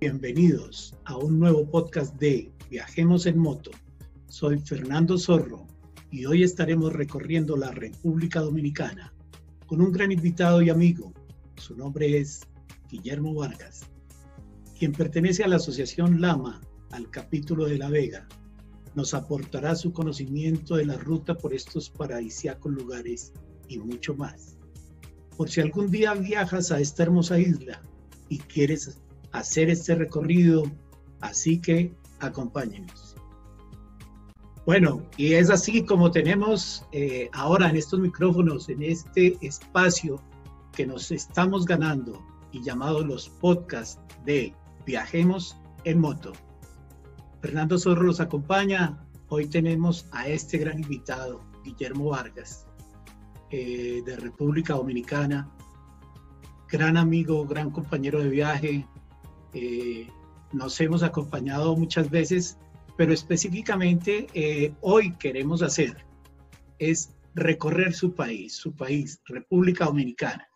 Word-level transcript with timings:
Bienvenidos 0.00 0.96
a 1.04 1.18
un 1.18 1.38
nuevo 1.38 1.68
podcast 1.68 2.18
de 2.18 2.50
Viajemos 2.70 3.26
en 3.26 3.36
Moto. 3.36 3.70
Soy 4.28 4.58
Fernando 4.58 5.18
Zorro 5.18 5.66
y 6.10 6.24
hoy 6.24 6.42
estaremos 6.42 6.94
recorriendo 6.94 7.54
la 7.54 7.70
República 7.70 8.40
Dominicana 8.40 9.12
con 9.66 9.82
un 9.82 9.92
gran 9.92 10.10
invitado 10.10 10.62
y 10.62 10.70
amigo. 10.70 11.12
Su 11.56 11.76
nombre 11.76 12.16
es 12.16 12.40
Guillermo 12.88 13.34
Vargas, 13.34 13.82
quien 14.78 14.92
pertenece 14.92 15.44
a 15.44 15.48
la 15.48 15.56
Asociación 15.56 16.22
Lama, 16.22 16.62
al 16.92 17.10
capítulo 17.10 17.66
de 17.66 17.76
La 17.76 17.90
Vega. 17.90 18.26
Nos 18.94 19.12
aportará 19.12 19.74
su 19.74 19.92
conocimiento 19.92 20.76
de 20.76 20.86
la 20.86 20.96
ruta 20.96 21.36
por 21.36 21.52
estos 21.52 21.90
paradisíacos 21.90 22.72
lugares 22.72 23.34
y 23.68 23.78
mucho 23.78 24.14
más. 24.14 24.56
Por 25.36 25.50
si 25.50 25.60
algún 25.60 25.90
día 25.90 26.14
viajas 26.14 26.72
a 26.72 26.80
esta 26.80 27.02
hermosa 27.02 27.38
isla 27.38 27.82
y 28.30 28.38
quieres 28.38 28.98
hacer 29.32 29.70
este 29.70 29.94
recorrido, 29.94 30.64
así 31.20 31.60
que 31.60 31.94
acompáñenos. 32.20 33.16
Bueno, 34.66 35.02
y 35.16 35.32
es 35.34 35.50
así 35.50 35.84
como 35.84 36.10
tenemos 36.10 36.84
eh, 36.92 37.28
ahora 37.32 37.70
en 37.70 37.76
estos 37.76 37.98
micrófonos, 37.98 38.68
en 38.68 38.82
este 38.82 39.36
espacio 39.40 40.22
que 40.72 40.86
nos 40.86 41.10
estamos 41.10 41.64
ganando 41.64 42.22
y 42.52 42.62
llamado 42.62 43.04
los 43.04 43.28
podcasts 43.28 44.00
de 44.24 44.54
Viajemos 44.86 45.56
en 45.84 45.98
Moto. 45.98 46.32
Fernando 47.40 47.78
Zorro 47.78 48.04
nos 48.04 48.20
acompaña. 48.20 48.98
Hoy 49.28 49.46
tenemos 49.46 50.06
a 50.12 50.28
este 50.28 50.58
gran 50.58 50.78
invitado, 50.80 51.40
Guillermo 51.64 52.10
Vargas, 52.10 52.66
eh, 53.50 54.02
de 54.04 54.16
República 54.16 54.74
Dominicana. 54.74 55.50
Gran 56.68 56.96
amigo, 56.96 57.46
gran 57.46 57.70
compañero 57.70 58.20
de 58.20 58.28
viaje. 58.28 58.86
Eh, 59.54 60.08
nos 60.52 60.80
hemos 60.80 61.02
acompañado 61.02 61.76
muchas 61.76 62.10
veces, 62.10 62.58
pero 62.96 63.12
específicamente 63.12 64.26
eh, 64.34 64.72
hoy 64.80 65.12
queremos 65.16 65.62
hacer 65.62 65.96
es 66.78 67.14
recorrer 67.34 67.92
su 67.92 68.14
país, 68.14 68.54
su 68.54 68.74
país, 68.74 69.20
República 69.26 69.84
Dominicana. 69.84 70.46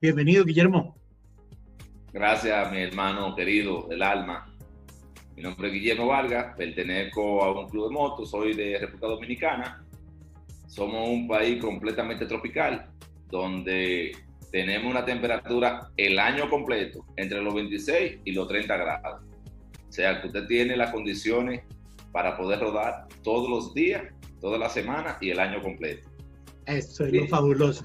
bienvenido, 0.00 0.44
Guillermo. 0.44 0.96
Gracias, 2.12 2.72
mi 2.72 2.78
hermano 2.78 3.34
querido 3.34 3.86
del 3.88 4.02
alma. 4.02 4.46
Mi 5.36 5.42
nombre 5.42 5.68
es 5.68 5.74
Guillermo 5.74 6.06
Vargas, 6.06 6.56
pertenezco 6.56 7.44
a 7.44 7.60
un 7.60 7.68
club 7.68 7.88
de 7.88 7.94
motos, 7.94 8.30
soy 8.30 8.54
de 8.54 8.78
República 8.78 9.06
Dominicana. 9.08 9.84
Somos 10.66 11.06
un 11.10 11.28
país 11.28 11.60
completamente 11.62 12.24
tropical, 12.24 12.90
donde 13.28 14.16
tenemos 14.56 14.90
una 14.90 15.04
temperatura 15.04 15.90
el 15.98 16.18
año 16.18 16.48
completo 16.48 17.04
entre 17.16 17.42
los 17.42 17.54
26 17.54 18.20
y 18.24 18.32
los 18.32 18.48
30 18.48 18.74
grados. 18.74 19.20
O 19.86 19.92
sea, 19.92 20.18
que 20.18 20.28
usted 20.28 20.46
tiene 20.46 20.78
las 20.78 20.92
condiciones 20.92 21.60
para 22.10 22.38
poder 22.38 22.60
rodar 22.60 23.06
todos 23.22 23.50
los 23.50 23.74
días, 23.74 24.04
toda 24.40 24.56
la 24.56 24.70
semana 24.70 25.18
y 25.20 25.28
el 25.28 25.40
año 25.40 25.60
completo. 25.60 26.08
Eso 26.64 27.04
es 27.04 27.12
lo 27.12 27.28
fabuloso. 27.28 27.84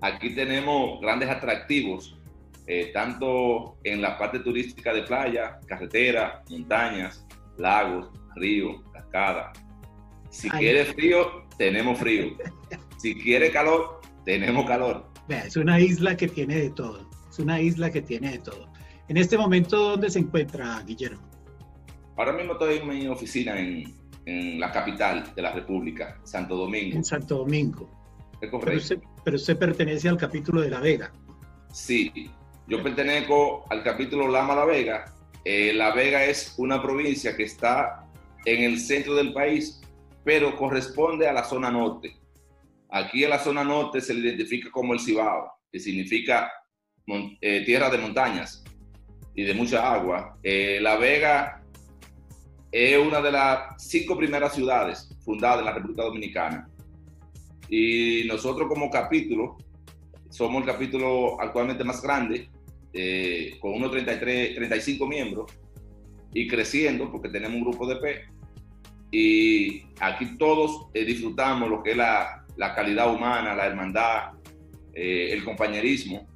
Aquí 0.00 0.34
tenemos 0.34 1.00
grandes 1.00 1.28
atractivos 1.28 2.18
eh, 2.66 2.90
tanto 2.92 3.76
en 3.84 4.02
la 4.02 4.18
parte 4.18 4.40
turística 4.40 4.92
de 4.92 5.04
playa, 5.04 5.60
carretera, 5.68 6.42
montañas, 6.50 7.24
lagos, 7.56 8.10
ríos, 8.34 8.82
cascadas. 8.92 9.56
Si 10.30 10.50
quiere 10.50 10.86
frío, 10.86 11.46
tenemos 11.56 12.00
frío. 12.00 12.36
Si 12.96 13.14
quiere 13.14 13.52
calor, 13.52 14.00
tenemos 14.24 14.66
calor. 14.66 15.09
Es 15.38 15.56
una 15.56 15.80
isla 15.80 16.16
que 16.16 16.28
tiene 16.28 16.56
de 16.56 16.70
todo. 16.70 17.08
Es 17.28 17.38
una 17.38 17.60
isla 17.60 17.90
que 17.90 18.02
tiene 18.02 18.32
de 18.32 18.38
todo. 18.38 18.70
En 19.08 19.16
este 19.16 19.38
momento, 19.38 19.90
¿dónde 19.90 20.10
se 20.10 20.20
encuentra 20.20 20.82
Guillermo? 20.86 21.22
Ahora 22.16 22.32
mismo 22.32 22.52
estoy 22.52 22.78
en 22.78 22.88
mi 22.88 23.06
oficina 23.06 23.58
en, 23.58 23.98
la 24.60 24.70
capital 24.70 25.32
de 25.34 25.42
la 25.42 25.52
República, 25.52 26.20
Santo 26.22 26.54
Domingo. 26.54 26.96
En 26.96 27.04
Santo 27.04 27.38
Domingo. 27.38 27.90
Pero 28.40 28.76
usted, 28.76 29.00
pero 29.24 29.36
usted 29.36 29.58
pertenece 29.58 30.08
al 30.08 30.16
capítulo 30.16 30.60
de 30.60 30.70
La 30.70 30.78
Vega. 30.78 31.10
Sí, 31.72 32.30
yo 32.68 32.80
pertenezco 32.82 33.64
al 33.70 33.82
capítulo 33.82 34.28
Lama 34.28 34.54
La 34.54 34.64
Vega. 34.64 35.04
Eh, 35.44 35.72
la 35.72 35.92
Vega 35.92 36.24
es 36.24 36.54
una 36.58 36.80
provincia 36.80 37.36
que 37.36 37.42
está 37.42 38.06
en 38.44 38.62
el 38.62 38.78
centro 38.78 39.16
del 39.16 39.32
país, 39.32 39.80
pero 40.22 40.56
corresponde 40.56 41.26
a 41.26 41.32
la 41.32 41.42
zona 41.42 41.70
norte. 41.70 42.19
Aquí 42.92 43.24
en 43.24 43.30
la 43.30 43.38
zona 43.38 43.62
norte 43.62 44.00
se 44.00 44.14
le 44.14 44.28
identifica 44.28 44.70
como 44.70 44.94
el 44.94 45.00
Cibao, 45.00 45.52
que 45.70 45.78
significa 45.78 46.50
eh, 47.40 47.64
tierra 47.64 47.90
de 47.90 47.98
montañas 47.98 48.64
y 49.34 49.44
de 49.44 49.54
mucha 49.54 49.92
agua. 49.92 50.38
Eh, 50.42 50.78
la 50.80 50.96
Vega 50.96 51.62
es 52.72 52.98
una 52.98 53.20
de 53.20 53.32
las 53.32 53.82
cinco 53.82 54.16
primeras 54.16 54.54
ciudades 54.54 55.08
fundadas 55.24 55.60
en 55.60 55.64
la 55.66 55.72
República 55.72 56.04
Dominicana. 56.04 56.68
Y 57.68 58.24
nosotros 58.26 58.68
como 58.68 58.90
capítulo, 58.90 59.56
somos 60.28 60.62
el 60.62 60.66
capítulo 60.66 61.40
actualmente 61.40 61.84
más 61.84 62.02
grande 62.02 62.48
eh, 62.92 63.56
con 63.60 63.74
unos 63.74 63.92
33, 63.92 64.56
35 64.56 65.06
miembros 65.06 65.52
y 66.32 66.48
creciendo 66.48 67.10
porque 67.10 67.28
tenemos 67.28 67.56
un 67.56 67.64
grupo 67.64 67.86
de 67.86 67.96
P. 67.96 68.24
Y 69.12 69.82
aquí 70.00 70.36
todos 70.38 70.88
eh, 70.94 71.04
disfrutamos 71.04 71.68
lo 71.68 71.82
que 71.82 71.92
es 71.92 71.96
la, 71.96 72.44
la, 72.60 72.74
calidad 72.74 73.12
humana, 73.12 73.54
la 73.54 73.66
hermandad, 73.66 74.32
eh, 74.92 75.32
el 75.32 75.44
compañerismo. 75.44 76.28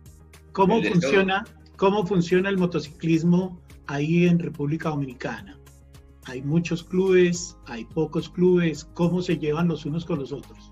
¿Cómo 0.52 0.82
funciona, 0.82 1.44
¿Cómo 1.76 2.06
funciona 2.06 2.48
el 2.48 2.56
motociclismo 2.56 3.60
ahí 3.88 4.26
en 4.26 4.38
República 4.38 4.88
Dominicana? 4.88 5.58
Hay 6.24 6.40
muchos 6.40 6.82
clubes, 6.82 7.58
hay 7.66 7.84
pocos 7.84 8.30
clubes, 8.30 8.84
¿cómo 8.94 9.20
se 9.20 9.36
llevan 9.36 9.68
los 9.68 9.84
unos 9.84 10.06
con 10.06 10.18
los 10.18 10.32
otros? 10.32 10.70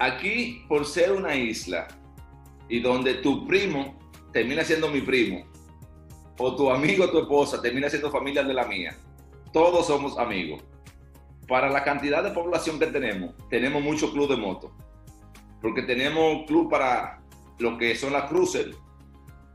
Aquí, 0.00 0.64
por 0.68 0.84
ser 0.84 1.12
una 1.12 1.36
isla 1.36 1.86
y 2.68 2.80
donde 2.80 3.14
tu 3.14 3.46
primo 3.46 3.96
termina 4.32 4.64
siendo 4.64 4.88
mi 4.88 5.00
primo, 5.00 5.44
o 6.38 6.56
tu 6.56 6.68
amigo 6.70 7.08
tu 7.10 7.20
esposa 7.20 7.62
termina 7.62 7.88
siendo 7.88 8.10
familia 8.10 8.42
de 8.42 8.54
la 8.54 8.66
mía, 8.66 8.96
todos 9.52 9.86
somos 9.86 10.18
amigos. 10.18 10.64
Para 11.46 11.68
la 11.68 11.84
cantidad 11.84 12.22
de 12.22 12.30
población 12.30 12.78
que 12.78 12.86
tenemos, 12.86 13.34
tenemos 13.50 13.82
muchos 13.82 14.10
clubes 14.10 14.30
de 14.30 14.42
moto, 14.42 14.76
porque 15.60 15.82
tenemos 15.82 16.46
club 16.46 16.70
para 16.70 17.22
lo 17.58 17.76
que 17.76 17.94
son 17.94 18.12
las 18.12 18.28
cruces, 18.28 18.74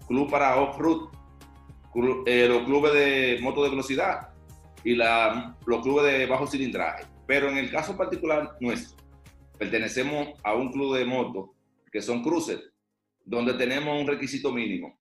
club 0.08 0.30
para 0.30 0.58
off-road, 0.58 1.10
eh, 2.26 2.48
los 2.48 2.64
clubes 2.64 2.94
de 2.94 3.40
moto 3.42 3.64
de 3.64 3.70
velocidad 3.72 4.30
y 4.84 4.96
los 4.96 5.82
clubes 5.82 6.12
de 6.12 6.26
bajo 6.26 6.48
cilindraje. 6.48 7.06
Pero 7.26 7.50
en 7.50 7.58
el 7.58 7.72
caso 7.72 7.98
particular 7.98 8.56
nuestro, 8.60 8.98
pertenecemos 9.58 10.30
a 10.44 10.54
un 10.54 10.72
club 10.72 10.96
de 10.96 11.06
moto 11.06 11.56
que 11.92 12.02
son 12.02 12.24
cruces 12.24 12.60
donde 13.26 13.54
tenemos 13.54 14.00
un 14.00 14.08
requisito 14.08 14.52
mínimo, 14.52 14.98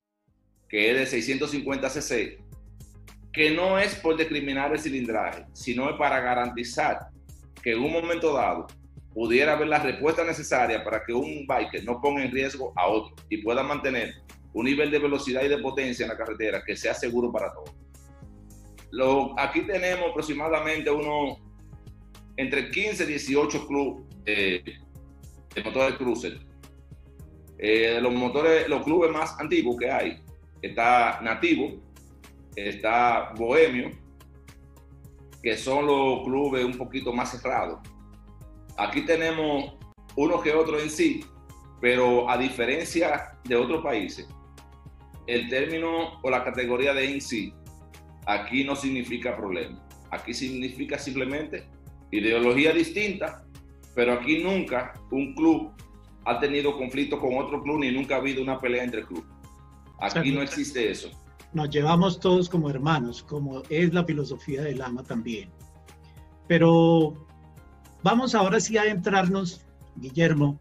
que 0.69 0.91
es 0.91 0.99
de 0.99 1.06
650 1.06 1.88
cc, 1.88 2.38
que 3.32 3.50
no 3.50 3.78
es 3.78 3.94
por 3.96 4.16
discriminar 4.16 4.72
el 4.72 4.78
cilindraje, 4.78 5.44
sino 5.52 5.90
es 5.90 5.96
para 5.96 6.20
garantizar 6.20 7.08
que 7.62 7.72
en 7.72 7.80
un 7.80 7.92
momento 7.92 8.32
dado 8.32 8.66
pudiera 9.12 9.54
haber 9.54 9.68
la 9.68 9.78
respuesta 9.80 10.24
necesaria 10.24 10.84
para 10.84 11.04
que 11.04 11.12
un 11.12 11.46
biker 11.46 11.84
no 11.84 12.00
ponga 12.00 12.24
en 12.24 12.30
riesgo 12.30 12.72
a 12.76 12.86
otro 12.86 13.14
y 13.28 13.38
pueda 13.38 13.62
mantener 13.62 14.14
un 14.52 14.64
nivel 14.64 14.90
de 14.90 14.98
velocidad 14.98 15.42
y 15.44 15.48
de 15.48 15.58
potencia 15.58 16.04
en 16.04 16.10
la 16.10 16.16
carretera 16.16 16.62
que 16.64 16.76
sea 16.76 16.94
seguro 16.94 17.30
para 17.30 17.52
todos. 17.52 17.74
Lo, 18.90 19.38
aquí 19.38 19.62
tenemos 19.62 20.10
aproximadamente 20.10 20.90
uno 20.90 21.36
entre 22.36 22.70
15 22.70 23.04
y 23.04 23.06
18 23.06 23.66
clubes 23.66 24.04
de 24.24 24.62
motores 25.64 25.96
cruiser 25.96 26.48
eh, 27.58 27.98
los 28.00 28.14
motores, 28.14 28.69
los 28.69 28.84
clubes 28.84 29.10
más 29.10 29.38
antiguos 29.40 29.76
que 29.76 29.90
hay, 29.90 30.22
está 30.62 31.20
Nativo, 31.22 31.81
está 32.66 33.32
Bohemio, 33.37 33.90
que 35.43 35.56
son 35.56 35.87
los 35.87 36.25
clubes 36.25 36.64
un 36.64 36.76
poquito 36.76 37.12
más 37.12 37.31
cerrados. 37.31 37.81
Aquí 38.76 39.02
tenemos 39.02 39.75
uno 40.16 40.40
que 40.40 40.55
otro 40.55 40.78
en 40.81 40.90
sí, 40.90 41.25
pero 41.81 42.28
a 42.28 42.37
diferencia 42.37 43.38
de 43.44 43.56
otros 43.56 43.82
países, 43.82 44.28
el 45.26 45.49
término 45.49 46.20
o 46.22 46.31
la 46.31 46.43
categoría 46.43 46.94
de 46.94 47.12
en 47.12 47.20
sí 47.20 47.52
aquí 48.26 48.64
no 48.64 48.75
significa 48.75 49.37
problema. 49.37 49.84
Aquí 50.10 50.32
significa 50.32 50.99
simplemente 50.99 51.66
ideología 52.10 52.72
distinta, 52.72 53.44
pero 53.94 54.14
aquí 54.14 54.43
nunca 54.43 54.94
un 55.10 55.34
club 55.34 55.72
ha 56.25 56.38
tenido 56.40 56.76
conflicto 56.76 57.19
con 57.19 57.37
otro 57.38 57.62
club 57.62 57.81
ni 57.81 57.90
nunca 57.90 58.16
ha 58.16 58.19
habido 58.19 58.43
una 58.43 58.60
pelea 58.60 58.84
entre 58.84 59.05
clubes. 59.05 59.31
Aquí 60.00 60.31
no 60.31 60.43
existe 60.43 60.90
eso. 60.90 61.10
Nos 61.52 61.70
llevamos 61.70 62.20
todos 62.20 62.48
como 62.48 62.70
hermanos, 62.70 63.22
como 63.22 63.62
es 63.70 63.92
la 63.94 64.04
filosofía 64.04 64.62
del 64.62 64.82
ama 64.82 65.02
también. 65.02 65.50
Pero 66.46 67.26
vamos 68.02 68.34
ahora 68.34 68.60
sí 68.60 68.76
a 68.76 68.84
entrarnos, 68.84 69.62
Guillermo, 69.96 70.60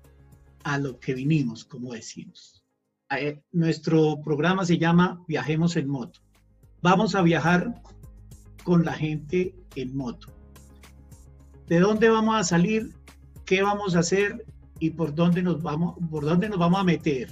a 0.63 0.77
lo 0.77 0.99
que 0.99 1.13
vinimos, 1.13 1.65
como 1.65 1.93
decimos. 1.93 2.63
eh, 3.11 3.41
nuestro 3.51 4.19
programa 4.21 4.65
se 4.65 4.77
llama 4.77 5.23
Viajemos 5.27 5.75
en 5.75 5.87
Moto. 5.87 6.19
Vamos 6.81 7.15
a 7.15 7.21
viajar 7.21 7.81
con 8.63 8.83
la 8.83 8.93
gente 8.93 9.55
en 9.75 9.95
moto. 9.95 10.27
¿De 11.67 11.79
dónde 11.79 12.09
vamos 12.09 12.35
a 12.35 12.43
salir? 12.43 12.93
¿Qué 13.45 13.63
vamos 13.63 13.95
a 13.95 13.99
hacer? 13.99 14.45
¿Y 14.79 14.89
por 14.91 15.15
dónde 15.15 15.41
nos 15.41 15.61
vamos, 15.61 15.95
por 16.11 16.25
dónde 16.25 16.49
nos 16.49 16.59
vamos 16.59 16.81
a 16.81 16.83
meter? 16.83 17.31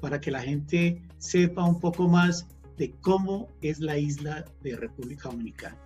Para 0.00 0.20
que 0.20 0.30
la 0.30 0.40
gente 0.40 1.02
sepa 1.18 1.64
un 1.64 1.78
poco 1.78 2.08
más 2.08 2.46
de 2.80 2.94
cómo 3.02 3.50
es 3.60 3.78
la 3.78 3.98
isla 3.98 4.42
de 4.62 4.74
República 4.74 5.28
Dominicana. 5.28 5.76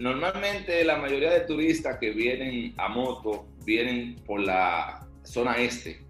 Normalmente 0.00 0.84
la 0.84 0.96
mayoría 0.96 1.30
de 1.30 1.40
turistas 1.42 1.98
que 2.00 2.10
vienen 2.10 2.74
a 2.76 2.88
moto 2.88 3.46
vienen 3.64 4.16
por 4.26 4.40
la 4.40 5.06
zona 5.22 5.58
este. 5.58 6.04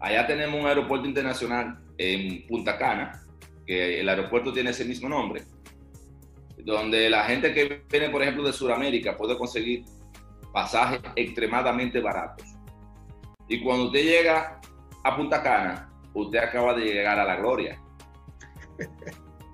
Allá 0.00 0.26
tenemos 0.26 0.60
un 0.60 0.66
aeropuerto 0.66 1.06
internacional 1.06 1.78
en 1.98 2.48
Punta 2.48 2.76
Cana, 2.76 3.22
que 3.64 4.00
el 4.00 4.08
aeropuerto 4.08 4.52
tiene 4.52 4.70
ese 4.70 4.84
mismo 4.84 5.08
nombre, 5.08 5.44
donde 6.64 7.08
la 7.08 7.22
gente 7.26 7.54
que 7.54 7.84
viene, 7.88 8.10
por 8.10 8.22
ejemplo, 8.22 8.42
de 8.42 8.52
Sudamérica 8.52 9.16
puede 9.16 9.38
conseguir 9.38 9.84
pasajes 10.52 11.00
extremadamente 11.14 12.00
baratos. 12.00 12.44
Y 13.48 13.62
cuando 13.62 13.84
usted 13.84 14.02
llega 14.02 14.60
a 15.04 15.16
Punta 15.16 15.44
Cana, 15.44 15.92
usted 16.12 16.40
acaba 16.40 16.74
de 16.74 16.86
llegar 16.86 17.20
a 17.20 17.24
la 17.24 17.36
gloria. 17.36 17.80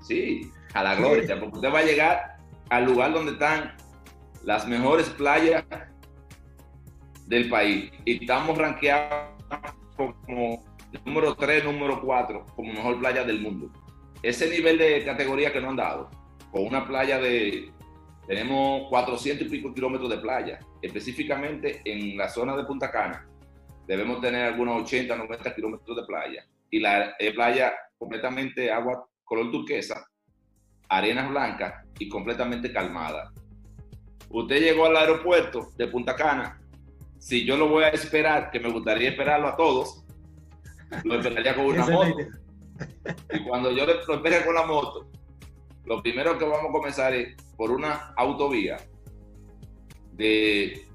Sí, 0.02 0.50
a 0.74 0.82
la 0.82 0.94
gloria, 0.96 1.40
porque 1.40 1.56
usted 1.56 1.72
va 1.72 1.78
a 1.78 1.84
llegar 1.84 2.36
al 2.68 2.84
lugar 2.84 3.12
donde 3.12 3.32
están 3.32 3.74
las 4.42 4.66
mejores 4.68 5.08
playas 5.10 5.64
del 7.26 7.48
país. 7.48 7.90
Y 8.04 8.20
estamos 8.20 8.58
rankeados 8.58 9.30
como 9.96 10.62
número 11.04 11.34
3, 11.34 11.64
número 11.64 12.00
4, 12.02 12.46
como 12.54 12.72
mejor 12.72 12.98
playa 12.98 13.24
del 13.24 13.40
mundo. 13.40 13.70
Ese 14.22 14.48
nivel 14.48 14.78
de 14.78 15.04
categoría 15.04 15.52
que 15.52 15.60
nos 15.60 15.70
han 15.70 15.76
dado, 15.76 16.10
con 16.50 16.66
una 16.66 16.86
playa 16.86 17.18
de, 17.18 17.72
tenemos 18.26 18.88
400 18.88 19.46
y 19.46 19.50
pico 19.50 19.72
kilómetros 19.74 20.10
de 20.10 20.18
playa, 20.18 20.58
específicamente 20.82 21.82
en 21.84 22.16
la 22.16 22.28
zona 22.28 22.56
de 22.56 22.64
Punta 22.64 22.90
Cana, 22.90 23.26
debemos 23.86 24.20
tener 24.20 24.46
algunos 24.46 24.82
80, 24.82 25.16
90 25.16 25.54
kilómetros 25.54 25.96
de 25.96 26.04
playa. 26.04 26.46
Y 26.70 26.80
la 26.80 27.14
playa 27.34 27.72
completamente 27.98 28.70
agua 28.70 29.06
color 29.24 29.50
turquesa, 29.50 30.06
arenas 30.88 31.30
blancas 31.30 31.86
y 31.98 32.08
completamente 32.08 32.72
calmada. 32.72 33.32
Usted 34.30 34.60
llegó 34.60 34.86
al 34.86 34.96
aeropuerto 34.96 35.68
de 35.76 35.86
Punta 35.88 36.14
Cana. 36.14 36.60
Si 37.18 37.44
yo 37.44 37.56
lo 37.56 37.68
voy 37.68 37.84
a 37.84 37.88
esperar, 37.88 38.50
que 38.50 38.60
me 38.60 38.70
gustaría 38.70 39.10
esperarlo 39.10 39.48
a 39.48 39.56
todos, 39.56 40.04
lo 41.04 41.14
esperaría 41.16 41.54
con 41.54 41.66
una 41.66 41.86
moto. 41.86 42.16
Y 43.32 43.44
cuando 43.44 43.70
yo 43.70 43.86
lo 43.86 44.14
espere 44.14 44.44
con 44.44 44.54
la 44.54 44.66
moto, 44.66 45.08
lo 45.84 46.02
primero 46.02 46.38
que 46.38 46.44
vamos 46.44 46.70
a 46.70 46.72
comenzar 46.72 47.14
es 47.14 47.36
por 47.56 47.70
una 47.70 48.12
autovía 48.16 48.76
de 50.12 50.86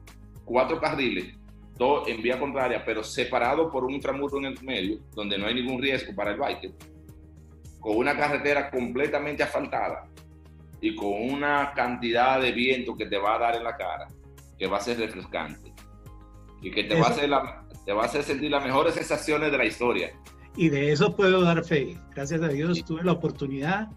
cuatro 0.43 0.79
carriles, 0.79 1.37
dos 1.75 2.07
en 2.07 2.21
vía 2.21 2.39
contraria, 2.39 2.83
pero 2.85 3.03
separado 3.03 3.71
por 3.71 3.85
un 3.85 3.93
ultramuro 3.93 4.37
en 4.37 4.45
el 4.45 4.61
medio, 4.63 4.99
donde 5.13 5.37
no 5.37 5.47
hay 5.47 5.55
ningún 5.55 5.81
riesgo 5.81 6.13
para 6.13 6.31
el 6.31 6.37
biker 6.37 6.73
con 7.79 7.97
una 7.97 8.17
carretera 8.17 8.69
completamente 8.69 9.43
asfaltada 9.43 10.07
y 10.81 10.95
con 10.95 11.11
una 11.11 11.73
cantidad 11.73 12.41
de 12.41 12.51
viento 12.51 12.95
que 12.95 13.05
te 13.05 13.17
va 13.17 13.35
a 13.35 13.39
dar 13.39 13.55
en 13.55 13.63
la 13.63 13.75
cara, 13.75 14.07
que 14.57 14.67
va 14.67 14.77
a 14.77 14.81
ser 14.81 14.97
refrescante 14.99 15.73
y 16.61 16.71
que 16.71 16.83
te, 16.83 16.99
va 16.99 17.07
a, 17.07 17.09
hacer 17.09 17.29
te 17.85 17.93
va 17.93 18.03
a 18.03 18.05
hacer 18.05 18.23
sentir 18.23 18.51
las 18.51 18.63
mejores 18.63 18.93
sensaciones 18.93 19.51
de 19.51 19.57
la 19.57 19.65
historia. 19.65 20.11
Y 20.55 20.69
de 20.69 20.91
eso 20.91 21.15
puedo 21.15 21.41
dar 21.41 21.63
fe. 21.63 21.97
Gracias 22.13 22.41
a 22.41 22.47
Dios 22.47 22.83
tuve 22.83 23.03
la 23.03 23.13
oportunidad 23.13 23.89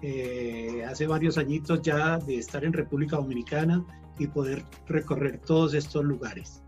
eh, 0.00 0.84
hace 0.88 1.06
varios 1.06 1.38
añitos 1.38 1.82
ya 1.82 2.18
de 2.18 2.36
estar 2.36 2.64
en 2.64 2.72
República 2.72 3.16
Dominicana 3.16 3.84
y 4.18 4.28
poder 4.28 4.64
recorrer 4.86 5.38
todos 5.38 5.74
estos 5.74 6.04
lugares. 6.04 6.62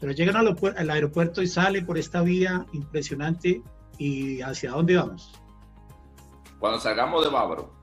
Pero 0.00 0.12
llegan 0.12 0.36
al, 0.36 0.56
al 0.76 0.90
aeropuerto 0.90 1.40
y 1.40 1.46
sale 1.46 1.82
por 1.82 1.96
esta 1.96 2.22
vía 2.22 2.66
impresionante 2.72 3.62
y 3.96 4.40
hacia 4.42 4.72
dónde 4.72 4.96
vamos 4.96 5.40
cuando 6.64 6.80
salgamos 6.80 7.22
de 7.22 7.30
Bávaro, 7.30 7.74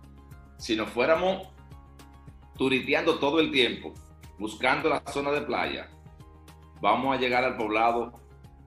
si 0.57 0.75
nos 0.75 0.89
fuéramos 0.89 1.47
turiteando 2.57 3.19
todo 3.19 3.39
el 3.39 3.51
tiempo, 3.51 3.93
buscando 4.39 4.89
la 4.89 5.03
zona 5.05 5.29
de 5.29 5.41
playa, 5.41 5.87
vamos 6.81 7.15
a 7.15 7.19
llegar 7.19 7.43
al 7.43 7.57
poblado 7.57 8.19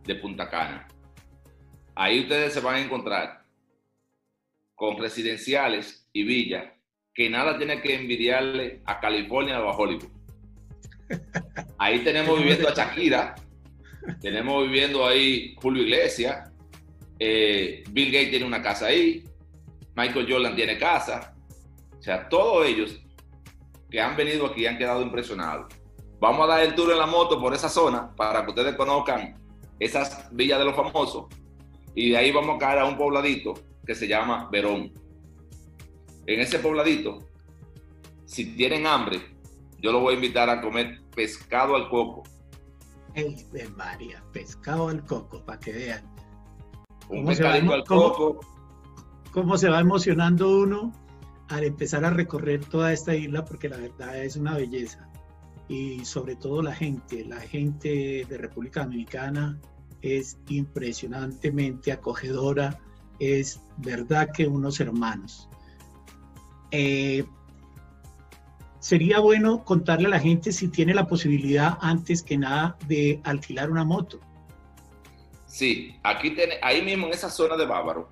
de 0.05 0.15
Punta 0.15 0.49
Cana. 0.49 0.87
Ahí 1.97 2.21
ustedes 2.21 2.55
se 2.55 2.61
van 2.61 2.77
a 2.77 2.81
encontrar 2.83 3.43
con 4.77 4.99
residenciales 4.99 6.09
y 6.13 6.23
villas 6.23 6.67
que 7.13 7.29
nada 7.29 7.59
tiene 7.59 7.83
que 7.83 7.97
envidiarle 7.97 8.83
a 8.85 9.01
California 9.01 9.61
o 9.61 9.69
a 9.69 9.77
Hollywood. 9.77 10.13
Ahí 11.77 12.05
tenemos 12.05 12.39
viviendo 12.39 12.69
a 12.69 12.73
Shakira, 12.73 13.35
tenemos 14.21 14.63
viviendo 14.63 15.05
ahí 15.05 15.57
Julio 15.61 15.83
Iglesias, 15.83 16.53
eh, 17.19 17.83
Bill 17.91 18.13
Gates 18.13 18.31
tiene 18.31 18.47
una 18.47 18.63
casa 18.63 18.87
ahí, 18.87 19.25
Michael 19.97 20.27
Jordan 20.29 20.57
tiene 20.57 20.79
casa. 20.79 21.35
O 21.99 22.03
sea, 22.03 22.29
todos 22.29 22.67
ellos 22.67 23.01
que 23.91 24.01
han 24.01 24.17
venido 24.17 24.47
aquí 24.47 24.67
han 24.67 24.77
quedado 24.77 25.03
impresionados. 25.03 25.73
Vamos 26.21 26.45
a 26.45 26.55
dar 26.55 26.61
el 26.63 26.75
tour 26.75 26.91
en 26.91 26.99
la 26.99 27.07
moto 27.07 27.41
por 27.41 27.55
esa 27.55 27.69
zona 27.69 28.15
para 28.15 28.45
que 28.45 28.51
ustedes 28.51 28.75
conozcan 28.77 29.41
esas 29.79 30.29
villas 30.33 30.59
de 30.59 30.65
los 30.65 30.77
famosos. 30.77 31.27
Y 31.95 32.11
de 32.11 32.17
ahí 32.17 32.33
vamos 32.33 32.57
a 32.57 32.59
caer 32.59 32.79
a 32.81 32.87
un 32.87 32.97
pobladito 32.97 33.55
que 33.87 33.95
se 33.95 34.09
llama 34.09 34.49
Verón. 34.51 34.93
En 36.27 36.41
ese 36.41 36.59
pobladito, 36.59 37.19
si 38.25 38.57
tienen 38.57 38.87
hambre, 38.87 39.21
yo 39.79 39.93
los 39.93 40.01
voy 40.01 40.15
a 40.15 40.17
invitar 40.17 40.49
a 40.49 40.61
comer 40.61 41.03
pescado 41.15 41.77
al 41.77 41.89
coco. 41.89 42.23
De 43.15 43.69
María, 43.77 44.25
pescado 44.33 44.89
al 44.89 45.05
coco, 45.05 45.45
para 45.45 45.61
que 45.61 45.73
vean. 45.73 46.15
Un 47.11 47.25
pescadito 47.27 47.75
al 47.75 47.85
coco 47.85 48.41
cómo 49.35 49.59
se 49.59 49.69
va 49.69 49.81
emocionando 49.81 50.49
uno 50.61 50.93
al 51.49 51.65
empezar 51.65 52.05
a 52.05 52.11
recorrer 52.11 52.65
toda 52.65 52.93
esta 52.93 53.17
isla, 53.17 53.45
porque 53.45 53.69
la 53.69 53.79
verdad 53.79 54.17
es 54.23 54.37
una 54.37 54.55
belleza. 54.55 55.09
Y 55.69 56.05
sobre 56.05 56.37
todo 56.37 56.63
la 56.63 56.73
gente, 56.73 57.25
la 57.25 57.41
gente 57.41 58.25
de 58.29 58.39
República 58.39 58.85
Dominicana 58.85 59.59
es 60.03 60.39
impresionantemente 60.49 61.91
acogedora, 61.91 62.79
es 63.19 63.61
verdad 63.79 64.31
que 64.33 64.47
unos 64.47 64.79
hermanos. 64.79 65.49
Eh, 66.71 67.25
sería 68.79 69.19
bueno 69.19 69.65
contarle 69.65 70.07
a 70.07 70.11
la 70.11 70.21
gente 70.21 70.53
si 70.53 70.69
tiene 70.69 70.95
la 70.95 71.09
posibilidad 71.09 71.77
antes 71.81 72.23
que 72.23 72.39
nada 72.39 72.77
de 72.87 73.21
alquilar 73.25 73.69
una 73.69 73.85
moto. 73.85 74.21
Sí, 75.47 75.97
aquí 76.05 76.31
tiene, 76.31 76.55
ahí 76.63 76.83
mismo 76.83 77.09
en 77.09 77.15
esa 77.15 77.31
zona 77.31 77.57
de 77.57 77.67
Bávaro, 77.67 78.11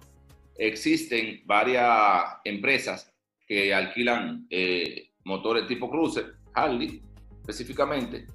existen 0.56 1.42
varias 1.44 2.24
empresas 2.44 3.12
que 3.46 3.74
alquilan 3.74 4.46
eh, 4.50 5.10
motores 5.24 5.66
tipo 5.66 5.90
cruiser, 5.90 6.34
Harley 6.54 7.02
específicamente, 7.40 8.26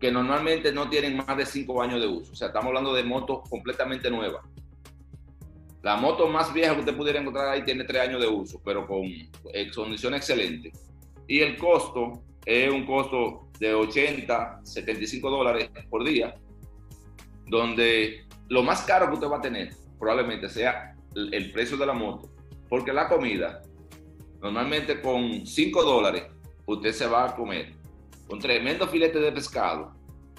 que 0.00 0.10
normalmente 0.10 0.72
no 0.72 0.88
tienen 0.88 1.16
más 1.16 1.36
de 1.36 1.46
5 1.46 1.82
años 1.82 2.00
de 2.00 2.06
uso. 2.06 2.32
O 2.32 2.36
sea, 2.36 2.48
estamos 2.48 2.68
hablando 2.68 2.92
de 2.94 3.04
motos 3.04 3.48
completamente 3.48 4.10
nuevas. 4.10 4.44
La 5.82 5.96
moto 5.96 6.28
más 6.28 6.52
vieja 6.52 6.74
que 6.74 6.80
usted 6.80 6.96
pudiera 6.96 7.20
encontrar 7.20 7.48
ahí 7.48 7.64
tiene 7.64 7.84
3 7.84 8.08
años 8.08 8.20
de 8.20 8.26
uso, 8.26 8.60
pero 8.64 8.86
con 8.86 9.04
condición 9.74 10.14
excelente. 10.14 10.72
Y 11.28 11.40
el 11.40 11.56
costo 11.56 12.24
es 12.44 12.70
un 12.70 12.84
costo 12.84 13.48
de 13.60 13.72
80, 13.72 14.60
75 14.64 15.30
dólares 15.30 15.70
por 15.88 16.04
día, 16.04 16.34
donde 17.46 18.26
lo 18.48 18.62
más 18.62 18.82
caro 18.82 19.06
que 19.08 19.14
usted 19.14 19.28
va 19.28 19.38
a 19.38 19.40
tener 19.40 19.70
probablemente 19.98 20.48
sea 20.48 20.95
el 21.16 21.50
precio 21.52 21.76
de 21.76 21.86
la 21.86 21.94
moto, 21.94 22.30
porque 22.68 22.92
la 22.92 23.08
comida, 23.08 23.62
normalmente 24.40 25.00
con 25.00 25.46
5 25.46 25.82
dólares, 25.82 26.24
usted 26.66 26.92
se 26.92 27.06
va 27.06 27.30
a 27.30 27.34
comer 27.34 27.74
un 28.28 28.38
tremendo 28.38 28.86
filete 28.86 29.18
de 29.18 29.32
pescado, 29.32 29.94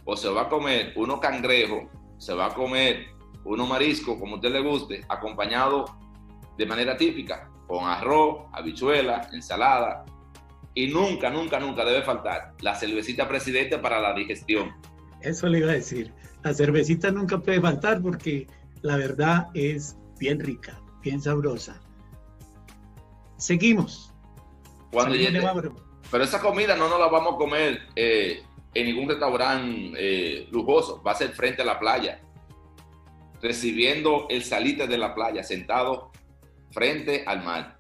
o 0.06 0.16
se 0.16 0.30
va 0.30 0.44
a 0.44 0.50
comer 0.50 0.94
unos 0.96 1.20
cangrejos, 1.20 1.84
se 2.18 2.34
va 2.34 2.48
a 2.48 2.54
comer 2.54 3.08
unos 3.44 3.68
mariscos, 3.68 4.20
como 4.20 4.36
usted 4.36 4.52
le 4.52 4.62
guste, 4.62 5.06
acompañado 5.10 5.86
de 6.58 6.66
manera 6.66 6.96
típica, 6.96 7.50
con 7.68 7.86
arroz, 7.86 8.46
habichuela, 8.54 9.30
ensalada, 9.34 10.06
y 10.74 10.88
nunca, 10.88 11.30
nunca, 11.30 11.60
nunca 11.60 11.84
debe 11.84 12.04
faltar 12.04 12.54
la 12.62 12.76
cervecita 12.76 13.28
presidente 13.28 13.80
para 13.80 14.00
la 14.00 14.14
digestión. 14.14 14.72
Eso 15.22 15.48
le 15.48 15.60
iba 15.60 15.72
a 15.72 15.76
decir. 15.76 16.14
La 16.44 16.54
cervecita 16.54 17.10
nunca 17.10 17.40
puede 17.40 17.60
faltar 17.60 18.02
porque 18.02 18.48
la 18.82 18.96
verdad 18.96 19.48
es 19.56 19.98
bien 20.18 20.40
rica, 20.40 20.80
bien 21.02 21.22
sabrosa. 21.22 21.82
Seguimos. 23.38 24.14
Cuando 24.92 25.16
pero 26.10 26.24
esa 26.24 26.40
comida 26.40 26.76
no 26.76 26.90
nos 26.90 27.00
la 27.00 27.08
vamos 27.08 27.36
a 27.36 27.38
comer 27.38 27.82
eh, 27.96 28.42
en 28.74 28.86
ningún 28.86 29.10
restaurante 29.10 29.94
eh, 29.98 30.48
lujoso, 30.52 31.02
va 31.04 31.12
a 31.12 31.16
ser 31.16 31.32
frente 31.32 31.62
a 31.62 31.66
la 31.66 31.80
playa. 31.80 32.22
recibiendo 33.42 34.26
el 34.30 34.44
salite 34.44 34.88
de 34.88 34.98
la 34.98 35.14
playa, 35.14 35.44
sentado 35.44 36.12
frente 36.72 37.24
al 37.28 37.44
mar. 37.44 37.80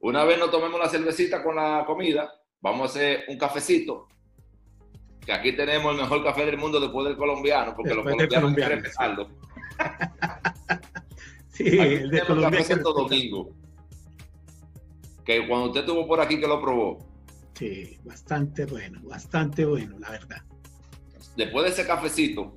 Una 0.00 0.24
vez 0.24 0.38
nos 0.38 0.50
tomemos 0.50 0.80
la 0.80 0.88
cervecita 0.88 1.42
con 1.44 1.56
la 1.56 1.84
comida, 1.86 2.32
vamos 2.60 2.82
a 2.82 2.84
hacer 2.90 3.24
un 3.28 3.38
cafecito, 3.38 4.08
que 5.24 5.32
aquí 5.32 5.52
tenemos 5.52 5.94
el 5.94 6.00
mejor 6.00 6.24
café 6.24 6.44
del 6.44 6.58
mundo 6.58 6.80
después 6.80 7.06
del 7.06 7.16
colombiano, 7.16 7.74
porque 7.76 7.94
los 7.94 8.04
colombianos 8.04 8.54
quieren 8.54 8.78
empezarlo. 8.78 9.28
sí, 11.54 11.64
el 11.78 12.10
de 12.10 12.20
Colombia. 12.26 12.62
Santo 12.62 12.92
Domingo. 12.92 13.50
Que 15.24 15.48
cuando 15.48 15.68
usted 15.68 15.80
estuvo 15.80 16.06
por 16.06 16.20
aquí 16.20 16.38
que 16.38 16.46
lo 16.46 16.60
probó. 16.60 16.98
Sí, 17.54 17.98
bastante 18.04 18.66
bueno, 18.66 19.00
bastante 19.04 19.64
bueno, 19.64 19.98
la 19.98 20.10
verdad. 20.10 20.42
Después 21.36 21.64
de 21.64 21.70
ese 21.70 21.86
cafecito, 21.86 22.56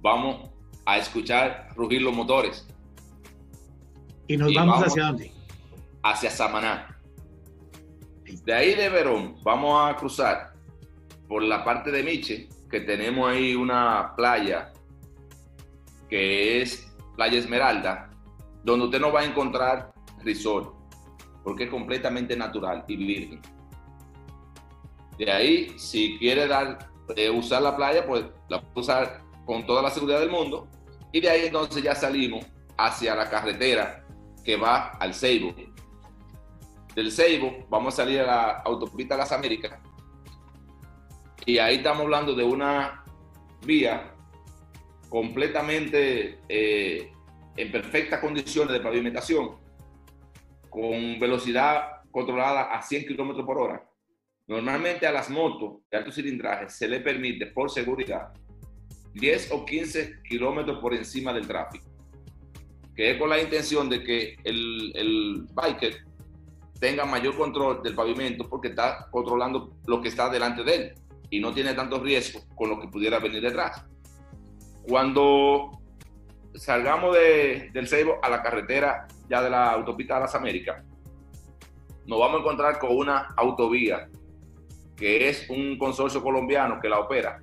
vamos 0.00 0.50
a 0.84 0.98
escuchar 0.98 1.70
rugir 1.74 2.02
los 2.02 2.14
motores. 2.14 2.66
¿Y 4.28 4.36
nos 4.36 4.52
vamos, 4.54 4.82
hacia 4.84 5.04
dónde? 5.06 5.32
Hacia 6.02 6.30
Samaná. 6.30 7.00
De 8.44 8.52
ahí 8.52 8.74
de 8.74 8.88
Verón 8.88 9.36
vamos 9.42 9.88
a 9.88 9.96
cruzar 9.96 10.52
por 11.28 11.42
la 11.42 11.64
parte 11.64 11.90
de 11.90 12.02
Miche, 12.02 12.48
que 12.70 12.80
tenemos 12.80 13.28
ahí 13.28 13.54
una 13.54 14.14
playa 14.16 14.72
que 16.08 16.62
es 16.62 16.92
Playa 17.16 17.38
Esmeralda, 17.38 18.05
donde 18.66 18.86
usted 18.86 19.00
no 19.00 19.12
va 19.12 19.20
a 19.20 19.24
encontrar 19.24 19.92
resort, 20.24 20.74
porque 21.44 21.64
es 21.64 21.70
completamente 21.70 22.36
natural 22.36 22.84
y 22.88 22.96
virgen. 22.96 23.40
De 25.16 25.30
ahí, 25.30 25.78
si 25.78 26.18
quiere 26.18 26.48
dar, 26.48 26.90
eh, 27.14 27.30
usar 27.30 27.62
la 27.62 27.76
playa, 27.76 28.04
pues 28.04 28.24
la 28.48 28.60
puede 28.60 28.80
usar 28.80 29.22
con 29.46 29.64
toda 29.64 29.82
la 29.82 29.90
seguridad 29.90 30.18
del 30.18 30.30
mundo. 30.30 30.66
Y 31.12 31.20
de 31.20 31.30
ahí 31.30 31.46
entonces 31.46 31.80
ya 31.80 31.94
salimos 31.94 32.44
hacia 32.76 33.14
la 33.14 33.30
carretera 33.30 34.04
que 34.44 34.56
va 34.56 34.88
al 34.98 35.14
Ceibo. 35.14 35.54
Del 36.94 37.12
Ceibo 37.12 37.66
vamos 37.70 37.94
a 37.94 37.98
salir 37.98 38.20
a 38.20 38.26
la 38.26 38.50
autopista 38.64 39.16
Las 39.16 39.30
Américas. 39.30 39.78
Y 41.46 41.58
ahí 41.58 41.76
estamos 41.76 42.02
hablando 42.02 42.34
de 42.34 42.42
una 42.42 43.04
vía 43.64 44.12
completamente 45.08 46.40
eh, 46.48 47.12
en 47.56 47.72
perfectas 47.72 48.20
condiciones 48.20 48.72
de 48.72 48.80
pavimentación, 48.80 49.56
con 50.68 51.18
velocidad 51.18 52.02
controlada 52.10 52.64
a 52.64 52.82
100 52.82 53.06
kilómetros 53.06 53.46
por 53.46 53.58
hora. 53.58 53.88
Normalmente 54.46 55.06
a 55.06 55.12
las 55.12 55.28
motos 55.28 55.80
de 55.90 55.96
alto 55.98 56.12
cilindraje 56.12 56.68
se 56.68 56.86
le 56.86 57.00
permite, 57.00 57.46
por 57.46 57.70
seguridad, 57.70 58.32
10 59.14 59.52
o 59.52 59.64
15 59.64 60.22
kilómetros 60.28 60.78
por 60.78 60.94
encima 60.94 61.32
del 61.32 61.46
tráfico, 61.46 61.86
que 62.94 63.12
es 63.12 63.18
con 63.18 63.30
la 63.30 63.40
intención 63.40 63.88
de 63.88 64.04
que 64.04 64.36
el, 64.44 64.92
el 64.94 65.46
biker 65.52 66.04
tenga 66.78 67.04
mayor 67.06 67.36
control 67.36 67.82
del 67.82 67.94
pavimento 67.94 68.48
porque 68.48 68.68
está 68.68 69.08
controlando 69.10 69.72
lo 69.86 70.00
que 70.00 70.08
está 70.08 70.28
delante 70.28 70.62
de 70.62 70.74
él 70.74 70.94
y 71.30 71.40
no 71.40 71.52
tiene 71.52 71.74
tanto 71.74 71.98
riesgo 71.98 72.40
con 72.54 72.70
lo 72.70 72.80
que 72.80 72.88
pudiera 72.88 73.18
venir 73.18 73.42
detrás. 73.42 73.84
Cuando 74.86 75.75
salgamos 76.56 77.14
de, 77.14 77.70
del 77.72 77.88
Ceibo 77.88 78.18
a 78.22 78.28
la 78.28 78.42
carretera 78.42 79.06
ya 79.28 79.42
de 79.42 79.50
la 79.50 79.72
autopista 79.72 80.14
de 80.14 80.20
las 80.20 80.34
Américas, 80.34 80.84
nos 82.06 82.20
vamos 82.20 82.38
a 82.38 82.40
encontrar 82.40 82.78
con 82.78 82.96
una 82.96 83.28
autovía 83.36 84.08
que 84.96 85.28
es 85.28 85.48
un 85.50 85.76
consorcio 85.76 86.22
colombiano 86.22 86.80
que 86.80 86.88
la 86.88 87.00
opera 87.00 87.42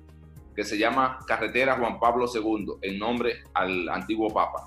que 0.54 0.64
se 0.64 0.78
llama 0.78 1.18
Carretera 1.26 1.76
Juan 1.76 1.98
Pablo 1.98 2.26
II, 2.32 2.74
en 2.82 2.98
nombre 2.98 3.42
al 3.54 3.88
antiguo 3.88 4.32
Papa. 4.32 4.66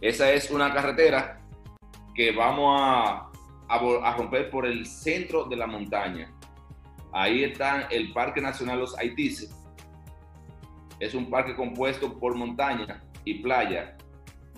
Esa 0.00 0.32
es 0.32 0.50
una 0.50 0.72
carretera 0.72 1.40
que 2.14 2.32
vamos 2.32 2.80
a, 2.80 3.30
a, 3.68 4.16
romper 4.16 4.50
por 4.50 4.66
el 4.66 4.86
centro 4.86 5.44
de 5.44 5.56
la 5.56 5.66
montaña. 5.66 6.32
Ahí 7.12 7.44
está 7.44 7.82
el 7.82 8.12
Parque 8.12 8.40
Nacional 8.40 8.80
Los 8.80 8.98
Haitises. 8.98 9.54
Es 11.00 11.14
un 11.14 11.30
parque 11.30 11.56
compuesto 11.56 12.18
por 12.18 12.36
montaña 12.36 13.02
y 13.24 13.42
playa. 13.42 13.96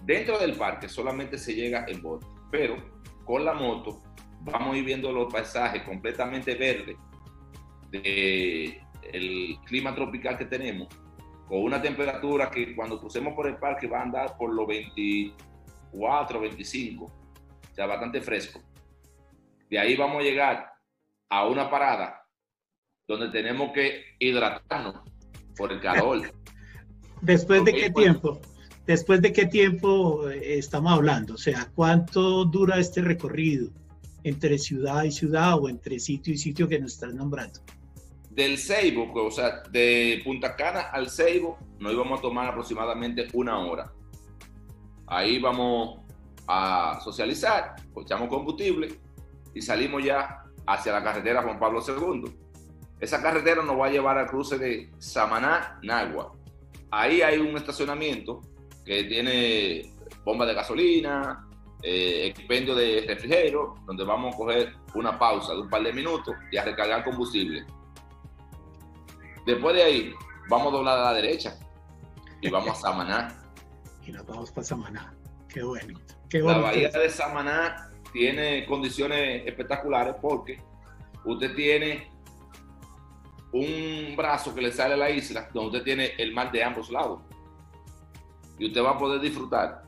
Dentro 0.04 0.38
del 0.38 0.54
parque 0.54 0.88
solamente 0.88 1.38
se 1.38 1.54
llega 1.54 1.86
en 1.88 2.02
bote, 2.02 2.26
pero 2.50 2.76
con 3.24 3.44
la 3.44 3.54
moto 3.54 4.02
vamos 4.40 4.74
a 4.74 4.78
ir 4.78 4.84
viendo 4.84 5.12
los 5.12 5.32
paisajes 5.32 5.82
completamente 5.84 6.56
verdes 6.56 6.96
de 7.90 8.82
el 9.12 9.56
clima 9.66 9.94
tropical 9.94 10.36
que 10.36 10.46
tenemos, 10.46 10.88
con 11.46 11.62
una 11.62 11.80
temperatura 11.80 12.50
que 12.50 12.74
cuando 12.74 12.98
crucemos 12.98 13.34
por 13.34 13.46
el 13.46 13.56
parque 13.56 13.86
va 13.86 14.00
a 14.00 14.02
andar 14.02 14.36
por 14.36 14.52
los 14.52 14.66
24, 14.66 16.40
25, 16.40 17.04
o 17.04 17.74
sea, 17.74 17.86
bastante 17.86 18.20
fresco. 18.20 18.60
De 19.68 19.78
ahí 19.78 19.96
vamos 19.96 20.18
a 20.18 20.22
llegar 20.22 20.72
a 21.28 21.46
una 21.46 21.70
parada 21.70 22.26
donde 23.06 23.28
tenemos 23.28 23.72
que 23.72 24.04
hidratarnos 24.18 25.11
por 25.56 25.72
el 25.72 25.80
calor. 25.80 26.32
¿Después 27.20 27.64
de 27.64 27.72
qué 27.72 27.90
tiempo? 27.90 28.40
¿Después 28.86 29.22
de 29.22 29.32
qué 29.32 29.46
tiempo 29.46 30.28
eh, 30.28 30.58
estamos 30.58 30.92
hablando? 30.92 31.34
O 31.34 31.38
sea, 31.38 31.70
¿cuánto 31.74 32.44
dura 32.44 32.78
este 32.78 33.00
recorrido 33.00 33.70
entre 34.24 34.58
ciudad 34.58 35.04
y 35.04 35.12
ciudad 35.12 35.58
o 35.58 35.68
entre 35.68 36.00
sitio 36.00 36.34
y 36.34 36.38
sitio 36.38 36.68
que 36.68 36.80
nos 36.80 36.94
están 36.94 37.16
nombrando? 37.16 37.60
Del 38.30 38.58
Ceibo, 38.58 39.12
o 39.14 39.30
sea, 39.30 39.62
de 39.70 40.20
Punta 40.24 40.56
Cana 40.56 40.80
al 40.92 41.10
Ceibo, 41.10 41.58
nos 41.78 41.92
íbamos 41.92 42.18
a 42.18 42.22
tomar 42.22 42.48
aproximadamente 42.48 43.28
una 43.34 43.58
hora. 43.58 43.92
Ahí 45.06 45.38
vamos 45.38 46.00
a 46.48 46.98
socializar, 47.04 47.76
echamos 48.00 48.28
combustible 48.28 48.98
y 49.54 49.62
salimos 49.62 50.02
ya 50.04 50.44
hacia 50.66 50.92
la 50.92 51.04
carretera 51.04 51.42
Juan 51.42 51.58
Pablo 51.58 51.82
II. 51.86 52.32
Esa 53.02 53.20
carretera 53.20 53.64
nos 53.64 53.76
va 53.76 53.86
a 53.86 53.90
llevar 53.90 54.16
al 54.16 54.28
cruce 54.28 54.56
de 54.58 54.88
Samaná, 54.98 55.80
Nagua. 55.82 56.36
Ahí 56.92 57.20
hay 57.20 57.36
un 57.38 57.56
estacionamiento 57.56 58.42
que 58.84 59.02
tiene 59.02 59.92
bomba 60.24 60.46
de 60.46 60.54
gasolina, 60.54 61.48
eh, 61.82 62.28
expendio 62.28 62.76
de 62.76 63.04
refrigerio, 63.08 63.74
donde 63.86 64.04
vamos 64.04 64.32
a 64.32 64.38
coger 64.38 64.76
una 64.94 65.18
pausa 65.18 65.52
de 65.52 65.62
un 65.62 65.68
par 65.68 65.82
de 65.82 65.92
minutos 65.92 66.32
y 66.52 66.56
a 66.56 66.64
recargar 66.64 67.02
combustible. 67.02 67.66
Después 69.46 69.74
de 69.74 69.82
ahí, 69.82 70.14
vamos 70.48 70.72
a 70.72 70.76
doblar 70.76 70.98
a 71.00 71.02
la 71.06 71.14
derecha 71.14 71.58
y 72.40 72.50
vamos 72.50 72.70
a 72.70 72.74
Samaná. 72.76 73.36
y 74.06 74.12
nos 74.12 74.24
vamos 74.24 74.52
para 74.52 74.64
Samaná. 74.64 75.12
Qué 75.48 75.64
bueno. 75.64 75.98
La 76.32 76.58
bahía 76.58 76.88
de 76.88 77.10
Samaná 77.10 77.90
tiene 78.12 78.64
condiciones 78.64 79.44
espectaculares 79.44 80.14
porque 80.22 80.62
usted 81.24 81.52
tiene 81.56 82.11
un 83.52 84.14
brazo 84.16 84.54
que 84.54 84.62
le 84.62 84.72
sale 84.72 84.94
a 84.94 84.96
la 84.96 85.10
isla 85.10 85.48
donde 85.52 85.78
usted 85.78 85.84
tiene 85.84 86.12
el 86.18 86.32
mar 86.32 86.50
de 86.50 86.64
ambos 86.64 86.90
lados. 86.90 87.20
Y 88.58 88.66
usted 88.66 88.82
va 88.82 88.90
a 88.90 88.98
poder 88.98 89.20
disfrutar 89.20 89.82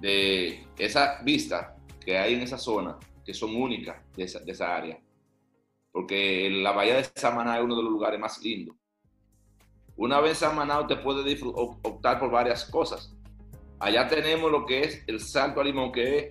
de 0.00 0.66
esa 0.76 1.20
vista 1.22 1.76
que 2.04 2.16
hay 2.16 2.34
en 2.34 2.42
esa 2.42 2.58
zona, 2.58 2.96
que 3.24 3.34
son 3.34 3.54
únicas 3.56 3.96
de 4.16 4.24
esa, 4.24 4.40
de 4.40 4.52
esa 4.52 4.76
área 4.76 4.98
porque 5.98 6.48
la 6.50 6.72
bahía 6.72 6.96
de 6.96 7.08
Samaná 7.16 7.58
es 7.58 7.64
uno 7.64 7.76
de 7.76 7.82
los 7.82 7.90
lugares 7.90 8.20
más 8.20 8.40
lindos. 8.42 8.76
Una 9.96 10.20
vez 10.20 10.40
en 10.42 10.48
Samaná 10.48 10.80
usted 10.80 11.02
puede 11.02 11.36
optar 11.42 12.20
por 12.20 12.30
varias 12.30 12.64
cosas. 12.66 13.12
Allá 13.80 14.06
tenemos 14.06 14.50
lo 14.50 14.64
que 14.64 14.82
es 14.82 15.02
el 15.06 15.20
Salto 15.20 15.60
a 15.60 15.64
Limón, 15.64 15.90
que 15.90 16.18
es 16.18 16.30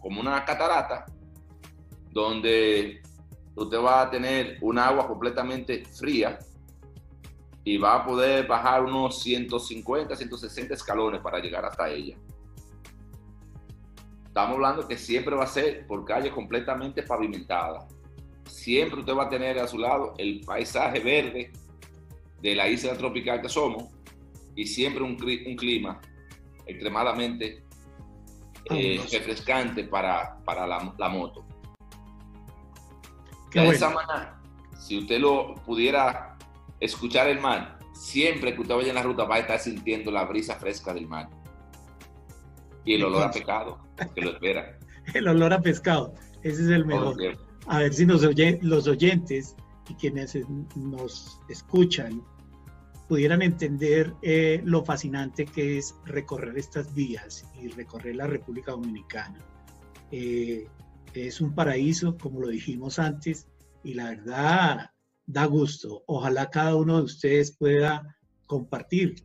como 0.00 0.20
una 0.20 0.42
catarata, 0.44 1.04
donde 2.10 3.02
usted 3.54 3.78
va 3.78 4.02
a 4.02 4.10
tener 4.10 4.58
un 4.60 4.78
agua 4.78 5.06
completamente 5.06 5.84
fría 5.84 6.38
y 7.64 7.78
va 7.78 7.96
a 7.96 8.04
poder 8.04 8.46
bajar 8.46 8.84
unos 8.84 9.20
150, 9.22 10.14
160 10.14 10.74
escalones 10.74 11.20
para 11.20 11.38
llegar 11.38 11.64
hasta 11.64 11.88
ella. 11.88 12.16
Estamos 14.26 14.54
hablando 14.54 14.86
que 14.86 14.98
siempre 14.98 15.34
va 15.34 15.44
a 15.44 15.46
ser 15.46 15.86
por 15.86 16.04
calles 16.04 16.32
completamente 16.32 17.02
pavimentadas 17.02 17.86
siempre 18.64 19.00
usted 19.00 19.14
va 19.14 19.24
a 19.24 19.28
tener 19.28 19.58
a 19.58 19.66
su 19.66 19.78
lado 19.78 20.14
el 20.18 20.40
paisaje 20.40 21.00
verde 21.00 21.52
de 22.40 22.54
la 22.54 22.68
isla 22.68 22.96
tropical 22.96 23.40
que 23.40 23.48
somos 23.48 23.84
y 24.54 24.66
siempre 24.66 25.02
un, 25.02 25.16
clima 25.16 26.00
extremadamente 26.66 27.62
eh, 28.70 29.00
refrescante 29.12 29.84
para, 29.84 30.38
para 30.44 30.66
la, 30.66 31.08
moto. 31.08 31.44
De 33.62 33.68
esa 33.68 33.90
manera, 33.90 34.40
si 34.78 34.98
usted 34.98 35.18
lo 35.18 35.54
pudiera 35.66 36.36
escuchar 36.80 37.28
el 37.28 37.40
mar, 37.40 37.78
siempre 37.92 38.54
que 38.54 38.60
usted 38.60 38.74
vaya 38.74 38.88
en 38.88 38.96
la 38.96 39.02
ruta 39.02 39.24
va 39.24 39.36
a 39.36 39.38
estar 39.40 39.58
sintiendo 39.58 40.10
la 40.10 40.24
brisa 40.24 40.56
fresca 40.56 40.92
del 40.92 41.06
mar. 41.06 41.28
Y 42.84 42.94
el 42.94 43.04
olor 43.04 43.22
a 43.22 43.30
pescado 43.30 43.78
que 44.14 44.20
lo 44.20 44.30
espera. 44.32 44.78
el 45.14 45.28
olor 45.28 45.52
a 45.52 45.60
pescado, 45.60 46.14
ese 46.42 46.62
es 46.62 46.68
el 46.68 46.84
mejor 46.84 47.16
a 47.66 47.78
ver 47.78 47.94
si 47.94 48.06
nos 48.06 48.24
oyen 48.24 48.58
los 48.62 48.86
oyentes 48.86 49.56
y 49.88 49.94
quienes 49.94 50.36
nos 50.76 51.40
escuchan 51.48 52.22
pudieran 53.08 53.42
entender 53.42 54.14
eh, 54.22 54.60
lo 54.64 54.84
fascinante 54.84 55.44
que 55.44 55.78
es 55.78 55.94
recorrer 56.04 56.56
estas 56.56 56.94
vías 56.94 57.46
y 57.60 57.68
recorrer 57.68 58.16
la 58.16 58.26
República 58.26 58.72
Dominicana. 58.72 59.38
Eh, 60.10 60.66
es 61.14 61.40
un 61.40 61.54
paraíso, 61.54 62.16
como 62.18 62.40
lo 62.40 62.48
dijimos 62.48 62.98
antes, 62.98 63.46
y 63.82 63.94
la 63.94 64.10
verdad 64.10 64.90
da 65.26 65.44
gusto. 65.46 66.02
Ojalá 66.06 66.50
cada 66.50 66.76
uno 66.76 66.98
de 66.98 67.04
ustedes 67.04 67.56
pueda 67.56 68.16
compartir 68.46 69.16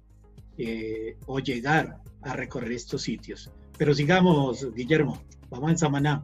eh, 0.58 1.18
o 1.26 1.40
llegar 1.40 2.02
a 2.22 2.34
recorrer 2.34 2.74
estos 2.74 3.02
sitios. 3.02 3.52
Pero 3.78 3.94
sigamos, 3.94 4.74
Guillermo, 4.74 5.22
vamos 5.50 5.72
en 5.72 5.78
Samaná. 5.78 6.24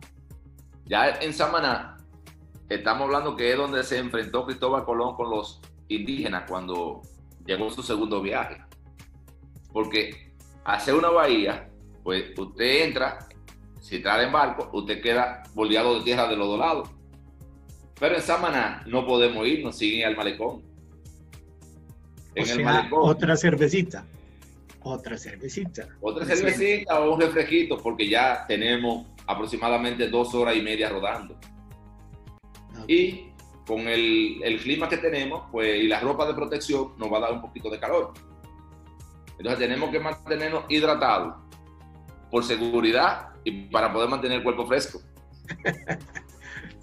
Ya 0.86 1.10
en 1.22 1.34
Samaná, 1.34 1.98
estamos 2.70 3.06
hablando 3.06 3.36
que 3.36 3.52
es 3.52 3.58
donde 3.58 3.84
se 3.84 3.98
enfrentó 3.98 4.46
Cristóbal 4.46 4.86
Colón 4.86 5.16
con 5.16 5.30
los 5.30 5.62
indígenas 5.88 6.44
cuando 6.48 7.02
llegó 7.46 7.70
su 7.72 7.82
segundo 7.82 8.22
viaje. 8.22 8.62
Porque 9.72 10.34
hacer 10.64 10.96
una 10.96 11.10
bahía, 11.10 11.70
pues 12.04 12.38
usted 12.38 12.86
entra, 12.86 13.20
si 13.86 14.00
trae 14.00 14.26
en 14.26 14.32
barco, 14.32 14.68
usted 14.74 15.00
queda 15.00 15.44
bordeado 15.54 16.00
de 16.00 16.04
tierra 16.04 16.28
de 16.28 16.36
los 16.36 16.48
dos 16.48 16.58
lados. 16.58 16.90
Pero 18.00 18.16
en 18.16 18.22
Samaná 18.24 18.82
no 18.88 19.06
podemos 19.06 19.46
irnos 19.46 19.78
sin 19.78 20.00
ir 20.00 20.06
al 20.08 20.18
malecón. 20.18 20.64
En 22.34 22.50
el 22.50 22.64
malecón. 22.64 23.00
Otra 23.04 23.38
cervecita. 23.38 24.04
Otra 24.82 25.20
cervecita. 25.20 25.88
Otra 26.02 26.26
cervecita 26.26 27.00
o 27.00 27.14
un 27.14 27.22
refresquito, 27.22 27.78
porque 27.78 28.10
ya 28.10 28.44
tenemos 28.48 29.06
aproximadamente 29.28 30.10
dos 30.10 30.34
horas 30.34 30.56
y 30.56 30.64
media 30.64 30.90
rodando. 30.90 31.38
Y 32.88 33.28
con 33.68 33.82
el, 33.82 34.42
el, 34.44 34.60
clima 34.62 34.90
que 34.90 34.98
tenemos, 34.98 35.44
pues, 35.52 35.84
y 35.84 35.88
la 35.88 36.00
ropa 36.00 36.26
de 36.26 36.34
protección, 36.34 36.94
nos 36.98 37.14
va 37.14 37.18
a 37.20 37.22
dar 37.22 37.34
un 37.34 37.42
poquito 37.42 37.70
de 37.70 37.80
calor. 37.80 38.14
Entonces 39.38 39.60
tenemos 39.60 39.92
que 39.92 40.00
mantenernos 40.00 40.64
hidratados 40.70 41.36
por 42.32 42.44
seguridad 42.44 43.35
y 43.46 43.52
para 43.70 43.94
poder 43.94 44.10
mantener 44.10 44.40
el 44.40 44.44
cuerpo 44.44 44.66
fresco. 44.66 45.00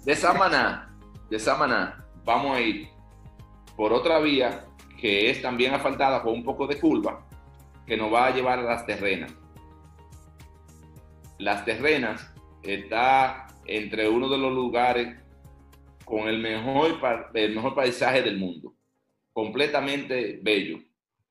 De 0.03 0.15
Samaná, 0.15 0.97
de 1.29 1.37
Samaná, 1.37 2.05
vamos 2.25 2.57
a 2.57 2.61
ir 2.61 2.89
por 3.75 3.93
otra 3.93 4.19
vía 4.19 4.65
que 4.99 5.29
es 5.29 5.41
también 5.41 5.73
asfaltada 5.73 6.23
con 6.23 6.33
un 6.33 6.43
poco 6.43 6.65
de 6.65 6.79
curva, 6.79 7.27
que 7.85 7.97
nos 7.97 8.11
va 8.11 8.27
a 8.27 8.31
llevar 8.31 8.59
a 8.59 8.63
las 8.63 8.85
terrenas. 8.85 9.35
Las 11.39 11.65
terrenas 11.65 12.33
está 12.61 13.47
entre 13.65 14.07
uno 14.07 14.29
de 14.29 14.37
los 14.37 14.53
lugares 14.53 15.19
con 16.05 16.29
el 16.29 16.39
mejor, 16.39 16.99
el 17.33 17.55
mejor 17.55 17.75
paisaje 17.75 18.21
del 18.21 18.37
mundo, 18.37 18.75
completamente 19.33 20.39
bello. 20.41 20.79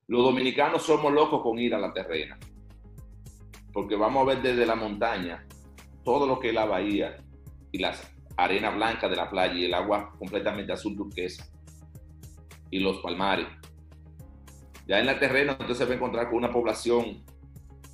Los 0.07 0.23
dominicanos 0.23 0.83
somos 0.83 1.11
locos 1.11 1.41
con 1.41 1.57
ir 1.57 1.73
a 1.73 1.79
la 1.79 1.93
terrena, 1.93 2.37
porque 3.73 3.95
vamos 3.95 4.21
a 4.21 4.33
ver 4.33 4.41
desde 4.41 4.65
la 4.65 4.75
montaña 4.75 5.45
todo 6.03 6.27
lo 6.27 6.39
que 6.39 6.49
es 6.49 6.53
la 6.53 6.65
bahía 6.65 7.17
y 7.71 7.79
las 7.79 8.01
arenas 8.37 8.75
blancas 8.75 9.09
de 9.09 9.15
la 9.15 9.29
playa 9.29 9.53
y 9.53 9.65
el 9.65 9.73
agua 9.73 10.13
completamente 10.17 10.71
azul 10.71 10.95
turquesa 10.95 11.45
y 12.69 12.79
los 12.79 12.97
palmares. 12.99 13.47
Ya 14.87 14.99
en 14.99 15.05
la 15.05 15.19
terrena 15.19 15.57
usted 15.59 15.73
se 15.73 15.85
va 15.85 15.91
a 15.91 15.95
encontrar 15.95 16.27
con 16.27 16.37
una 16.37 16.51
población 16.51 17.23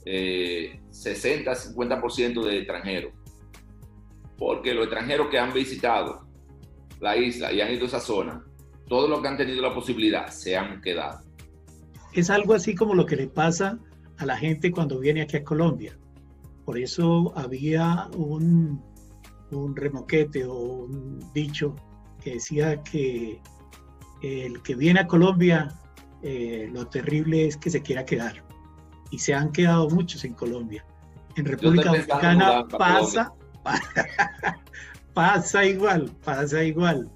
eh, 0.05 0.79
60-50% 0.91 2.43
de 2.43 2.57
extranjeros, 2.57 3.13
porque 4.37 4.73
los 4.73 4.85
extranjeros 4.85 5.27
que 5.29 5.37
han 5.37 5.53
visitado 5.53 6.27
la 6.99 7.15
isla 7.15 7.51
y 7.51 7.61
han 7.61 7.71
ido 7.71 7.83
a 7.83 7.87
esa 7.87 7.99
zona, 7.99 8.43
todos 8.87 9.09
los 9.09 9.21
que 9.21 9.27
han 9.27 9.37
tenido 9.37 9.61
la 9.61 9.73
posibilidad 9.73 10.27
se 10.27 10.57
han 10.57 10.81
quedado. 10.81 11.21
Es 12.13 12.29
algo 12.29 12.53
así 12.53 12.73
como 12.73 12.95
lo 12.95 13.05
que 13.05 13.15
le 13.15 13.27
pasa 13.27 13.77
a 14.19 14.25
la 14.25 14.37
gente 14.37 14.71
cuando 14.71 14.99
viene 14.99 15.21
aquí 15.21 15.37
a 15.37 15.43
Colombia. 15.43 15.97
Por 16.65 16.77
eso 16.77 17.33
había 17.35 18.07
un, 18.15 18.81
un 19.51 19.75
remoquete 19.75 20.45
o 20.45 20.55
un 20.55 21.19
dicho 21.33 21.75
que 22.21 22.33
decía 22.33 22.83
que 22.83 23.41
el 24.21 24.61
que 24.61 24.75
viene 24.75 24.99
a 24.99 25.07
Colombia, 25.07 25.69
eh, 26.21 26.69
lo 26.71 26.87
terrible 26.87 27.47
es 27.47 27.57
que 27.57 27.69
se 27.69 27.81
quiera 27.81 28.05
quedar. 28.05 28.43
Y 29.11 29.19
se 29.19 29.33
han 29.33 29.51
quedado 29.51 29.89
muchos 29.89 30.23
en 30.25 30.33
Colombia. 30.33 30.85
En 31.35 31.45
República 31.45 31.89
Dominicana 31.89 32.67
pasa, 32.67 33.33
pasa 35.13 35.65
igual, 35.65 36.11
pasa 36.23 36.63
igual. 36.63 37.09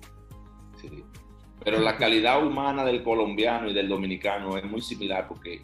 Pero 1.64 1.80
la 1.80 1.98
calidad 1.98 2.46
humana 2.46 2.84
del 2.84 3.04
colombiano 3.04 3.70
y 3.70 3.74
del 3.74 3.88
dominicano 3.88 4.58
es 4.58 4.66
muy 4.66 4.82
similar 4.82 5.28
porque 5.28 5.62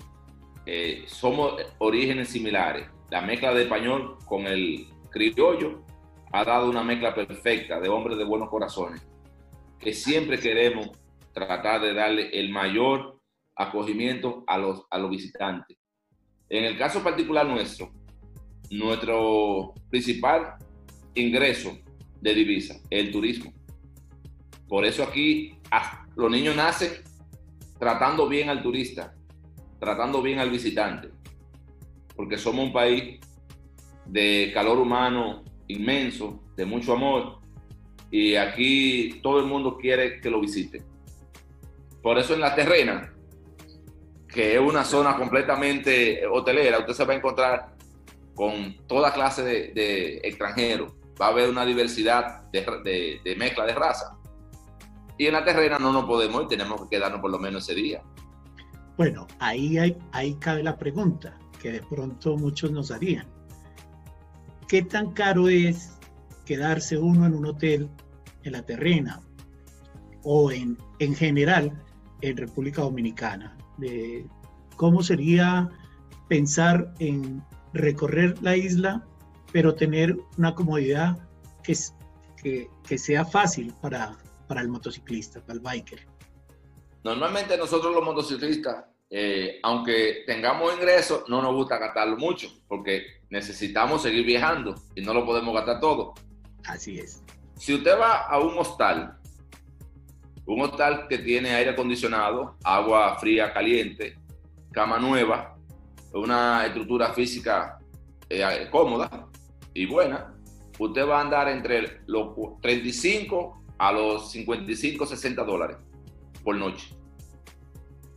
eh, 0.71 1.05
somos 1.07 1.59
orígenes 1.79 2.29
similares. 2.29 2.87
La 3.09 3.21
mezcla 3.21 3.51
de 3.55 3.63
español 3.63 4.19
con 4.27 4.45
el 4.45 4.85
criollo 5.09 5.83
ha 6.31 6.45
dado 6.45 6.69
una 6.69 6.83
mezcla 6.83 7.15
perfecta 7.15 7.79
de 7.79 7.89
hombres 7.89 8.19
de 8.19 8.23
buenos 8.23 8.49
corazones, 8.49 9.01
que 9.79 9.93
siempre 9.93 10.39
queremos 10.39 10.91
tratar 11.33 11.81
de 11.81 11.95
darle 11.95 12.29
el 12.39 12.51
mayor 12.51 13.19
acogimiento 13.55 14.43
a 14.45 14.59
los, 14.59 14.85
a 14.91 14.99
los 14.99 15.09
visitantes. 15.09 15.75
En 16.49 16.63
el 16.63 16.77
caso 16.77 17.01
particular 17.01 17.47
nuestro, 17.47 17.91
nuestro 18.69 19.73
principal 19.89 20.53
ingreso 21.15 21.79
de 22.21 22.35
divisa, 22.35 22.79
el 22.91 23.11
turismo. 23.11 23.51
Por 24.67 24.85
eso 24.85 25.01
aquí 25.01 25.57
los 26.15 26.29
niños 26.29 26.55
nacen 26.55 26.91
tratando 27.79 28.29
bien 28.29 28.49
al 28.49 28.61
turista, 28.61 29.15
tratando 29.79 30.21
bien 30.21 30.39
al 30.39 30.49
visitante, 30.49 31.09
porque 32.15 32.37
somos 32.37 32.65
un 32.65 32.73
país 32.73 33.19
de 34.05 34.51
calor 34.53 34.79
humano 34.79 35.43
inmenso, 35.67 36.41
de 36.55 36.65
mucho 36.65 36.93
amor, 36.93 37.39
y 38.11 38.35
aquí 38.35 39.19
todo 39.21 39.39
el 39.39 39.45
mundo 39.45 39.77
quiere 39.77 40.19
que 40.19 40.29
lo 40.29 40.41
visite. 40.41 40.83
Por 42.01 42.17
eso 42.17 42.33
en 42.33 42.41
la 42.41 42.55
terrena, 42.55 43.13
que 44.27 44.55
es 44.55 44.59
una 44.59 44.83
zona 44.83 45.15
completamente 45.15 46.25
hotelera, 46.27 46.79
usted 46.79 46.93
se 46.93 47.05
va 47.05 47.13
a 47.13 47.17
encontrar 47.17 47.75
con 48.35 48.75
toda 48.87 49.13
clase 49.13 49.43
de, 49.43 50.21
extranjeros, 50.23 50.93
va 51.21 51.27
a 51.27 51.29
haber 51.29 51.49
una 51.49 51.65
diversidad 51.65 52.49
de, 52.51 53.19
de, 53.23 53.35
mezcla 53.35 53.65
de 53.65 53.73
raza. 53.73 54.17
Y 55.17 55.27
en 55.27 55.33
la 55.33 55.43
terrena 55.43 55.77
no 55.77 55.91
nos 55.91 56.05
podemos 56.05 56.43
ir, 56.43 56.47
tenemos 56.47 56.81
que 56.83 56.95
quedarnos 56.95 57.19
por 57.19 57.31
lo 57.31 57.37
menos 57.37 57.63
ese 57.63 57.75
día. 57.75 58.01
Bueno, 58.99 59.27
ahí, 59.39 59.95
ahí 60.11 60.33
cabe 60.41 60.61
la 60.61 60.77
pregunta 60.77 61.39
que 61.61 61.71
de 61.71 61.81
pronto 61.81 62.35
muchos 62.35 62.69
nos 62.69 62.91
harían. 62.91 63.25
¿Qué 64.67 64.81
tan 64.81 65.13
caro 65.13 65.47
es 65.47 65.97
quedarse 66.43 66.97
uno 66.97 67.25
en 67.25 67.33
un 67.33 67.45
hotel 67.45 67.89
en 68.43 68.51
la 68.51 68.61
terrena 68.61 69.21
o 70.23 70.51
en, 70.51 70.77
en 70.99 71.15
general 71.15 71.81
en 72.19 72.35
República 72.35 72.81
Dominicana? 72.81 73.57
¿Cómo 74.75 75.01
sería 75.01 75.69
pensar 76.27 76.93
en 76.99 77.41
recorrer 77.71 78.35
la 78.41 78.57
isla 78.57 79.07
pero 79.53 79.75
tener 79.75 80.17
una 80.37 80.53
comodidad 80.53 81.17
que, 81.63 81.73
que, 82.35 82.69
que 82.85 82.97
sea 82.97 83.23
fácil 83.23 83.73
para, 83.81 84.17
para 84.45 84.59
el 84.59 84.67
motociclista, 84.67 85.39
para 85.39 85.53
el 85.53 85.61
biker. 85.61 86.05
Normalmente 87.03 87.57
nosotros 87.57 87.95
los 87.95 88.03
motociclistas, 88.03 88.88
eh, 89.09 89.59
aunque 89.63 90.23
tengamos 90.27 90.73
ingresos, 90.75 91.23
no 91.27 91.41
nos 91.41 91.53
gusta 91.55 91.77
gastarlo 91.77 92.17
mucho, 92.17 92.47
porque 92.67 93.05
necesitamos 93.29 94.03
seguir 94.03 94.25
viajando 94.25 94.75
y 94.95 95.01
no 95.01 95.13
lo 95.13 95.25
podemos 95.25 95.53
gastar 95.53 95.79
todo. 95.79 96.13
Así 96.65 96.99
es. 96.99 97.23
Si 97.55 97.73
usted 97.73 97.97
va 97.99 98.25
a 98.27 98.39
un 98.39 98.57
hostal, 98.57 99.17
un 100.45 100.61
hostal 100.61 101.07
que 101.07 101.17
tiene 101.17 101.51
aire 101.51 101.71
acondicionado, 101.71 102.55
agua 102.63 103.17
fría, 103.19 103.51
caliente, 103.51 104.15
cama 104.71 104.99
nueva, 104.99 105.57
una 106.13 106.65
estructura 106.65 107.13
física 107.13 107.79
eh, 108.29 108.67
cómoda, 108.71 109.27
y 109.73 109.85
buena, 109.85 110.35
usted 110.77 111.07
va 111.07 111.19
a 111.19 111.21
andar 111.21 111.49
entre 111.49 112.01
los 112.07 112.35
35 112.61 113.63
a 113.77 113.91
los 113.91 114.31
55, 114.31 115.05
60 115.05 115.43
dólares 115.43 115.77
por 116.43 116.55
noche, 116.55 116.95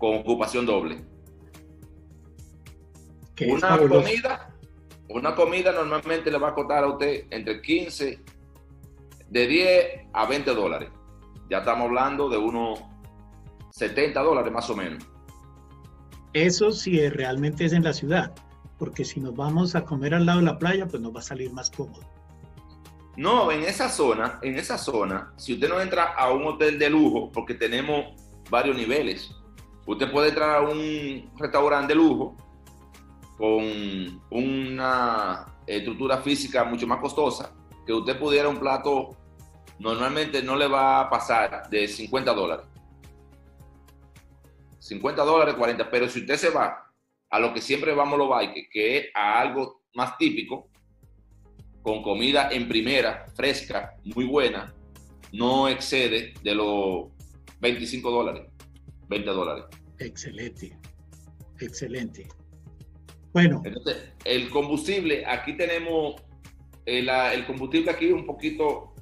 con 0.03 0.17
ocupación 0.17 0.67
doble. 0.67 0.97
Una 3.47 3.79
comida, 3.79 4.53
una 5.09 5.33
comida 5.37 5.71
normalmente 5.71 6.29
le 6.29 6.39
va 6.39 6.49
a 6.49 6.55
costar 6.55 6.83
a 6.83 6.89
usted 6.89 7.27
entre 7.31 7.63
15, 7.63 8.21
de 9.31 9.47
10 9.47 9.87
a 10.13 10.27
20 10.27 10.55
dólares. 10.55 10.91
Ya 11.49 11.59
estamos 11.59 11.87
hablando 11.87 12.29
de 12.29 12.37
unos 12.37 12.83
70 13.71 14.21
dólares 14.21 14.53
más 14.53 14.69
o 14.71 14.75
menos. 14.75 15.05
Eso 16.33 16.73
sí 16.73 17.09
realmente 17.09 17.65
es 17.65 17.73
en 17.73 17.85
la 17.85 17.93
ciudad 17.93 18.35
porque 18.81 19.05
si 19.05 19.21
nos 19.21 19.37
vamos 19.37 19.77
a 19.77 19.85
comer 19.85 20.15
al 20.15 20.27
lado 20.27 20.41
de 20.41 20.47
la 20.47 20.59
playa, 20.59 20.89
pues 20.89 21.01
nos 21.01 21.15
va 21.15 21.21
a 21.21 21.23
salir 21.23 21.53
más 21.53 21.71
cómodo. 21.71 22.03
No, 23.17 23.53
en 23.53 23.63
esa 23.63 23.89
zona, 23.89 24.41
en 24.43 24.59
esa 24.59 24.79
zona, 24.79 25.33
si 25.37 25.55
usted 25.55 25.69
no 25.69 25.81
entra 25.81 26.15
a 26.15 26.33
un 26.33 26.45
hotel 26.45 26.77
de 26.81 26.91
lujo, 26.91 27.31
porque 27.31 27.55
tenemos 27.55 28.07
varios 28.51 28.77
niveles, 28.77 29.31
Usted 29.87 30.11
puede 30.11 30.29
entrar 30.29 30.57
a 30.57 30.61
un 30.61 31.31
restaurante 31.39 31.93
de 31.93 31.97
lujo 31.97 32.37
con 33.37 34.23
una 34.31 35.47
estructura 35.67 36.19
física 36.19 36.65
mucho 36.65 36.87
más 36.87 37.01
costosa, 37.01 37.53
que 37.85 37.93
usted 37.93 38.19
pudiera 38.19 38.49
un 38.49 38.59
plato, 38.59 39.17
normalmente 39.79 40.43
no 40.43 40.55
le 40.55 40.69
va 40.69 41.01
a 41.01 41.11
pasar 41.11 41.69
de 41.69 41.89
50 41.89 42.33
dólares. 42.33 42.67
50 44.79 45.25
dólares, 45.25 45.55
40, 45.55 45.91
pero 45.91 46.09
si 46.09 46.21
usted 46.21 46.37
se 46.37 46.51
va 46.51 46.93
a 47.31 47.39
lo 47.39 47.53
que 47.53 47.61
siempre 47.61 47.95
vamos 47.95 48.19
los 48.19 48.29
bikes, 48.29 48.69
que 48.71 48.99
es 48.99 49.07
a 49.15 49.41
algo 49.41 49.83
más 49.95 50.17
típico, 50.19 50.69
con 51.83 52.03
comida 52.03 52.51
en 52.53 52.69
primera, 52.69 53.27
fresca, 53.35 53.97
muy 54.05 54.25
buena, 54.25 54.73
no 55.33 55.67
excede 55.67 56.35
de 56.43 56.55
los 56.55 57.09
25 57.61 58.11
dólares, 58.11 58.52
20 59.13 59.31
dólares. 59.31 59.65
Excelente, 59.99 60.77
excelente. 61.61 62.29
Bueno. 63.33 63.63
Entonces, 63.65 64.13
el 64.25 64.51
combustible, 64.51 65.25
aquí 65.27 65.57
tenemos, 65.57 66.17
el, 66.85 67.09
eh, 67.09 67.35
el 67.35 67.47
combustible 67.47 67.91
aquí 67.91 68.07
es 68.07 68.13
un 68.13 68.27
poquito 68.27 68.95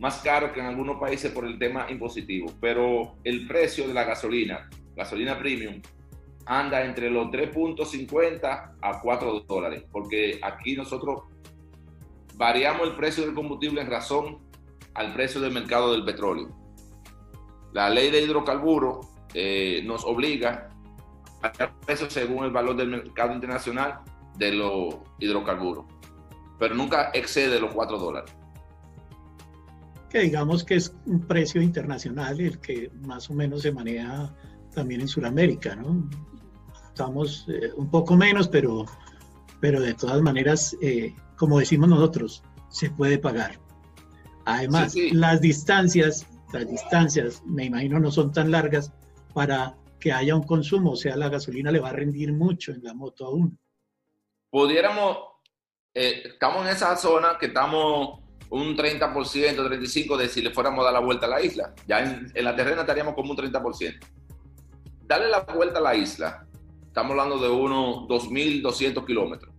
más 0.00 0.18
caro 0.18 0.52
que 0.52 0.60
en 0.60 0.66
algunos 0.66 1.00
países 1.00 1.32
por 1.32 1.46
el 1.46 1.58
tema 1.58 1.86
impositivo, 1.90 2.52
pero 2.60 3.16
el 3.24 3.46
precio 3.46 3.88
de 3.88 3.94
la 3.94 4.04
gasolina, 4.04 4.68
gasolina 4.96 5.38
premium, 5.38 5.80
anda 6.46 6.84
entre 6.84 7.10
los 7.10 7.28
3.50 7.28 8.76
a 8.80 9.00
4 9.00 9.40
dólares, 9.40 9.84
porque 9.90 10.38
aquí 10.42 10.76
nosotros 10.76 11.22
variamos 12.34 12.88
el 12.88 12.96
precio 12.96 13.24
del 13.24 13.34
combustible 13.34 13.80
en 13.80 13.90
razón 13.90 14.38
al 14.94 15.14
precio 15.14 15.40
del 15.40 15.52
mercado 15.52 15.92
del 15.92 16.04
petróleo. 16.04 16.48
La 17.72 17.88
ley 17.88 18.10
de 18.10 18.22
hidrocarburos 18.22 19.13
eh, 19.34 19.82
nos 19.84 20.04
obliga 20.04 20.70
a 21.42 21.52
precio 21.84 22.08
según 22.08 22.44
el 22.44 22.50
valor 22.50 22.76
del 22.76 22.88
mercado 22.88 23.34
internacional 23.34 24.00
de 24.38 24.52
los 24.52 24.96
hidrocarburos, 25.18 25.84
pero 26.58 26.74
nunca 26.74 27.10
excede 27.12 27.60
los 27.60 27.72
4 27.74 27.98
dólares. 27.98 28.32
Que 30.08 30.20
digamos 30.20 30.64
que 30.64 30.76
es 30.76 30.94
un 31.06 31.20
precio 31.26 31.60
internacional 31.60 32.40
el 32.40 32.58
que 32.60 32.90
más 33.02 33.28
o 33.28 33.34
menos 33.34 33.62
se 33.62 33.72
maneja 33.72 34.34
también 34.72 35.00
en 35.00 35.08
Sudamérica, 35.08 35.74
¿no? 35.76 36.08
Estamos 36.88 37.46
eh, 37.48 37.70
un 37.76 37.90
poco 37.90 38.16
menos, 38.16 38.48
pero, 38.48 38.86
pero 39.60 39.80
de 39.80 39.94
todas 39.94 40.22
maneras, 40.22 40.76
eh, 40.80 41.14
como 41.36 41.58
decimos 41.58 41.88
nosotros, 41.88 42.42
se 42.70 42.90
puede 42.90 43.18
pagar. 43.18 43.58
Además, 44.44 44.94
las 45.12 45.40
distancias, 45.40 46.26
las 46.52 46.68
distancias, 46.68 47.42
me 47.46 47.64
imagino, 47.64 47.98
no 47.98 48.10
son 48.10 48.30
tan 48.30 48.50
largas 48.50 48.92
para 49.34 49.76
que 50.00 50.12
haya 50.12 50.34
un 50.34 50.44
consumo, 50.44 50.92
o 50.92 50.96
sea, 50.96 51.16
la 51.16 51.28
gasolina 51.28 51.70
le 51.70 51.80
va 51.80 51.90
a 51.90 51.92
rendir 51.92 52.32
mucho 52.32 52.72
en 52.72 52.82
la 52.82 52.94
moto 52.94 53.26
aún. 53.26 53.58
Pudiéramos, 54.50 55.18
eh, 55.92 56.22
estamos 56.24 56.62
en 56.62 56.68
esa 56.68 56.96
zona 56.96 57.36
que 57.38 57.46
estamos 57.46 58.20
un 58.50 58.76
30%, 58.76 59.12
35% 59.12 60.16
de 60.16 60.28
si 60.28 60.42
le 60.42 60.50
fuéramos 60.50 60.80
a 60.80 60.84
dar 60.84 60.92
la 60.92 61.00
vuelta 61.00 61.26
a 61.26 61.30
la 61.30 61.42
isla. 61.42 61.74
Ya 61.86 62.00
en, 62.00 62.30
en 62.32 62.44
la 62.44 62.54
terrena 62.54 62.82
estaríamos 62.82 63.14
como 63.14 63.32
un 63.32 63.36
30%. 63.36 63.98
Darle 65.06 65.28
la 65.28 65.40
vuelta 65.40 65.80
a 65.80 65.82
la 65.82 65.94
isla, 65.96 66.46
estamos 66.86 67.10
hablando 67.10 67.38
de 67.38 67.48
unos 67.48 68.06
2.200 68.08 69.04
kilómetros. 69.04 69.52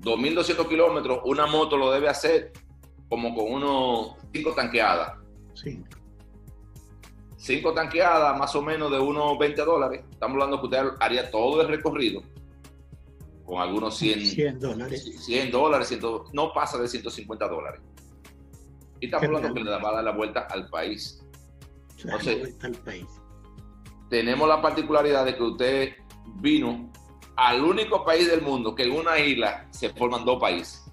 2.200 0.00 0.68
kilómetros, 0.68 1.20
una 1.24 1.46
moto 1.46 1.76
lo 1.76 1.92
debe 1.92 2.08
hacer 2.08 2.52
como 3.08 3.34
con 3.34 3.52
unos 3.52 4.16
5 4.32 4.52
tanqueadas. 4.54 5.12
Sí. 5.54 5.82
5 7.40 7.72
tanqueadas, 7.72 8.38
más 8.38 8.54
o 8.54 8.60
menos 8.60 8.90
de 8.90 8.98
unos 8.98 9.38
20 9.38 9.62
dólares. 9.64 10.02
Estamos 10.10 10.34
hablando 10.34 10.60
que 10.60 10.66
usted 10.66 10.92
haría 11.00 11.30
todo 11.30 11.62
el 11.62 11.68
recorrido 11.68 12.22
con 13.46 13.62
algunos 13.62 13.96
100, 13.96 14.20
100 14.20 14.60
dólares. 14.60 15.24
100 15.24 15.50
dólares, 15.50 15.98
no 16.34 16.52
pasa 16.52 16.76
de 16.76 16.86
150 16.86 17.48
dólares. 17.48 17.80
Y 19.00 19.06
estamos 19.06 19.26
hablando 19.28 19.54
que 19.54 19.64
le 19.64 19.70
va 19.70 19.88
a 19.88 19.92
dar 19.94 20.04
la 20.04 20.12
vuelta 20.12 20.40
al 20.50 20.68
país. 20.68 21.24
Entonces, 22.04 22.56
al 22.62 22.72
país. 22.72 23.06
tenemos 24.10 24.46
la 24.46 24.60
particularidad 24.60 25.24
de 25.24 25.34
que 25.34 25.42
usted 25.42 25.92
vino 26.36 26.92
al 27.36 27.64
único 27.64 28.04
país 28.04 28.30
del 28.30 28.42
mundo 28.42 28.74
que 28.74 28.82
en 28.82 28.92
una 28.92 29.18
isla 29.18 29.66
se 29.70 29.88
forman 29.90 30.26
dos 30.26 30.38
países, 30.38 30.84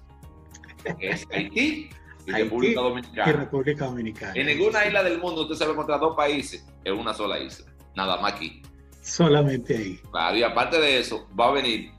es 0.98 1.26
Haití 1.30 1.90
y 2.28 2.32
República 2.32 2.80
Dominicana. 2.80 3.30
Y 3.30 3.32
República 3.32 3.84
Dominicana. 3.86 4.32
En 4.34 4.46
ninguna 4.46 4.86
isla 4.86 5.02
del 5.02 5.18
mundo 5.18 5.42
usted 5.42 5.54
se 5.54 5.64
va 5.64 5.70
a 5.70 5.72
encontrar 5.72 6.00
dos 6.00 6.16
países 6.16 6.66
en 6.84 6.98
una 6.98 7.14
sola 7.14 7.38
isla, 7.38 7.70
nada 7.96 8.20
más 8.20 8.34
aquí. 8.34 8.62
Solamente 9.02 9.76
ahí. 9.76 10.38
y 10.38 10.42
aparte 10.42 10.80
de 10.80 10.98
eso, 10.98 11.28
va 11.38 11.48
a 11.48 11.52
venir 11.52 11.92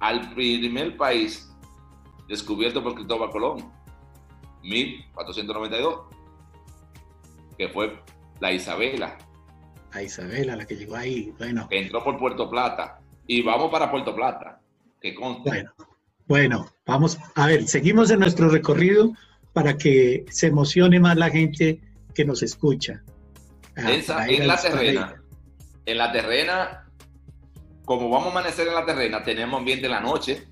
al 0.00 0.34
primer 0.34 0.96
país 0.96 1.48
descubierto 2.28 2.82
por 2.82 2.94
Cristóbal 2.94 3.30
Colón, 3.30 3.72
1492, 4.62 6.00
que 7.56 7.68
fue 7.68 8.02
la 8.40 8.52
Isabela, 8.52 9.16
a 9.92 10.02
Isabela, 10.02 10.56
la 10.56 10.66
que 10.66 10.76
llegó 10.76 10.96
ahí. 10.96 11.32
Bueno. 11.38 11.66
Entró 11.70 12.04
por 12.04 12.18
Puerto 12.18 12.50
Plata 12.50 13.00
y 13.26 13.42
vamos 13.42 13.70
para 13.70 13.90
Puerto 13.90 14.14
Plata. 14.14 14.60
Que 15.00 15.16
Bueno, 15.16 15.72
bueno, 16.26 16.66
vamos 16.84 17.18
a 17.34 17.46
ver, 17.46 17.66
seguimos 17.68 18.10
en 18.10 18.20
nuestro 18.20 18.48
recorrido 18.48 19.12
para 19.58 19.76
que 19.76 20.24
se 20.30 20.46
emocione 20.46 21.00
más 21.00 21.16
la 21.16 21.30
gente 21.30 21.80
que 22.14 22.24
nos 22.24 22.44
escucha. 22.44 23.02
en 23.74 24.46
la 24.46 24.56
terrena, 24.56 25.20
en 25.84 25.98
la 25.98 26.12
terrena, 26.12 26.86
como 27.84 28.08
vamos 28.08 28.28
a 28.28 28.30
amanecer 28.30 28.68
en 28.68 28.74
la 28.74 28.86
terrena, 28.86 29.20
tenemos 29.24 29.58
ambiente 29.58 29.86
en 29.86 29.90
la 29.90 30.00
noche. 30.00 30.46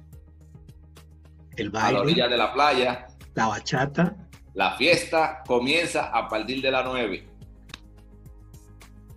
El 1.54 1.70
baile. 1.70 1.88
A 1.88 1.92
la 1.92 2.00
orilla 2.00 2.26
de 2.26 2.36
la 2.36 2.52
playa. 2.52 3.06
La 3.34 3.46
bachata. 3.46 4.16
La 4.54 4.76
fiesta 4.76 5.44
comienza 5.46 6.06
a 6.06 6.28
partir 6.28 6.60
de 6.60 6.70
las 6.72 6.84
9 6.84 7.28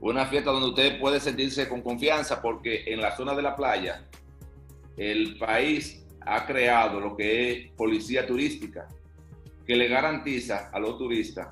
una 0.01 0.27
fiesta 0.27 0.51
donde 0.51 0.69
usted 0.69 0.99
puede 0.99 1.19
sentirse 1.19 1.67
con 1.67 1.81
confianza 1.81 2.43
porque 2.43 2.83
en 2.85 3.01
la 3.01 3.17
zona 3.17 3.33
de 3.33 3.41
la 3.41 3.55
playa 3.55 4.05
el 4.97 5.35
país 5.39 6.05
ha 6.21 6.45
creado 6.45 6.99
lo 6.99 7.17
que 7.17 7.51
es 7.51 7.71
policía 7.71 8.25
turística 8.25 8.87
que 9.69 9.75
le 9.75 9.87
garantiza 9.87 10.71
a 10.73 10.79
los 10.79 10.97
turistas 10.97 11.49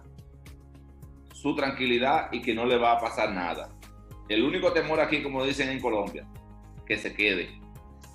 su 1.31 1.55
tranquilidad 1.55 2.29
y 2.31 2.41
que 2.41 2.55
no 2.55 2.65
le 2.65 2.75
va 2.75 2.93
a 2.93 2.99
pasar 2.99 3.31
nada. 3.31 3.69
El 4.27 4.43
único 4.43 4.73
temor 4.73 4.99
aquí, 4.99 5.21
como 5.21 5.45
dicen 5.45 5.69
en 5.69 5.79
Colombia, 5.79 6.27
que 6.83 6.97
se 6.97 7.13
quede. 7.13 7.61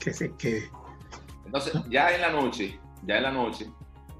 Que 0.00 0.12
se 0.12 0.34
quede. 0.34 0.68
Entonces, 1.46 1.74
ya 1.88 2.12
en 2.12 2.20
la 2.20 2.30
noche, 2.30 2.80
ya 3.04 3.18
en 3.18 3.22
la 3.22 3.30
noche, 3.30 3.70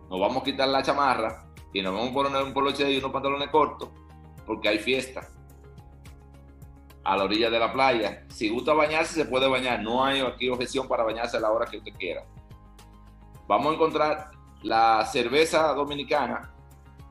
nos 0.09 0.21
vamos 0.21 0.43
a 0.43 0.45
quitar 0.45 0.69
la 0.69 0.85
chamarra 0.85 1.49
y 1.73 1.83
nos 1.83 1.93
vamos 1.93 2.11
a 2.11 2.15
poner 2.15 2.43
un 2.45 2.55
poloche 2.55 2.89
y 2.89 2.99
unos 2.99 3.11
pantalones 3.11 3.49
cortos 3.49 3.89
porque 4.47 4.69
hay 4.69 4.79
fiesta 4.79 5.29
a 7.03 7.17
la 7.17 7.25
orilla 7.25 7.51
de 7.51 7.59
la 7.59 7.73
playa. 7.73 8.25
Si 8.29 8.49
gusta 8.49 8.73
bañarse, 8.73 9.15
se 9.15 9.25
puede 9.25 9.49
bañar. 9.49 9.83
No 9.83 10.05
hay 10.05 10.21
aquí 10.21 10.49
objeción 10.49 10.87
para 10.87 11.03
bañarse 11.03 11.39
a 11.39 11.41
la 11.41 11.51
hora 11.51 11.67
que 11.67 11.79
usted 11.79 11.93
quiera. 11.99 12.25
Vamos 13.49 13.73
a 13.73 13.75
encontrar 13.75 14.42
la 14.63 15.05
cerveza 15.07 15.73
dominicana, 15.75 16.55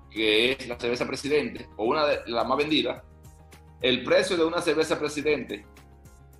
que 0.09 0.53
es 0.53 0.67
la 0.67 0.79
cerveza 0.79 1.07
presidente, 1.07 1.67
o 1.77 1.85
una 1.85 2.05
de 2.05 2.19
las 2.27 2.47
más 2.47 2.57
vendidas. 2.57 3.03
El 3.81 4.03
precio 4.03 4.37
de 4.37 4.45
una 4.45 4.61
cerveza 4.61 4.99
presidente 4.99 5.65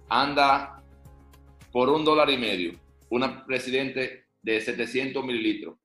anda 0.10 0.84
por 1.72 1.90
un 1.90 2.04
dólar 2.04 2.30
y 2.30 2.38
medio. 2.38 2.80
Una 3.10 3.46
presidente 3.46 4.28
de 4.42 4.62
700 4.62 5.24
mililitros. 5.24 5.78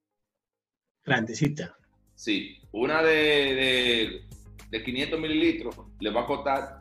Grandecita. 1.04 1.76
Sí, 2.14 2.58
una 2.72 3.02
de, 3.02 3.14
de, 3.14 4.26
de 4.70 4.82
500 4.82 5.20
mililitros 5.20 5.76
le 6.00 6.10
va 6.10 6.22
a 6.22 6.26
costar 6.26 6.80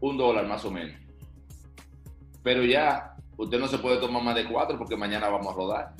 un 0.00 0.16
dólar 0.16 0.46
más 0.46 0.64
o 0.64 0.70
menos. 0.70 0.98
Pero 2.42 2.64
ya 2.64 3.16
usted 3.36 3.58
no 3.58 3.68
se 3.68 3.78
puede 3.78 3.98
tomar 3.98 4.22
más 4.22 4.34
de 4.34 4.46
cuatro 4.46 4.78
porque 4.78 4.96
mañana 4.96 5.28
vamos 5.28 5.52
a 5.52 5.56
rodar. 5.56 5.94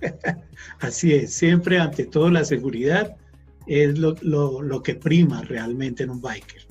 Así 0.80 1.14
es, 1.14 1.34
siempre 1.34 1.78
ante 1.78 2.06
todo 2.06 2.30
la 2.30 2.44
seguridad 2.44 3.16
es 3.66 3.98
lo, 3.98 4.14
lo, 4.22 4.82
que 4.82 4.94
prima 4.94 5.42
realmente 5.42 6.04
en 6.04 6.10
un 6.10 6.20
biker. 6.20 6.66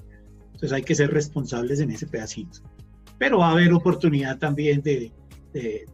Entonces 0.46 0.72
hay 0.72 0.84
que 0.84 0.96
ser 0.96 1.12
responsables 1.12 1.80
en 1.80 1.92
ese 1.92 2.08
pedacito. 2.08 2.60
Pero 3.20 3.40
va 3.40 3.50
a 3.50 3.52
haber 3.52 3.72
oportunidad 3.74 4.40
también 4.40 4.82
de, 4.82 5.12
de, 5.54 5.86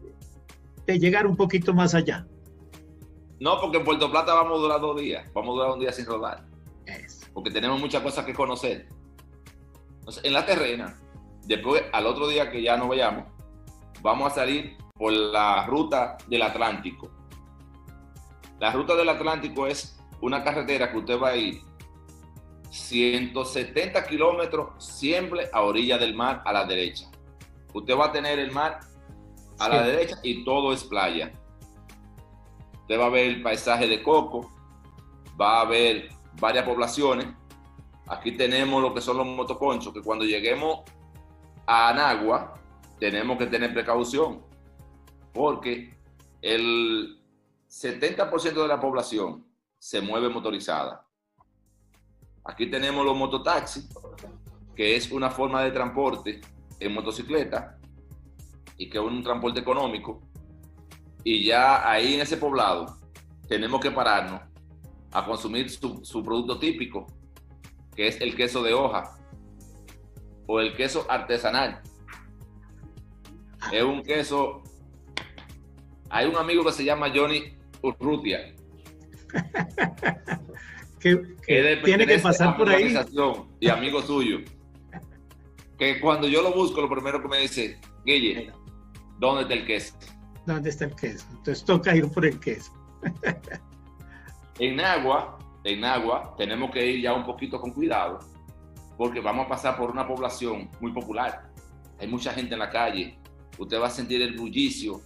de 0.86 1.00
llegar 1.00 1.28
un 1.28 1.36
poquito 1.36 1.74
más 1.74 1.94
allá. 1.94 2.26
No, 3.40 3.60
porque 3.60 3.78
en 3.78 3.84
Puerto 3.84 4.10
Plata 4.10 4.34
vamos 4.34 4.60
a 4.60 4.62
durar 4.62 4.80
dos 4.80 5.00
días, 5.00 5.26
vamos 5.34 5.52
a 5.52 5.54
durar 5.56 5.72
un 5.74 5.80
día 5.80 5.92
sin 5.92 6.06
rodar. 6.06 6.46
Porque 7.34 7.52
tenemos 7.52 7.80
muchas 7.80 8.02
cosas 8.02 8.26
que 8.26 8.34
conocer 8.34 8.88
en 10.24 10.34
la 10.34 10.46
terrena, 10.46 10.98
después 11.46 11.84
al 11.92 12.06
otro 12.08 12.28
día 12.28 12.50
que 12.50 12.62
ya 12.62 12.78
no 12.78 12.88
vayamos, 12.88 13.26
vamos 14.02 14.32
a 14.32 14.36
salir 14.36 14.78
por 14.94 15.12
la 15.12 15.66
ruta 15.66 16.18
del 16.28 16.42
Atlántico. 16.42 17.10
La 18.64 18.72
ruta 18.72 18.96
del 18.96 19.10
Atlántico 19.10 19.68
es 19.68 20.00
una 20.22 20.42
carretera 20.42 20.90
que 20.90 20.98
usted 21.00 21.20
va 21.20 21.32
a 21.32 21.36
ir 21.36 21.60
170 22.70 24.06
kilómetros 24.06 24.82
siempre 24.82 25.50
a 25.52 25.64
orilla 25.64 25.98
del 25.98 26.16
mar 26.16 26.42
a 26.46 26.54
la 26.54 26.64
derecha. 26.64 27.12
Usted 27.74 27.94
va 27.94 28.06
a 28.06 28.12
tener 28.14 28.40
el 28.40 28.54
mar 28.54 28.80
a 29.60 29.68
la 29.68 29.84
derecha 29.84 30.16
y 30.24 30.46
todo 30.46 30.72
es 30.72 30.82
playa. 30.86 31.34
Usted 32.80 32.98
va 32.98 33.08
a 33.08 33.10
ver 33.10 33.26
el 33.26 33.42
paisaje 33.44 33.86
de 33.86 34.02
coco, 34.02 34.50
va 35.40 35.60
a 35.60 35.66
ver 35.66 36.08
varias 36.40 36.64
poblaciones. 36.64 37.28
Aquí 38.08 38.32
tenemos 38.38 38.82
lo 38.82 38.94
que 38.94 39.02
son 39.02 39.18
los 39.18 39.28
motoconchos, 39.28 39.94
que 39.94 40.02
cuando 40.02 40.24
lleguemos 40.24 40.84
a 41.68 41.90
Anagua 41.90 42.54
tenemos 42.98 43.38
que 43.38 43.48
tener 43.48 43.74
precaución, 43.74 44.42
porque 45.34 45.98
el 46.42 47.23
70% 47.74 48.62
de 48.62 48.68
la 48.68 48.80
población 48.80 49.48
se 49.80 50.00
mueve 50.00 50.30
motorizada. 50.30 51.08
Aquí 52.46 52.70
tenemos 52.70 53.04
los 53.04 53.18
mototaxis, 53.18 53.90
que 54.76 54.96
es 54.96 55.12
una 55.12 55.32
forma 55.32 55.64
de 55.64 55.72
transporte 55.72 56.40
en 56.80 56.94
motocicleta 56.94 57.80
y 58.78 58.90
que 58.90 59.00
es 59.00 59.04
un 59.04 59.24
transporte 59.24 59.60
económico. 59.60 60.22
Y 61.24 61.46
ya 61.46 61.90
ahí 61.90 62.14
en 62.14 62.22
ese 62.22 62.38
poblado 62.38 62.96
tenemos 63.48 63.82
que 63.82 63.90
pararnos 63.90 64.42
a 65.12 65.26
consumir 65.26 65.68
su, 65.72 66.24
producto 66.24 66.60
típico, 66.60 67.08
que 67.96 68.08
es 68.08 68.22
el 68.22 68.36
queso 68.36 68.62
de 68.62 68.74
hoja 68.74 69.18
o 70.46 70.60
el 70.60 70.76
queso 70.76 71.08
artesanal. 71.10 71.82
Es 73.72 73.84
un 73.84 74.04
queso. 74.04 74.62
Hay 76.12 76.28
un 76.28 76.36
amigo 76.36 76.64
que 76.64 76.72
se 76.72 76.86
llama 76.86 77.12
Johnny 77.14 77.63
Urrutia. 77.84 78.56
que, 81.00 81.16
tiene 81.84 82.08
que 82.08 82.20
pasar 82.20 82.58
por 82.58 82.70
ahí. 82.70 82.96
Y 83.60 83.68
amigo 83.68 84.02
suyo. 84.02 84.40
Que 85.78 86.00
cuando 86.00 86.28
yo 86.28 86.42
lo 86.42 86.54
busco, 86.54 86.82
lo 86.82 86.90
primero 86.90 87.22
que 87.22 87.28
me 87.28 87.40
dice, 87.40 87.80
Guille, 88.06 88.52
¿dónde 89.20 89.42
está 89.44 89.54
el 89.54 89.66
queso? 89.66 89.96
¿Dónde 90.46 90.70
está 90.70 90.86
el 90.86 90.96
queso? 90.96 91.26
Entonces 91.32 91.66
toca 91.66 91.96
ir 91.96 92.10
por 92.10 92.26
el 92.26 92.40
queso. 92.40 92.72
en 94.60 94.80
agua, 94.80 95.38
en 95.66 95.84
agua, 95.84 96.36
tenemos 96.38 96.72
que 96.72 96.86
ir 96.86 97.02
ya 97.02 97.14
un 97.14 97.26
poquito 97.26 97.60
con 97.60 97.72
cuidado, 97.72 98.20
porque 98.98 99.20
vamos 99.20 99.48
a 99.48 99.50
pasar 99.50 99.78
por 99.78 99.92
una 99.92 100.08
población 100.08 100.70
muy 100.80 100.94
popular. 100.94 101.52
Hay 102.00 102.08
mucha 102.08 102.32
gente 102.34 102.54
en 102.54 102.60
la 102.60 102.70
calle. 102.70 103.20
Usted 103.58 103.80
va 103.80 103.88
a 103.88 103.92
sentir 103.92 104.22
el 104.22 104.38
bullicio 104.38 105.02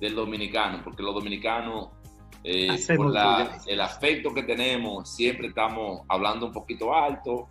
del 0.00 0.14
dominicano, 0.14 0.80
porque 0.84 1.02
los 1.02 1.14
dominicanos 1.14 1.88
eh, 2.44 2.76
por 2.94 3.10
el 3.66 3.80
afecto 3.80 4.34
que 4.34 4.42
tenemos, 4.42 5.08
siempre 5.10 5.48
estamos 5.48 6.02
hablando 6.08 6.46
un 6.46 6.52
poquito 6.52 6.94
alto. 6.94 7.48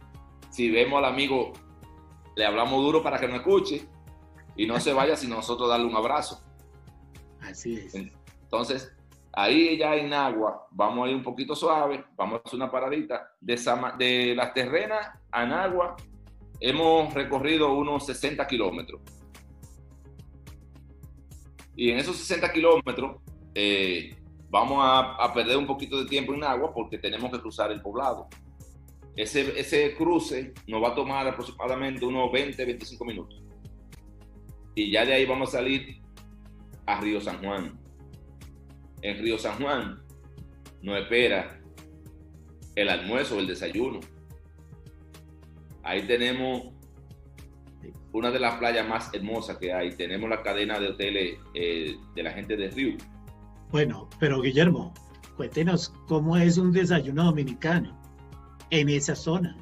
Si 0.51 0.69
vemos 0.69 0.99
al 0.99 1.06
amigo, 1.06 1.51
le 2.36 2.45
hablamos 2.45 2.79
duro 2.84 3.01
para 3.01 3.17
que 3.19 3.27
nos 3.27 3.38
escuche 3.38 3.88
y 4.56 4.67
no 4.67 4.79
se 4.79 4.93
vaya 4.99 5.15
sin 5.15 5.32
nosotros 5.32 5.67
darle 5.67 5.88
un 5.88 5.95
abrazo. 5.95 6.41
Así 7.41 7.73
es. 7.73 7.95
Entonces, 7.95 8.95
ahí 9.32 9.77
ya 9.77 9.95
en 9.95 10.13
agua, 10.13 10.67
vamos 10.69 11.08
a 11.08 11.10
ir 11.10 11.15
un 11.15 11.23
poquito 11.23 11.56
suave, 11.56 12.06
vamos 12.15 12.36
a 12.36 12.43
hacer 12.45 12.56
una 12.58 12.69
paradita. 12.69 13.32
De, 13.41 13.56
de 13.97 14.36
las 14.36 14.53
terrenas 14.53 15.10
a 15.32 15.43
Nagua, 15.43 15.95
hemos 16.60 17.12
recorrido 17.15 17.73
unos 17.73 18.06
60 18.06 18.45
kilómetros. 18.45 19.01
Y 21.75 21.89
en 21.89 21.97
esos 21.97 22.15
60 22.17 22.53
kilómetros, 22.53 23.17
eh, 23.56 24.15
vamos 24.53 24.77
a, 24.83 25.33
perder 25.33 25.57
un 25.57 25.65
poquito 25.65 25.97
de 25.97 26.07
tiempo 26.07 26.31
en 26.31 26.43
agua 26.43 26.71
porque 26.71 26.99
tenemos 26.99 27.31
que 27.31 27.39
cruzar 27.39 27.71
el 27.71 27.81
poblado. 27.81 28.27
Ese, 29.15 29.95
cruce 29.95 30.53
nos 30.67 30.83
va 30.83 30.89
a 30.89 30.95
tomar 30.95 31.27
aproximadamente 31.27 32.05
unos 32.05 32.31
20, 32.31 32.63
25 32.63 33.03
minutos. 33.03 33.43
Y 34.75 34.91
ya 34.91 35.05
de 35.05 35.13
ahí 35.13 35.25
vamos 35.25 35.49
a 35.49 35.53
salir 35.53 35.99
a 36.85 37.01
Río 37.01 37.19
San 37.19 37.39
Juan. 37.39 37.79
En 39.01 39.23
Río 39.23 39.39
San 39.39 39.59
Juan 39.59 39.99
nos 40.83 40.99
espera 40.99 41.59
el 42.75 42.89
almuerzo, 42.89 43.39
el 43.39 43.47
desayuno. 43.47 44.01
Ahí 45.81 46.03
tenemos 46.03 46.71
una 48.11 48.29
de 48.29 48.39
las 48.39 48.59
playas 48.59 48.87
más 48.87 49.11
hermosas 49.15 49.57
que 49.57 49.73
hay. 49.73 49.95
Tenemos 49.95 50.29
la 50.29 50.43
cadena 50.43 50.79
de 50.79 50.89
hoteles 50.89 51.39
eh, 51.55 51.97
de 52.13 52.23
la 52.23 52.31
gente 52.33 52.55
de 52.55 52.69
Río 52.69 52.97
bueno, 53.73 54.07
pero 54.19 54.39
Guillermo, 54.39 54.93
cuéntenos 55.36 55.91
cómo 56.07 56.38
es 56.38 56.59
un 56.59 56.71
desayuno 56.71 57.23
dominicano 57.23 57.99
en 58.69 58.88
esa 58.88 59.15
zona. 59.15 59.57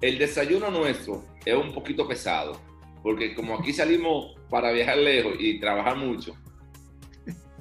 El 0.00 0.18
desayuno 0.18 0.70
nuestro 0.70 1.24
es 1.44 1.56
un 1.56 1.74
poquito 1.74 2.06
pesado, 2.06 2.60
porque 3.02 3.34
como 3.34 3.58
aquí 3.58 3.72
salimos 3.72 4.36
para 4.48 4.70
viajar 4.70 4.98
lejos 4.98 5.34
y 5.36 5.58
trabajar 5.58 5.96
mucho, 5.96 6.36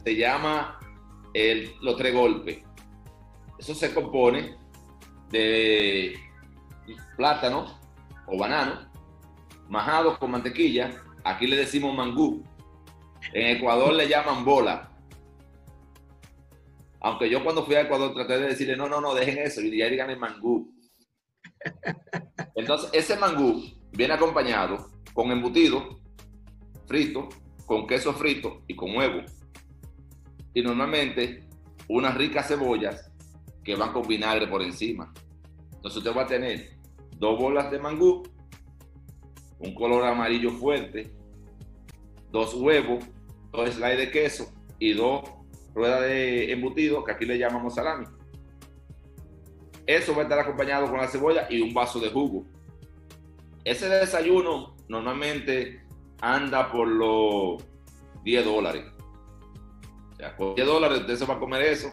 se 0.06 0.16
llama 0.16 0.80
el, 1.34 1.72
los 1.82 1.98
tres 1.98 2.14
golpes. 2.14 2.60
Eso 3.58 3.74
se 3.74 3.92
compone 3.96 4.56
de 5.32 6.20
plátano 7.16 7.80
o 8.28 8.38
banano, 8.38 8.92
majado 9.70 10.20
con 10.20 10.30
mantequilla. 10.30 11.02
Aquí 11.24 11.48
le 11.48 11.56
decimos 11.56 11.96
mangú. 11.96 12.44
En 13.34 13.58
Ecuador 13.58 13.92
le 13.96 14.08
llaman 14.08 14.46
bola. 14.46 14.92
Aunque 17.02 17.30
yo 17.30 17.44
cuando 17.44 17.66
fui 17.66 17.76
a 17.76 17.82
Ecuador 17.82 18.14
traté 18.14 18.40
de 18.40 18.48
decirle, 18.48 18.76
no, 18.76 18.90
no, 18.90 19.00
no, 19.00 19.14
dejen 19.14 19.40
eso 19.40 19.62
y 19.62 19.78
ya 19.78 19.88
digan 19.88 20.10
el 20.10 20.20
mangú. 20.20 20.74
Entonces, 22.56 22.90
ese 22.94 23.18
mangú 23.18 23.64
viene 23.92 24.14
acompañado 24.14 24.90
con 25.14 25.32
embutido 25.32 26.00
frito, 26.88 27.30
con 27.66 27.86
queso 27.86 28.14
frito 28.14 28.64
y 28.68 28.76
con 28.76 28.96
huevo. 28.96 29.22
Y 30.54 30.62
normalmente 30.62 31.48
unas 31.90 32.16
ricas 32.16 32.48
cebollas 32.48 33.12
que 33.64 33.76
van 33.76 33.94
con 33.94 34.08
vinagre 34.08 34.48
por 34.48 34.62
encima. 34.62 35.14
Entonces 35.74 35.98
usted 35.98 36.16
va 36.16 36.24
a 36.24 36.28
tener 36.28 36.78
dos 37.18 37.40
bolas 37.40 37.70
de 37.72 37.80
mangú, 37.80 38.24
un 39.60 39.74
color 39.74 40.06
amarillo 40.06 40.52
fuerte, 40.52 41.12
dos 42.32 42.54
huevos, 42.54 43.04
dos 43.52 43.70
slides 43.72 43.98
de 43.98 44.12
queso 44.12 44.52
y 44.80 44.94
dos 44.94 45.22
rueda 45.78 46.02
de 46.02 46.52
embutido, 46.52 47.04
que 47.04 47.12
aquí 47.12 47.26
le 47.26 47.38
llamamos 47.38 47.76
salami. 47.76 48.06
Eso 49.86 50.14
va 50.14 50.22
a 50.22 50.24
estar 50.24 50.40
acompañado 50.40 50.90
con 50.90 50.98
la 50.98 51.08
cebolla 51.08 51.48
y 51.50 51.62
un 51.62 51.74
vaso 51.74 52.00
de 52.00 52.10
jugo. 52.10 52.46
Ese 53.64 53.88
desayuno 53.88 54.76
normalmente 54.90 55.86
anda 56.20 56.72
por 56.72 56.88
los 56.88 57.64
10 58.24 58.44
dólares. 58.44 58.86
O 60.14 60.16
sea, 60.16 60.36
por 60.36 60.56
10 60.56 60.68
dólares 60.68 61.02
usted 61.02 61.16
se 61.16 61.26
va 61.26 61.36
a 61.36 61.40
comer 61.40 61.62
eso 61.62 61.92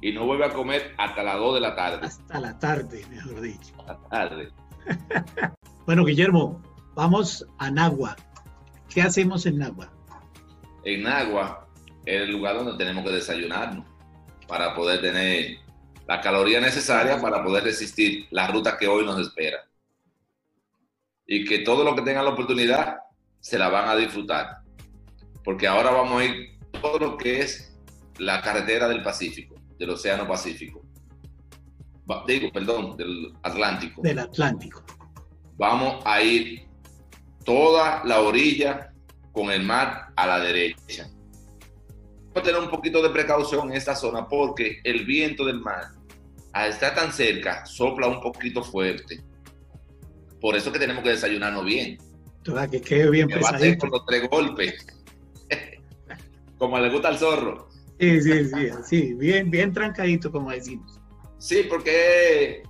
y 0.00 0.12
no 0.12 0.24
vuelve 0.24 0.46
a 0.46 0.52
comer 0.52 0.94
hasta 0.96 1.22
las 1.22 1.36
2 1.36 1.54
de 1.54 1.60
la 1.60 1.76
tarde. 1.76 2.06
Hasta 2.06 2.40
la 2.40 2.58
tarde, 2.58 3.04
mejor 3.10 3.40
dicho. 3.42 3.74
Hasta 3.86 3.92
la 3.92 4.08
tarde. 4.08 4.48
bueno, 5.86 6.04
Guillermo, 6.04 6.62
vamos 6.94 7.46
a 7.58 7.70
Nagua. 7.70 8.16
¿Qué 8.88 9.02
hacemos 9.02 9.44
en 9.44 9.58
Nagua? 9.58 9.92
En 10.84 11.02
Nagua 11.02 11.65
es 12.06 12.22
el 12.22 12.30
lugar 12.30 12.56
donde 12.56 12.78
tenemos 12.78 13.04
que 13.04 13.10
desayunarnos 13.10 13.84
para 14.46 14.74
poder 14.74 15.00
tener 15.00 15.58
la 16.06 16.20
caloría 16.20 16.60
necesaria 16.60 17.20
para 17.20 17.42
poder 17.42 17.64
resistir 17.64 18.28
la 18.30 18.46
ruta 18.46 18.78
que 18.78 18.86
hoy 18.86 19.04
nos 19.04 19.20
espera. 19.20 19.58
Y 21.26 21.44
que 21.44 21.58
todo 21.58 21.82
lo 21.82 21.96
que 21.96 22.02
tengan 22.02 22.24
la 22.24 22.30
oportunidad 22.30 22.98
se 23.40 23.58
la 23.58 23.68
van 23.68 23.88
a 23.88 23.96
disfrutar. 23.96 24.58
Porque 25.42 25.66
ahora 25.66 25.90
vamos 25.90 26.22
a 26.22 26.24
ir 26.24 26.58
todo 26.80 26.98
lo 27.00 27.16
que 27.16 27.40
es 27.40 27.76
la 28.18 28.40
carretera 28.40 28.86
del 28.86 29.02
Pacífico, 29.02 29.56
del 29.76 29.90
Océano 29.90 30.28
Pacífico. 30.28 30.82
Digo, 32.28 32.52
perdón, 32.52 32.96
del 32.96 33.32
Atlántico. 33.42 34.00
Del 34.00 34.20
Atlántico. 34.20 34.84
Vamos 35.56 36.00
a 36.04 36.22
ir 36.22 36.68
toda 37.44 38.04
la 38.04 38.20
orilla 38.20 38.92
con 39.32 39.50
el 39.50 39.64
mar 39.64 40.12
a 40.14 40.26
la 40.28 40.38
derecha 40.38 41.10
tener 42.42 42.60
un 42.60 42.70
poquito 42.70 43.02
de 43.02 43.10
precaución 43.10 43.70
en 43.70 43.76
esta 43.76 43.94
zona 43.94 44.28
porque 44.28 44.80
el 44.84 45.04
viento 45.04 45.44
del 45.44 45.60
mar, 45.60 45.92
al 46.52 46.70
estar 46.70 46.94
tan 46.94 47.12
cerca, 47.12 47.64
sopla 47.66 48.06
un 48.06 48.20
poquito 48.20 48.62
fuerte. 48.62 49.22
Por 50.40 50.56
eso 50.56 50.72
que 50.72 50.78
tenemos 50.78 51.02
que 51.02 51.10
desayunarnos 51.10 51.64
bien. 51.64 51.98
que 52.70 52.80
quede 52.80 53.10
bien 53.10 53.28
que 53.28 53.40
va 53.40 53.50
a 53.50 53.78
con 53.78 53.90
los 53.90 54.04
tres 54.06 54.28
golpes. 54.28 54.86
como 56.58 56.78
le 56.78 56.90
gusta 56.90 57.08
al 57.08 57.18
zorro. 57.18 57.68
Sí, 57.98 58.20
sí, 58.20 58.44
sí, 58.44 58.68
sí, 58.84 59.14
bien, 59.14 59.50
bien 59.50 59.72
trancadito, 59.72 60.30
como 60.30 60.50
decimos. 60.50 61.00
Sí, 61.38 61.66
porque 61.68 62.62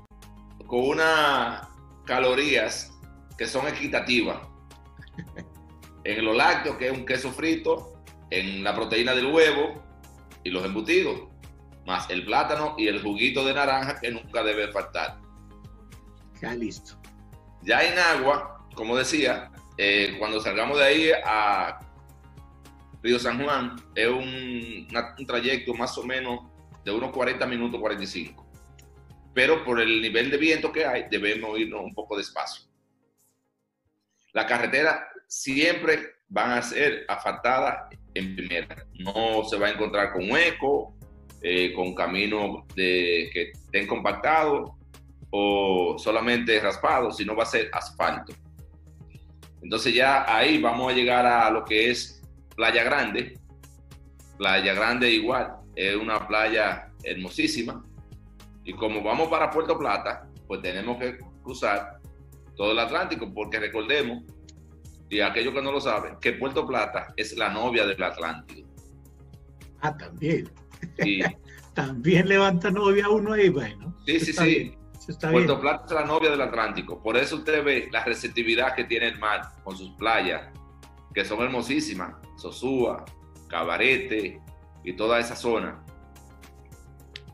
con 0.67 0.89
unas 0.89 1.67
calorías 2.05 2.93
que 3.37 3.47
son 3.47 3.67
equitativas. 3.67 4.39
En 6.05 6.25
los 6.25 6.37
lácteos, 6.37 6.77
que 6.77 6.87
es 6.87 6.93
un 6.93 7.05
queso 7.05 7.33
frito, 7.33 7.96
en 8.37 8.63
la 8.63 8.75
proteína 8.75 9.15
del 9.15 9.27
huevo 9.27 9.83
y 10.45 10.51
los 10.51 10.65
embutidos, 10.65 11.29
más 11.87 12.09
el 12.11 12.25
plátano 12.25 12.75
y 12.77 12.87
el 12.87 13.03
juguito 13.03 13.45
de 13.45 13.55
naranja 13.55 13.99
que 13.99 14.11
nunca 14.11 14.43
debe 14.43 14.71
faltar. 14.71 15.19
Ya 16.41 16.55
listo. 16.55 17.01
Ya 17.63 17.83
en 17.83 17.99
agua, 17.99 18.69
como 18.75 18.97
decía, 18.97 19.51
eh, 19.79 20.17
cuando 20.19 20.41
salgamos 20.41 20.79
de 20.79 20.85
ahí 20.85 21.11
a 21.25 21.81
Río 23.03 23.19
San 23.19 23.43
Juan, 23.43 23.77
es 23.95 24.09
un, 24.09 24.87
un 25.19 25.27
trayecto 25.27 25.73
más 25.75 25.97
o 25.97 26.05
menos 26.05 26.41
de 26.85 26.93
unos 26.93 27.11
40 27.13 27.47
minutos, 27.47 27.81
45. 27.81 28.47
Pero 29.33 29.65
por 29.65 29.81
el 29.81 30.03
nivel 30.03 30.31
de 30.31 30.37
viento 30.37 30.71
que 30.71 30.85
hay, 30.85 31.07
debemos 31.11 31.59
irnos 31.59 31.81
un 31.83 31.95
poco 31.95 32.17
despacio. 32.17 32.67
La 34.33 34.47
carretera 34.47 35.09
siempre 35.27 36.17
van 36.29 36.53
a 36.53 36.63
ser 36.63 37.05
asfaltadas 37.09 37.96
en 38.19 38.37
primera. 38.37 38.87
No 38.99 39.45
se 39.45 39.59
va 39.59 39.69
a 39.69 39.71
encontrar 39.71 40.13
con 40.13 40.31
hueco, 40.31 40.95
eh, 41.43 41.73
con 41.75 41.95
caminos 41.95 42.67
de, 42.75 43.31
que 43.33 43.51
estén 43.53 43.87
compactados 43.87 44.71
o 45.31 45.97
solamente 45.99 46.59
raspados, 46.61 47.17
sino 47.17 47.37
va 47.37 47.43
a 47.43 47.47
ser 47.47 47.69
asfalto. 47.73 48.33
Entonces 49.63 49.95
ya 49.95 50.25
ahí 50.35 50.59
vamos 50.61 50.93
a 50.93 50.95
llegar 50.95 51.27
a 51.27 51.51
lo 51.51 51.65
que 51.65 51.91
es 51.91 52.23
Playa 52.55 52.85
Grande. 52.85 53.39
Playa 54.39 54.75
Grande 54.75 55.11
igual, 55.11 55.57
es 55.75 55.97
una 55.97 56.27
playa 56.27 56.91
hermosísima. 57.03 57.85
Y 58.65 58.73
como 58.73 59.03
vamos 59.03 59.29
para 59.29 59.51
Puerto 59.51 59.79
Plata, 59.79 60.29
pues 60.47 60.63
tenemos 60.63 60.99
que 60.99 61.19
cruzar 61.43 62.01
todo 62.57 62.73
el 62.73 62.79
Atlántico, 62.79 63.33
porque 63.33 63.61
recordemos, 63.61 64.25
y 65.09 65.21
aquellos 65.21 65.55
que 65.55 65.63
no 65.63 65.73
lo 65.73 65.81
saben, 65.81 66.17
que 66.21 66.33
Puerto 66.33 66.67
Plata 66.67 67.13
es 67.17 67.37
la 67.37 67.51
novia 67.51 67.87
del 67.87 68.03
Atlántico. 68.03 68.69
Ah, 69.81 69.97
también. 69.97 70.51
también 71.75 72.29
levanta 72.29 72.71
novia 72.71 73.09
uno 73.09 73.35
ahí, 73.35 73.49
bueno. 73.49 73.97
Sí, 74.07 74.21
sí, 74.21 74.33
sí. 74.33 74.75
Puerto 75.31 75.61
Plata 75.61 75.85
es 75.87 75.93
la 75.93 76.05
novia 76.05 76.31
del 76.31 76.41
Atlántico. 76.41 77.01
Por 77.01 77.17
eso 77.17 77.37
usted 77.37 77.63
ve 77.63 77.89
la 77.93 78.05
receptividad 78.05 78.75
que 78.75 78.85
tiene 78.85 79.09
el 79.09 79.19
mar 79.19 79.43
con 79.63 79.77
sus 79.77 79.91
playas, 79.93 80.49
que 81.15 81.25
son 81.25 81.41
hermosísimas. 81.41 82.15
Sosúa, 82.37 83.05
Cabarete 83.49 84.41
y 84.83 84.93
toda 84.95 85.21
esa 85.21 85.37
zona. 85.37 85.83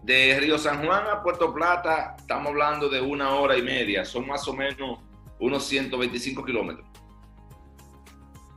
De 0.03 0.39
Río 0.39 0.59
San 0.59 0.85
Juan 0.85 1.07
a 1.07 1.23
Puerto 1.23 1.55
Plata, 1.55 2.17
estamos 2.19 2.49
hablando 2.49 2.89
de 2.89 3.01
una 3.01 3.37
hora 3.37 3.57
y 3.57 3.63
media. 3.63 4.05
Son 4.05 4.27
más 4.27 4.47
o 4.49 4.53
menos 4.53 5.01
unos 5.39 5.65
125 5.65 6.45
kilómetros. 6.45 6.87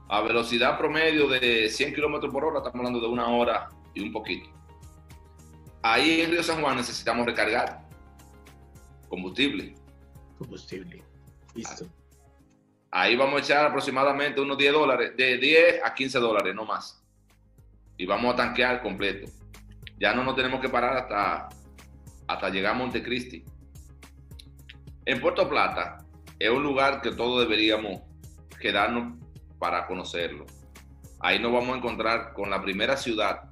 A 0.07 0.21
velocidad 0.21 0.77
promedio 0.77 1.27
de 1.27 1.69
100 1.69 1.95
kilómetros 1.95 2.31
por 2.31 2.45
hora, 2.45 2.59
estamos 2.59 2.77
hablando 2.77 2.99
de 2.99 3.07
una 3.07 3.27
hora 3.27 3.69
y 3.93 4.01
un 4.01 4.11
poquito. 4.11 4.49
Ahí 5.81 6.21
en 6.21 6.31
Río 6.31 6.43
San 6.43 6.61
Juan 6.61 6.77
necesitamos 6.77 7.25
recargar 7.25 7.85
combustible. 9.07 9.75
Combustible. 10.37 11.03
Listo. 11.53 11.87
Ahí 12.91 13.15
vamos 13.15 13.35
a 13.35 13.43
echar 13.43 13.65
aproximadamente 13.65 14.39
unos 14.41 14.57
10 14.57 14.73
dólares, 14.73 15.11
de 15.17 15.37
10 15.37 15.81
a 15.83 15.93
15 15.93 16.19
dólares, 16.19 16.55
no 16.55 16.65
más. 16.65 17.03
Y 17.97 18.05
vamos 18.05 18.33
a 18.33 18.37
tanquear 18.37 18.81
completo. 18.81 19.31
Ya 19.99 20.13
no 20.13 20.23
nos 20.23 20.35
tenemos 20.35 20.59
que 20.59 20.69
parar 20.69 20.97
hasta, 20.97 21.49
hasta 22.27 22.49
llegar 22.49 22.73
a 22.73 22.77
Montecristi. 22.77 23.43
En 25.05 25.21
Puerto 25.21 25.47
Plata 25.47 25.97
es 26.39 26.49
un 26.49 26.63
lugar 26.63 27.01
que 27.01 27.11
todos 27.11 27.41
deberíamos 27.41 28.01
quedarnos 28.59 29.24
para 29.59 29.87
conocerlo. 29.87 30.45
Ahí 31.19 31.39
nos 31.39 31.51
vamos 31.51 31.75
a 31.75 31.77
encontrar 31.77 32.33
con 32.33 32.49
la 32.49 32.61
primera 32.61 32.97
ciudad 32.97 33.49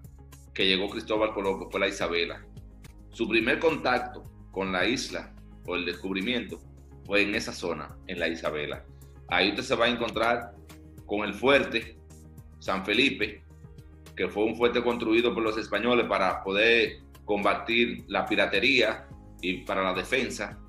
que 0.54 0.68
llegó 0.68 0.90
Cristóbal 0.90 1.34
Colón, 1.34 1.60
que 1.60 1.72
fue 1.72 1.80
la 1.80 1.88
Isabela. 1.88 2.46
Su 3.10 3.28
primer 3.28 3.60
contacto 3.60 4.24
con 4.52 4.72
la 4.72 4.86
isla 4.86 5.34
o 5.66 5.76
el 5.76 5.86
descubrimiento 5.86 6.60
fue 7.06 7.24
en 7.24 7.36
esa 7.36 7.54
zona, 7.54 7.98
en 8.08 8.20
la 8.20 8.28
Isabela. 8.28 8.86
Ahí 9.28 9.50
usted 9.50 9.64
se 9.64 9.76
va 9.76 9.86
a 9.86 9.90
encontrar 9.90 10.54
con 11.06 11.24
el 11.24 11.34
fuerte 11.34 11.98
San 12.60 12.86
Felipe, 12.86 13.44
que 14.16 14.28
fue 14.28 14.46
un 14.46 14.56
fuerte 14.56 14.84
construido 14.84 15.34
por 15.34 15.44
los 15.44 15.58
españoles 15.58 16.06
para 16.08 16.44
poder 16.44 17.00
combatir 17.26 18.04
la 18.08 18.26
piratería 18.26 19.08
y 19.42 19.64
para 19.64 19.84
la 19.84 19.94
defensa. 19.94 20.60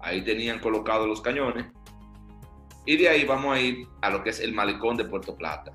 Ahí 0.00 0.22
tenían 0.22 0.58
colocados 0.60 1.06
los 1.06 1.20
cañones. 1.20 1.66
Y 2.86 2.96
de 2.96 3.08
ahí 3.08 3.24
vamos 3.24 3.56
a 3.56 3.60
ir 3.60 3.88
a 4.00 4.10
lo 4.10 4.22
que 4.22 4.30
es 4.30 4.38
el 4.38 4.52
malecón 4.52 4.96
de 4.96 5.04
Puerto 5.04 5.36
Plata. 5.36 5.72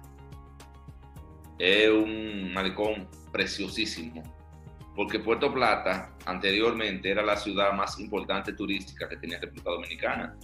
Es 1.60 1.90
un 1.90 2.54
malecón 2.54 3.10
preciosísimo, 3.34 4.24
porque 4.96 5.20
Puerto 5.20 5.54
Plata 5.54 6.16
anteriormente 6.26 7.12
era 7.12 7.22
la 7.22 7.36
ciudad 7.36 7.74
más 7.74 8.00
importante 8.00 8.54
turística 8.54 9.10
que 9.10 9.18
tenía 9.18 9.40
República 9.40 9.72
Dominicana. 9.72 10.38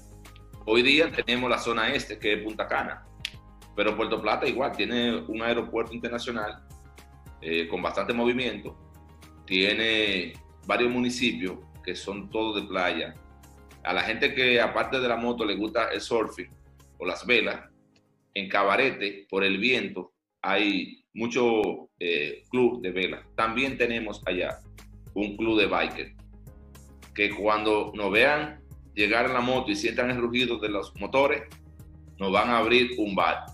Hoy 0.65 0.81
día 0.81 1.09
tenemos 1.09 1.49
la 1.49 1.57
zona 1.57 1.93
este, 1.93 2.19
que 2.19 2.33
es 2.33 2.43
Punta 2.43 2.67
Cana, 2.67 3.07
pero 3.73 3.95
Puerto 3.95 4.21
Plata 4.21 4.45
igual 4.45 4.73
tiene 4.73 5.15
un 5.15 5.41
aeropuerto 5.41 5.93
internacional 5.93 6.67
eh, 7.39 7.69
con 7.69 7.81
bastante 7.81 8.11
movimiento, 8.11 8.77
tiene 9.45 10.33
varios 10.65 10.91
municipios 10.91 11.59
que 11.81 11.95
son 11.95 12.29
todos 12.29 12.61
de 12.61 12.67
playa. 12.67 13.15
A 13.83 13.93
la 13.93 14.01
gente 14.01 14.33
que 14.33 14.59
aparte 14.59 14.99
de 14.99 15.07
la 15.07 15.15
moto 15.15 15.45
le 15.45 15.55
gusta 15.55 15.85
el 15.93 16.01
surfing 16.01 16.56
o 16.97 17.05
las 17.05 17.25
velas, 17.25 17.69
en 18.33 18.49
Cabarete, 18.49 19.25
por 19.29 19.43
el 19.43 19.57
viento, 19.57 20.13
hay 20.41 21.03
mucho 21.13 21.89
eh, 21.99 22.43
club 22.49 22.81
de 22.81 22.91
vela. 22.91 23.23
También 23.35 23.77
tenemos 23.77 24.21
allá 24.25 24.59
un 25.13 25.35
club 25.35 25.59
de 25.59 25.65
biker 25.65 26.13
que 27.15 27.31
cuando 27.31 27.91
nos 27.95 28.11
vean 28.11 28.61
llegar 28.93 29.25
en 29.25 29.33
la 29.33 29.41
moto 29.41 29.71
y 29.71 29.75
sientan 29.75 30.11
el 30.11 30.17
rugido 30.17 30.59
de 30.59 30.69
los 30.69 30.95
motores, 30.99 31.43
nos 32.19 32.31
van 32.31 32.49
a 32.49 32.59
abrir 32.59 32.91
un 32.99 33.15
bar 33.15 33.45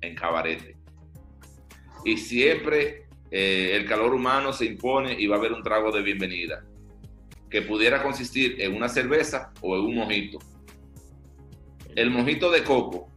en 0.00 0.14
Cabarete. 0.14 0.76
Y 2.04 2.16
siempre 2.16 3.06
eh, 3.30 3.72
el 3.74 3.86
calor 3.86 4.14
humano 4.14 4.52
se 4.54 4.64
impone 4.64 5.20
y 5.20 5.26
va 5.26 5.36
a 5.36 5.38
haber 5.38 5.52
un 5.52 5.62
trago 5.62 5.92
de 5.92 6.02
bienvenida 6.02 6.64
que 7.50 7.62
pudiera 7.62 8.02
consistir 8.02 8.60
en 8.60 8.74
una 8.74 8.88
cerveza 8.88 9.52
o 9.60 9.76
en 9.76 9.82
un 9.82 9.94
mojito. 9.96 10.38
El 11.98 12.10
mojito 12.10 12.50
de 12.50 12.62
coco, 12.62 13.08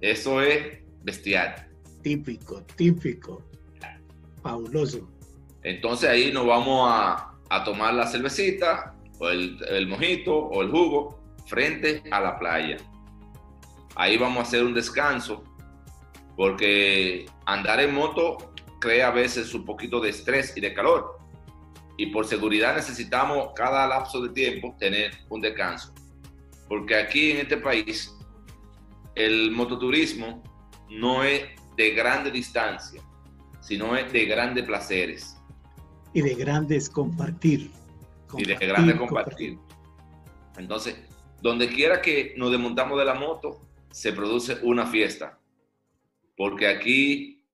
eso 0.00 0.40
es 0.40 0.78
bestial 1.02 1.66
típico, 2.06 2.62
típico. 2.76 3.42
Fabuloso. 4.40 5.10
Entonces 5.64 6.08
ahí 6.08 6.30
nos 6.32 6.46
vamos 6.46 6.88
a, 6.88 7.64
tomar 7.64 7.94
la 7.94 8.06
cervecita, 8.06 8.94
o 9.18 9.28
el, 9.28 9.58
el, 9.68 9.88
mojito, 9.88 10.36
o 10.36 10.62
el 10.62 10.70
jugo, 10.70 11.20
frente 11.46 12.04
a 12.12 12.20
la 12.20 12.38
playa. 12.38 12.76
Ahí 13.96 14.16
vamos 14.16 14.38
a 14.38 14.42
hacer 14.42 14.62
un 14.62 14.72
descanso, 14.72 15.42
porque 16.36 17.26
andar 17.44 17.80
en 17.80 17.92
moto 17.92 18.52
crea 18.78 19.08
a 19.08 19.10
veces 19.10 19.52
un 19.52 19.64
poquito 19.64 19.98
de 19.98 20.10
estrés 20.10 20.56
y 20.56 20.60
de 20.60 20.72
calor. 20.72 21.18
Y 21.96 22.06
por 22.06 22.24
seguridad 22.24 22.76
necesitamos 22.76 23.48
cada 23.56 23.84
lapso 23.88 24.20
de 24.20 24.28
tiempo 24.28 24.76
tener 24.78 25.10
un 25.28 25.40
descanso. 25.40 25.92
Porque 26.68 26.96
aquí 26.96 27.32
en 27.32 27.38
este 27.38 27.56
país 27.56 28.16
el 29.14 29.50
mototurismo 29.50 30.42
no 30.90 31.24
es 31.24 31.42
de 31.76 31.90
grande 31.90 32.30
distancia, 32.30 33.02
sino 33.60 33.94
de 33.94 34.24
grandes 34.26 34.64
placeres. 34.64 35.36
Y 36.12 36.22
de 36.22 36.34
grandes 36.34 36.88
compartir. 36.88 37.70
y 38.36 38.44
de 38.44 38.54
grandes 38.54 38.96
compartir. 38.96 39.58
Entonces, 40.56 40.96
donde 41.42 41.68
quiera 41.68 42.00
que 42.00 42.34
nos 42.36 42.50
desmontamos 42.50 42.98
de 42.98 43.04
la 43.04 43.14
moto, 43.14 43.60
se 43.90 44.12
produce 44.12 44.58
una 44.62 44.86
fiesta. 44.86 45.38
Porque 46.36 46.66
aquí 46.68 47.44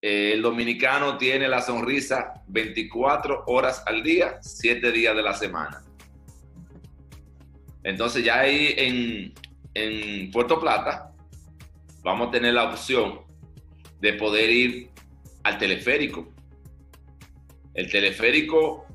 eh, 0.00 0.32
el 0.34 0.42
dominicano 0.42 1.16
tiene 1.16 1.48
la 1.48 1.60
sonrisa 1.60 2.42
24 2.48 3.44
horas 3.46 3.82
al 3.86 4.02
día, 4.02 4.38
7 4.40 4.90
días 4.92 5.14
de 5.16 5.22
la 5.22 5.34
semana. 5.34 5.84
Entonces 7.84 8.24
ya 8.24 8.40
ahí 8.40 8.74
en, 8.76 9.34
en 9.74 10.30
Puerto 10.30 10.60
Plata 10.60 11.12
vamos 12.02 12.28
a 12.28 12.30
tener 12.30 12.54
la 12.54 12.64
opción 12.64 13.20
de 14.00 14.12
poder 14.14 14.50
ir 14.50 14.90
al 15.44 15.58
teleférico. 15.58 16.28
El 17.74 17.90
teleférico, 17.90 18.86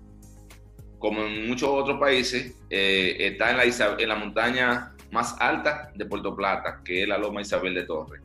como 0.99 1.23
en 1.23 1.47
muchos 1.47 1.69
otros 1.69 1.99
países, 1.99 2.55
eh, 2.69 3.15
está 3.19 3.51
en 3.51 3.57
la, 3.57 3.95
en 3.97 4.09
la 4.09 4.15
montaña 4.15 4.93
más 5.11 5.35
alta 5.39 5.91
de 5.95 6.05
Puerto 6.05 6.35
Plata, 6.35 6.81
que 6.83 7.03
es 7.03 7.07
la 7.07 7.17
Loma 7.17 7.41
Isabel 7.41 7.73
de 7.73 7.83
Torres. 7.83 8.21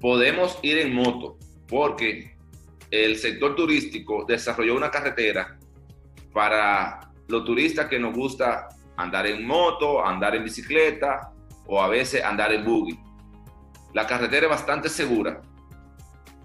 Podemos 0.00 0.58
ir 0.62 0.78
en 0.78 0.94
moto 0.94 1.38
porque 1.68 2.36
el 2.90 3.16
sector 3.16 3.54
turístico 3.54 4.24
desarrolló 4.26 4.74
una 4.74 4.90
carretera 4.90 5.58
para 6.32 7.12
los 7.28 7.44
turistas 7.44 7.86
que 7.86 7.98
nos 7.98 8.14
gusta 8.14 8.68
andar 8.96 9.26
en 9.26 9.46
moto, 9.46 10.04
andar 10.04 10.34
en 10.34 10.44
bicicleta 10.44 11.32
o 11.66 11.80
a 11.80 11.88
veces 11.88 12.24
andar 12.24 12.52
en 12.52 12.64
buggy. 12.64 12.98
La 13.94 14.06
carretera 14.06 14.46
es 14.46 14.50
bastante 14.50 14.88
segura 14.88 15.40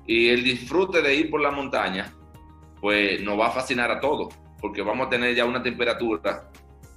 y 0.05 0.29
el 0.29 0.43
disfrute 0.43 1.01
de 1.01 1.15
ir 1.15 1.29
por 1.29 1.41
la 1.41 1.51
montaña, 1.51 2.13
pues 2.79 3.21
nos 3.21 3.39
va 3.39 3.47
a 3.47 3.51
fascinar 3.51 3.91
a 3.91 3.99
todos, 3.99 4.33
porque 4.59 4.81
vamos 4.81 5.07
a 5.07 5.09
tener 5.09 5.35
ya 5.35 5.45
una 5.45 5.61
temperatura 5.61 6.49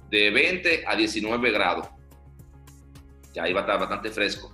de 0.09 0.31
20 0.31 0.83
a 0.87 0.95
19 0.95 1.51
grados. 1.51 1.87
Ya 3.33 3.43
ahí 3.43 3.53
va 3.53 3.61
a 3.61 3.63
estar 3.63 3.79
bastante 3.79 4.09
fresco. 4.09 4.53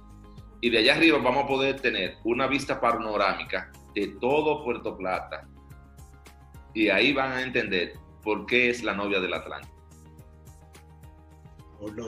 Y 0.59 0.69
de 0.69 0.79
allá 0.79 0.95
arriba 0.95 1.17
vamos 1.17 1.45
a 1.45 1.47
poder 1.47 1.79
tener 1.79 2.17
una 2.23 2.47
vista 2.47 2.79
panorámica 2.79 3.71
de 3.95 4.07
todo 4.19 4.63
Puerto 4.63 4.97
Plata. 4.97 5.47
Y 6.73 6.89
ahí 6.89 7.13
van 7.13 7.31
a 7.31 7.41
entender 7.41 7.93
por 8.23 8.45
qué 8.45 8.69
es 8.69 8.83
la 8.83 8.93
novia 8.93 9.19
del 9.19 9.33
Atlántico. 9.33 9.80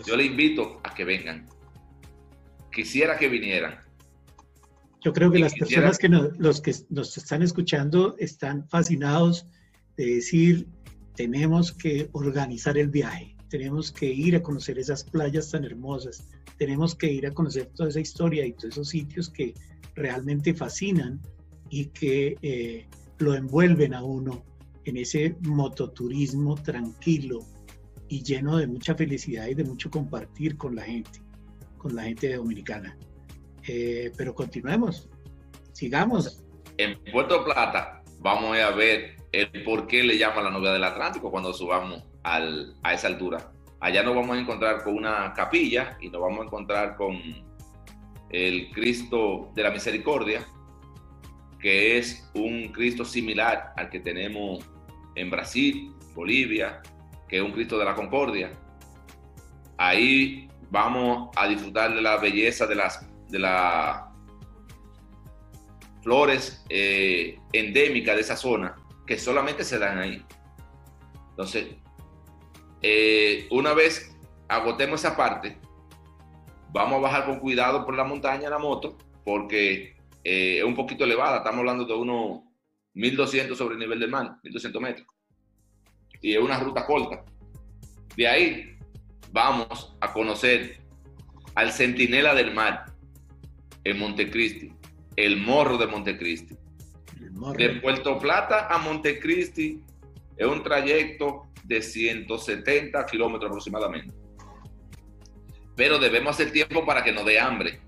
Yo 0.05 0.15
le 0.15 0.25
invito 0.25 0.79
a 0.83 0.93
que 0.93 1.03
vengan. 1.03 1.47
Quisiera 2.71 3.17
que 3.17 3.27
vinieran. 3.27 3.79
Yo 5.01 5.11
creo 5.11 5.31
que 5.31 5.39
las 5.39 5.53
personas 5.53 5.97
que 5.97 6.07
los 6.09 6.61
que 6.61 6.73
nos 6.89 7.17
están 7.17 7.41
escuchando 7.41 8.15
están 8.19 8.67
fascinados 8.69 9.45
de 9.97 10.15
decir, 10.15 10.67
tenemos 11.15 11.71
que 11.73 12.09
organizar 12.13 12.77
el 12.77 12.89
viaje, 12.89 13.35
tenemos 13.49 13.91
que 13.91 14.05
ir 14.05 14.35
a 14.35 14.41
conocer 14.41 14.79
esas 14.79 15.03
playas 15.03 15.51
tan 15.51 15.65
hermosas, 15.65 16.27
tenemos 16.57 16.95
que 16.95 17.11
ir 17.11 17.27
a 17.27 17.33
conocer 17.33 17.65
toda 17.75 17.89
esa 17.89 17.99
historia 17.99 18.45
y 18.45 18.53
todos 18.53 18.75
esos 18.75 18.89
sitios 18.89 19.29
que 19.29 19.53
realmente 19.95 20.53
fascinan 20.53 21.19
y 21.69 21.87
que 21.87 22.37
eh, 22.41 22.87
lo 23.19 23.35
envuelven 23.35 23.93
a 23.93 24.03
uno 24.03 24.45
en 24.85 24.97
ese 24.97 25.35
mototurismo 25.41 26.55
tranquilo 26.55 27.45
y 28.13 28.21
lleno 28.21 28.57
de 28.57 28.67
mucha 28.67 28.93
felicidad 28.93 29.47
y 29.47 29.55
de 29.55 29.63
mucho 29.63 29.89
compartir 29.89 30.55
con 30.55 30.75
la 30.75 30.83
gente, 30.83 31.19
con 31.79 31.95
la 31.95 32.03
gente 32.03 32.35
dominicana. 32.35 32.95
Eh, 33.67 34.11
pero 34.15 34.35
continuemos, 34.35 35.09
sigamos. 35.71 36.45
En 36.77 37.03
Puerto 37.11 37.43
Plata 37.43 38.03
vamos 38.19 38.55
a 38.55 38.69
ver 38.69 39.15
el 39.31 39.63
por 39.63 39.87
qué 39.87 40.03
le 40.03 40.19
llama 40.19 40.43
la 40.43 40.51
novia 40.51 40.71
del 40.73 40.83
Atlántico 40.83 41.31
cuando 41.31 41.53
subamos 41.53 42.03
al, 42.21 42.75
a 42.83 42.93
esa 42.93 43.07
altura. 43.07 43.51
Allá 43.79 44.03
nos 44.03 44.15
vamos 44.15 44.37
a 44.37 44.41
encontrar 44.41 44.83
con 44.83 44.95
una 44.95 45.33
capilla 45.33 45.97
y 45.99 46.09
nos 46.09 46.21
vamos 46.21 46.41
a 46.41 46.43
encontrar 46.43 46.95
con 46.95 47.19
el 48.29 48.69
Cristo 48.73 49.51
de 49.55 49.63
la 49.63 49.71
Misericordia, 49.71 50.45
que 51.59 51.97
es 51.97 52.29
un 52.35 52.71
Cristo 52.73 53.05
similar 53.05 53.73
al 53.75 53.89
que 53.89 54.01
tenemos 54.01 54.63
en 55.15 55.31
Brasil, 55.31 55.95
Bolivia, 56.13 56.79
que 57.27 57.37
es 57.37 57.43
un 57.43 57.51
Cristo 57.51 57.77
de 57.77 57.85
la 57.85 57.95
Concordia. 57.95 58.51
Ahí 59.77 60.47
vamos 60.69 61.29
a 61.35 61.47
disfrutar 61.47 61.93
de 61.93 62.01
la 62.01 62.17
belleza 62.17 62.65
de 62.65 62.75
las 62.75 63.07
de 63.29 63.39
la 63.39 64.13
flores 66.03 66.63
eh, 66.69 67.39
endémicas 67.53 68.15
de 68.15 68.21
esa 68.21 68.35
zona 68.35 68.75
que 69.07 69.17
solamente 69.17 69.63
se 69.63 69.79
dan 69.79 69.97
ahí. 69.97 70.23
Entonces, 71.29 71.75
eh, 72.81 73.47
una 73.49 73.73
vez 73.73 74.15
agotemos 74.47 74.99
esa 74.99 75.15
parte, 75.15 75.57
vamos 76.71 76.97
a 76.97 77.01
bajar 77.01 77.25
con 77.25 77.39
cuidado 77.39 77.85
por 77.85 77.95
la 77.95 78.03
montaña 78.03 78.49
la 78.49 78.59
moto, 78.59 78.97
porque 79.23 79.95
eh, 80.23 80.57
es 80.59 80.63
un 80.63 80.75
poquito 80.75 81.05
elevada, 81.05 81.37
estamos 81.37 81.59
hablando 81.59 81.85
de 81.85 81.93
unos 81.93 82.41
1200 82.93 83.57
sobre 83.57 83.75
el 83.75 83.79
nivel 83.79 83.99
del 83.99 84.11
mar, 84.11 84.37
1200 84.43 84.81
metros. 84.81 85.07
Y 86.23 86.33
es 86.33 86.39
una 86.39 86.59
ruta 86.59 86.87
corta. 86.87 87.23
De 88.15 88.27
ahí 88.27 88.77
vamos 89.31 89.95
a 89.99 90.11
conocer 90.11 90.79
al 91.53 91.71
centinela 91.71 92.33
del 92.33 92.53
mar 92.53 92.85
en 93.83 93.99
Montecristi, 93.99 94.71
el 95.17 95.37
morro 95.37 95.77
de 95.77 95.85
Montecristi. 95.85 96.55
De 97.57 97.69
Puerto 97.81 98.17
Plata 98.19 98.67
a 98.67 98.77
Montecristi 98.77 99.81
es 100.37 100.47
un 100.47 100.63
trayecto 100.63 101.47
de 101.65 101.81
170 101.81 103.05
kilómetros 103.05 103.49
aproximadamente. 103.49 104.13
Pero 105.75 105.99
debemos 105.99 106.35
hacer 106.35 106.51
tiempo 106.51 106.85
para 106.85 107.03
que 107.03 107.11
nos 107.11 107.25
dé 107.25 107.39
hambre. 107.39 107.81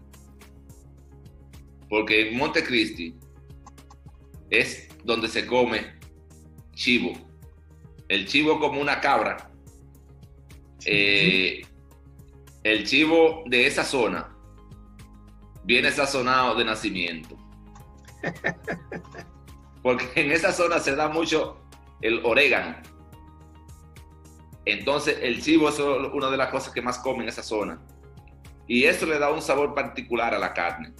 Porque 1.90 2.30
en 2.30 2.38
Montecristi 2.38 3.16
es 4.50 4.90
donde 5.06 5.28
se 5.30 5.46
come 5.46 5.96
chivo. 6.74 7.14
El 8.08 8.28
chivo 8.28 8.60
como 8.60 8.80
una 8.80 9.02
cabra. 9.02 9.50
Eh, 10.86 11.66
el 12.64 12.86
chivo 12.86 13.44
de 13.48 13.68
esa 13.68 13.84
zona 13.84 14.36
viene 15.64 15.92
sazonado 15.92 16.56
de 16.56 16.66
nacimiento. 16.66 17.36
Porque 19.82 20.10
en 20.16 20.32
esa 20.32 20.52
zona 20.52 20.80
se 20.80 20.96
da 20.96 21.08
mucho 21.10 21.62
el 22.02 22.24
orégano. 22.24 22.78
Entonces 24.66 25.20
el 25.22 25.42
chivo 25.42 25.70
es 25.70 25.80
una 25.80 26.30
de 26.30 26.38
las 26.38 26.50
cosas 26.50 26.74
que 26.74 26.82
más 26.82 26.98
comen 27.00 27.24
en 27.24 27.30
esa 27.30 27.44
zona. 27.44 27.80
Y 28.68 28.86
eso 28.86 29.06
le 29.06 29.20
da 29.20 29.32
un 29.32 29.42
sabor 29.42 29.76
particular 29.76 30.34
a 30.34 30.40
la 30.40 30.54
carne. 30.54 30.94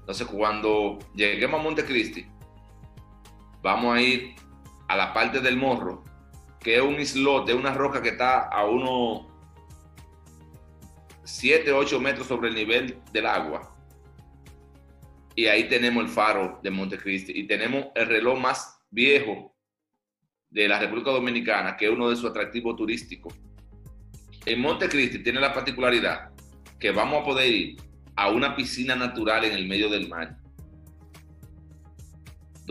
Entonces 0.00 0.26
cuando 0.26 0.98
lleguemos 1.14 1.60
a 1.60 1.62
Montecristi, 1.62 2.26
vamos 3.62 3.94
a 3.94 4.00
ir 4.00 4.34
a 4.92 4.96
la 4.96 5.14
parte 5.14 5.40
del 5.40 5.56
morro, 5.56 6.04
que 6.60 6.76
es 6.76 6.82
un 6.82 7.00
islote, 7.00 7.54
una 7.54 7.72
roca 7.72 8.02
que 8.02 8.10
está 8.10 8.48
a 8.48 8.66
unos 8.66 9.22
7, 11.24 11.72
8 11.72 11.98
metros 11.98 12.26
sobre 12.26 12.50
el 12.50 12.54
nivel 12.54 12.98
del 13.10 13.24
agua. 13.24 13.74
Y 15.34 15.46
ahí 15.46 15.66
tenemos 15.66 16.04
el 16.04 16.10
faro 16.10 16.60
de 16.62 16.70
Montecristi 16.70 17.32
y 17.34 17.46
tenemos 17.46 17.86
el 17.94 18.06
reloj 18.06 18.38
más 18.38 18.82
viejo 18.90 19.56
de 20.50 20.68
la 20.68 20.78
República 20.78 21.10
Dominicana, 21.10 21.74
que 21.74 21.86
es 21.86 21.90
uno 21.90 22.10
de 22.10 22.16
sus 22.16 22.28
atractivos 22.28 22.76
turísticos. 22.76 23.32
En 24.44 24.60
Montecristi 24.60 25.22
tiene 25.22 25.40
la 25.40 25.54
particularidad 25.54 26.32
que 26.78 26.90
vamos 26.90 27.22
a 27.22 27.24
poder 27.24 27.50
ir 27.50 27.76
a 28.14 28.28
una 28.28 28.54
piscina 28.54 28.94
natural 28.94 29.46
en 29.46 29.52
el 29.52 29.66
medio 29.66 29.88
del 29.88 30.10
mar, 30.10 30.36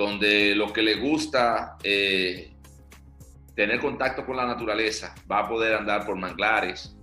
donde 0.01 0.55
lo 0.55 0.73
que 0.73 0.81
le 0.81 0.95
gusta 0.95 1.77
eh, 1.83 2.55
tener 3.55 3.79
contacto 3.79 4.25
con 4.25 4.35
la 4.35 4.47
naturaleza 4.47 5.13
va 5.31 5.41
a 5.41 5.47
poder 5.47 5.75
andar 5.75 6.07
por 6.07 6.15
manglares. 6.15 6.97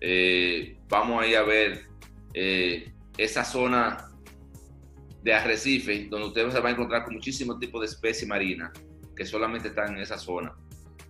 Eh, 0.00 0.78
vamos 0.88 1.20
a 1.20 1.26
ir 1.26 1.36
a 1.36 1.42
ver 1.42 1.82
eh, 2.34 2.92
esa 3.16 3.44
zona 3.44 4.08
de 5.20 5.34
arrecife, 5.34 6.06
donde 6.08 6.28
usted 6.28 6.48
se 6.50 6.60
va 6.60 6.68
a 6.68 6.72
encontrar 6.72 7.04
con 7.04 7.14
muchísimos 7.14 7.58
tipos 7.58 7.80
de 7.80 7.86
especies 7.88 8.28
marinas 8.28 8.70
que 9.16 9.26
solamente 9.26 9.68
están 9.68 9.96
en 9.96 10.02
esa 10.02 10.16
zona. 10.16 10.54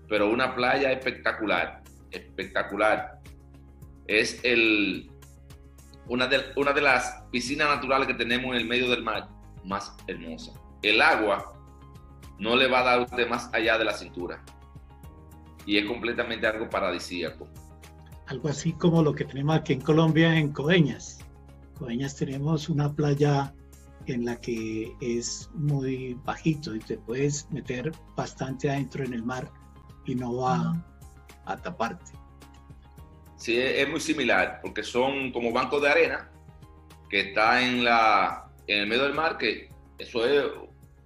Pero 0.08 0.30
una 0.30 0.54
playa 0.54 0.90
espectacular, 0.92 1.82
espectacular. 2.10 3.18
Es 4.06 4.40
una, 6.06 6.26
de, 6.26 6.40
una 6.56 6.72
de 6.72 6.80
las 6.80 7.22
piscinas 7.30 7.68
naturales 7.68 8.08
que 8.08 8.14
tenemos 8.14 8.52
en 8.52 8.62
el 8.62 8.66
medio 8.66 8.88
del 8.88 9.02
mar 9.02 9.28
más 9.62 9.94
hermosa. 10.06 10.54
El 10.82 11.02
agua 11.02 11.54
no 12.38 12.56
le 12.56 12.68
va 12.68 12.80
a 12.80 12.84
dar 12.84 12.98
a 13.00 13.02
usted 13.02 13.28
más 13.28 13.50
allá 13.52 13.78
de 13.78 13.84
la 13.84 13.92
cintura. 13.92 14.42
Y 15.66 15.76
es 15.76 15.86
completamente 15.86 16.46
algo 16.46 16.70
paradisíaco. 16.70 17.48
Algo 18.26 18.48
así 18.48 18.72
como 18.72 19.02
lo 19.02 19.14
que 19.14 19.24
tenemos 19.24 19.56
aquí 19.56 19.72
en 19.72 19.80
Colombia, 19.80 20.36
en 20.36 20.52
Coeñas. 20.52 21.18
Coeñas 21.78 22.16
tenemos 22.16 22.68
una 22.68 22.92
playa 22.92 23.52
en 24.06 24.24
la 24.24 24.40
que 24.40 24.94
es 25.00 25.50
muy 25.54 26.14
bajito 26.24 26.74
y 26.74 26.78
te 26.78 26.96
puedes 26.96 27.50
meter 27.50 27.92
bastante 28.16 28.70
adentro 28.70 29.04
en 29.04 29.12
el 29.12 29.22
mar 29.22 29.50
y 30.06 30.14
no 30.14 30.36
va 30.36 30.82
a 31.44 31.56
taparte. 31.56 32.12
Sí, 33.36 33.56
es 33.58 33.88
muy 33.88 34.00
similar, 34.00 34.60
porque 34.62 34.82
son 34.82 35.30
como 35.32 35.52
bancos 35.52 35.82
de 35.82 35.90
arena 35.90 36.30
que 37.08 37.20
está 37.20 37.62
en, 37.62 37.84
la, 37.84 38.50
en 38.66 38.80
el 38.80 38.86
medio 38.86 39.04
del 39.04 39.14
mar, 39.14 39.38
que 39.38 39.70
eso 39.98 40.26
es 40.26 40.44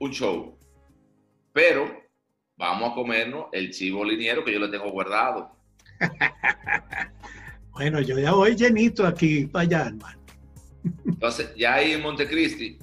un 0.03 0.11
show. 0.11 0.59
Pero 1.53 1.89
vamos 2.57 2.91
a 2.91 2.95
comernos 2.95 3.47
el 3.53 3.71
chivo 3.71 4.05
liniero 4.05 4.45
que 4.45 4.53
yo 4.53 4.59
le 4.59 4.69
tengo 4.69 4.91
guardado. 4.91 5.57
bueno, 7.71 8.01
yo 8.01 8.19
ya 8.19 8.33
voy 8.33 8.57
llenito 8.57 9.07
aquí 9.07 9.47
para 9.47 9.63
allá, 9.63 9.87
hermano. 9.87 10.21
Entonces, 11.07 11.55
ya 11.57 11.75
ahí 11.75 11.93
en 11.93 12.03
Montecristi 12.03 12.79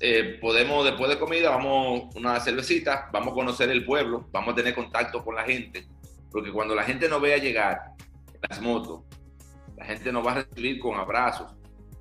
eh, 0.00 0.38
podemos, 0.40 0.84
después 0.84 1.08
de 1.08 1.18
comida, 1.18 1.48
vamos 1.50 2.14
una 2.14 2.38
cervecita, 2.38 3.08
vamos 3.10 3.32
a 3.32 3.34
conocer 3.34 3.70
el 3.70 3.86
pueblo, 3.86 4.28
vamos 4.30 4.52
a 4.52 4.56
tener 4.56 4.74
contacto 4.74 5.24
con 5.24 5.34
la 5.34 5.44
gente, 5.44 5.86
porque 6.30 6.52
cuando 6.52 6.74
la 6.74 6.84
gente 6.84 7.08
nos 7.08 7.22
vea 7.22 7.38
llegar 7.38 7.94
en 8.34 8.40
las 8.46 8.60
motos, 8.60 9.00
la 9.76 9.86
gente 9.86 10.12
nos 10.12 10.26
va 10.26 10.32
a 10.32 10.34
recibir 10.42 10.78
con 10.78 10.98
abrazos, 10.98 11.50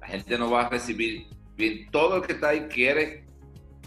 la 0.02 0.08
gente 0.08 0.38
nos 0.38 0.52
va 0.52 0.64
a 0.64 0.70
recibir 0.70 1.28
bien. 1.56 1.90
Todo 1.90 2.18
el 2.18 2.24
que 2.24 2.34
está 2.34 2.50
ahí 2.50 2.68
quiere 2.68 3.31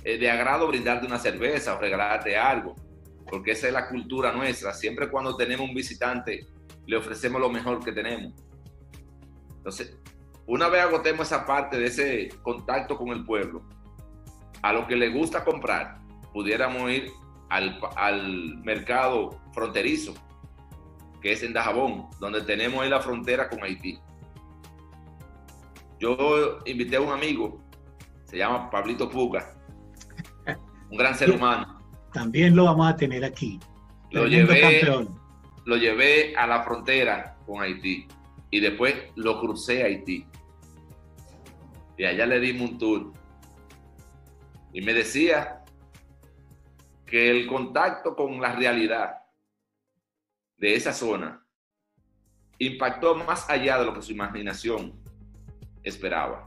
de 0.05 0.31
agrado 0.31 0.69
brindarte 0.69 1.07
una 1.07 1.19
cerveza 1.19 1.75
o 1.75 1.81
regalarte 1.81 2.37
algo, 2.37 2.75
porque 3.27 3.53
esa 3.53 3.69
es 3.69 3.73
la 3.73 3.89
cultura 3.89 4.33
nuestra. 4.33 4.73
Siempre 4.75 5.11
cuando 5.11 5.35
tenemos 5.35 5.67
un 5.67 5.75
visitante, 5.75 6.47
le 6.87 6.97
ofrecemos 6.97 7.41
lo 7.41 7.49
mejor 7.49 7.83
que 7.83 7.93
tenemos. 7.93 8.35
Entonces, 9.57 9.97
una 10.47 10.69
vez 10.69 10.83
agotemos 10.83 11.27
esa 11.27 11.47
parte 11.47 11.79
de 11.79 11.87
ese 11.87 12.29
contacto 12.43 12.99
con 12.99 13.09
el 13.09 13.25
pueblo, 13.25 13.63
a 14.63 14.73
lo 14.73 14.87
que 14.87 14.95
le 14.95 15.09
gusta 15.09 15.43
comprar, 15.43 16.01
pudiéramos 16.33 16.91
ir 16.91 17.11
al, 17.49 18.59
mercado 18.63 19.41
fronterizo, 19.53 20.15
que 21.23 21.33
es 21.33 21.43
en 21.43 21.55
Dajabón, 21.55 22.09
donde 22.21 22.43
tenemos 22.43 22.83
ahí 22.83 22.91
la 22.91 23.01
frontera 23.01 23.49
con 23.49 23.63
Haití. 23.63 23.99
Yo 25.99 26.59
invité 26.67 26.97
a 26.97 27.01
un 27.01 27.13
amigo, 27.13 27.63
se 28.25 28.37
llama 28.37 28.69
Pablito 28.69 29.09
Puga, 29.09 29.54
un 30.91 30.97
gran 30.97 31.14
ser 31.14 31.30
humano. 31.30 31.80
También 32.12 32.55
lo 32.55 32.64
vamos 32.64 32.89
a 32.89 32.97
tener 32.97 33.24
aquí. 33.24 33.59
Lo 34.11 34.26
llevé, 34.26 34.82
lo 35.64 35.76
llevé 35.76 36.37
a 36.37 36.47
la 36.47 36.62
frontera 36.62 37.37
con 37.47 37.62
Haití 37.62 38.07
y 38.51 38.61
después 38.61 38.95
lo 39.16 39.41
crucé 39.41 39.82
a 39.82 39.87
Haití. 39.87 40.26
Y 41.97 42.05
allá 42.05 42.26
le 42.26 42.41
dimos 42.41 42.70
un 42.70 42.78
tour. 42.78 43.12
Y 44.72 44.80
me 44.82 44.95
decía 44.95 45.64
que 47.07 47.30
el 47.30 47.47
contacto 47.47 48.14
con 48.14 48.41
la 48.41 48.55
realidad 48.55 49.18
de 50.57 50.74
esa 50.74 50.93
zona 50.93 51.45
impactó 52.59 53.14
más 53.16 53.49
allá 53.51 53.78
de 53.78 53.87
lo 53.87 53.95
que 53.95 54.03
su 54.03 54.12
imaginación 54.12 54.93
esperaba. 55.82 56.45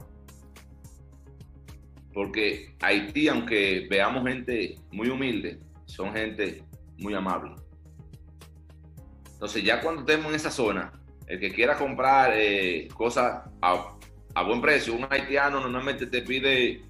Porque 2.18 2.74
Haití, 2.80 3.28
aunque 3.28 3.86
veamos 3.88 4.26
gente 4.26 4.74
muy 4.90 5.08
humilde, 5.08 5.60
son 5.84 6.12
gente 6.12 6.64
muy 6.96 7.14
amable. 7.14 7.52
Entonces 9.34 9.62
ya 9.62 9.80
cuando 9.80 10.00
estemos 10.00 10.26
en 10.26 10.34
esa 10.34 10.50
zona, 10.50 10.92
el 11.28 11.38
que 11.38 11.52
quiera 11.52 11.76
comprar 11.76 12.32
eh, 12.34 12.88
cosas 12.92 13.44
a, 13.62 13.96
a, 14.34 14.42
buen 14.42 14.60
precio, 14.60 14.96
un 14.96 15.06
haitiano 15.08 15.60
normalmente 15.60 16.08
te 16.08 16.22
pide 16.22 16.82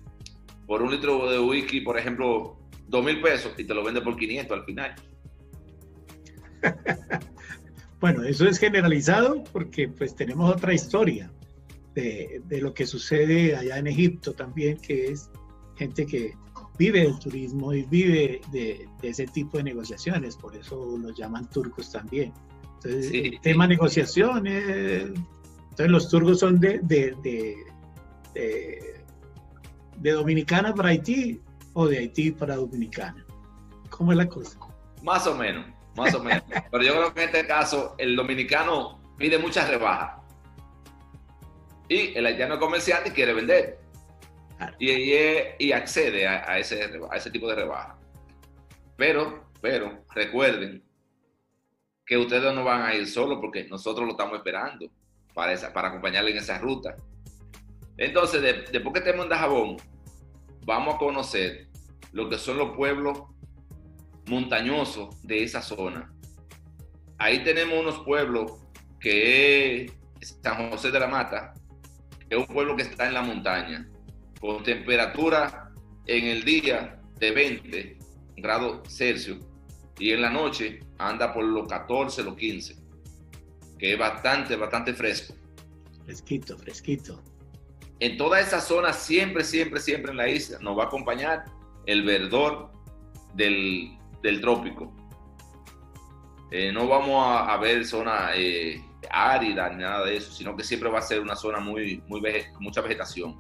por 0.67 0.81
un 0.81 0.93
litro 0.93 1.31
de 1.31 1.39
whisky, 1.39 1.83
por 1.83 1.99
ejemplo, 1.99 2.57
dos 2.87 3.05
mil 3.05 3.21
pesos 3.21 3.53
y 3.59 3.65
te 3.65 3.75
lo 3.75 3.85
vende 3.85 4.01
por 4.01 4.17
500 4.17 4.59
al 4.59 4.65
final. 4.65 4.95
bueno, 8.01 8.23
eso 8.25 8.49
es 8.49 8.59
generalizado 8.59 9.45
porque 9.53 9.89
pues 9.89 10.17
tenemos 10.17 10.55
otra 10.55 10.73
historia 10.73 11.31
de, 11.95 12.43
de, 12.45 12.61
lo 12.61 12.73
que 12.75 12.87
sucede 12.87 13.57
allá 13.57 13.79
en 13.79 13.87
Egipto 13.87 14.33
también, 14.33 14.79
que 14.79 15.09
es 15.09 15.31
gente 15.77 16.07
que 16.07 16.35
vive 16.79 17.01
del 17.01 17.19
turismo 17.19 17.73
y 17.73 17.83
vive 17.83 18.41
de, 18.53 18.89
de 19.01 19.09
ese 19.09 19.27
tipo 19.27 19.59
de 19.59 19.65
negociaciones, 19.65 20.37
por 20.37 20.55
eso 20.57 20.97
los 20.99 21.17
llaman 21.17 21.49
turcos 21.51 21.91
también. 21.91 22.33
Entonces, 22.75 23.11
el 23.13 23.41
tema 23.41 23.67
negociaciones, 23.67 25.11
entonces 25.71 25.91
los 25.91 26.09
turcos 26.09 26.39
son 26.39 26.61
de, 26.61 26.79
de, 26.83 27.17
de, 27.23 27.57
de 29.97 30.11
Dominicana 30.13 30.73
para 30.75 30.91
Haití 30.91 31.41
o 31.73 31.87
de 31.89 31.99
Haití 31.99 32.31
para 32.31 32.57
Dominicana. 32.57 33.27
¿Cómo 33.91 34.13
es 34.13 34.19
la 34.19 34.29
cosa? 34.29 34.59
Más 35.03 35.27
o 35.27 35.35
menos 35.35 35.67
más 35.99 36.15
o 36.15 36.23
menos. 36.23 36.43
Pero 36.71 36.85
yo 36.85 36.93
creo 36.93 37.15
que 37.15 37.23
en 37.25 37.29
este 37.29 37.47
caso 37.47 37.95
el 37.99 38.17
dominicano 38.17 39.01
pide 39.19 39.39
muchas 39.39 39.69
rebajas. 39.69 40.18
Y 41.89 42.17
el 42.17 42.27
haitiano 42.27 42.59
comerciante 42.59 43.13
quiere 43.13 43.33
vender. 43.33 43.79
Y, 44.79 44.91
y, 45.59 45.73
accede 45.73 46.27
a, 46.27 46.59
ese, 46.59 46.91
a 47.11 47.17
ese 47.17 47.31
tipo 47.31 47.49
de 47.49 47.55
rebaja. 47.55 47.97
Pero, 48.97 49.45
pero, 49.61 50.05
recuerden 50.15 50.83
que 52.05 52.17
ustedes 52.17 52.53
no 52.53 52.65
van 52.65 52.83
a 52.83 52.95
ir 52.95 53.07
solos 53.07 53.39
porque 53.41 53.65
nosotros 53.69 54.05
lo 54.05 54.13
estamos 54.13 54.37
esperando 54.37 54.91
para, 55.33 55.53
esa, 55.53 55.73
para 55.73 55.89
acompañarle 55.89 56.33
en 56.33 56.39
esa 56.39 56.59
ruta. 56.59 56.97
Entonces, 57.97 58.43
después 58.73 58.93
que 58.93 58.99
estemos 58.99 59.25
en 59.25 59.31
Dajabón, 59.31 59.77
vamos 60.65 60.97
a 60.97 60.99
conocer 60.99 61.69
lo 62.13 62.29
que 62.29 62.39
son 62.39 62.59
los 62.59 62.77
pueblos 62.77 63.23
montañoso 64.27 65.11
de 65.23 65.45
esa 65.45 65.63
zona. 65.63 66.13
Ahí 67.19 67.45
tenemos 67.45 67.79
unos 67.79 68.01
pueblos 68.01 68.53
que 69.01 69.85
es 69.85 70.39
San 70.43 70.71
José 70.71 70.91
de 70.91 71.01
la 71.01 71.09
Mata, 71.09 71.53
es 72.31 72.39
un 72.39 72.47
pueblo 72.47 72.77
que 72.77 72.83
está 72.83 73.07
en 73.07 73.15
la 73.15 73.23
montaña, 73.23 73.89
con 74.41 74.63
temperatura 74.63 75.73
en 76.07 76.25
el 76.27 76.45
día 76.45 77.01
de 77.19 77.31
20 77.33 77.99
grados 78.37 78.89
Celsius 78.89 79.39
y 79.99 80.13
en 80.13 80.23
la 80.23 80.31
noche 80.31 80.81
anda 80.99 81.33
por 81.33 81.45
los 81.45 81.67
14, 81.69 82.23
los 82.23 82.37
15, 82.37 82.77
que 83.79 83.93
es 83.93 83.99
bastante, 83.99 84.57
bastante 84.57 84.95
fresco. 84.95 85.35
Fresquito, 86.05 86.57
fresquito. 86.57 87.23
En 88.01 88.17
toda 88.17 88.41
esa 88.41 88.61
zona, 88.61 88.93
siempre, 88.93 89.43
siempre, 89.43 89.81
siempre 89.81 90.13
en 90.13 90.19
la 90.19 90.29
isla, 90.29 90.59
nos 90.61 90.79
va 90.79 90.85
a 90.85 90.87
acompañar 90.87 91.45
el 91.87 92.05
verdor 92.05 92.71
del, 93.35 93.99
del 94.23 94.41
trópico. 94.41 94.95
Eh, 96.51 96.73
no 96.73 96.87
vamos 96.87 97.23
a, 97.27 97.57
ver 97.59 97.85
zona 97.85 98.31
eh, 98.35 98.83
árida 99.11 99.69
ni 99.71 99.83
nada 99.83 100.05
de 100.05 100.17
eso, 100.17 100.33
sino 100.33 100.57
que 100.57 100.65
siempre 100.65 100.89
va 100.89 100.99
a 100.99 101.03
ser 101.03 101.21
una 101.21 101.37
zona 101.37 101.61
muy, 101.61 102.03
muy 102.07 102.23
mucha 102.61 102.81
vegetación. 102.81 103.37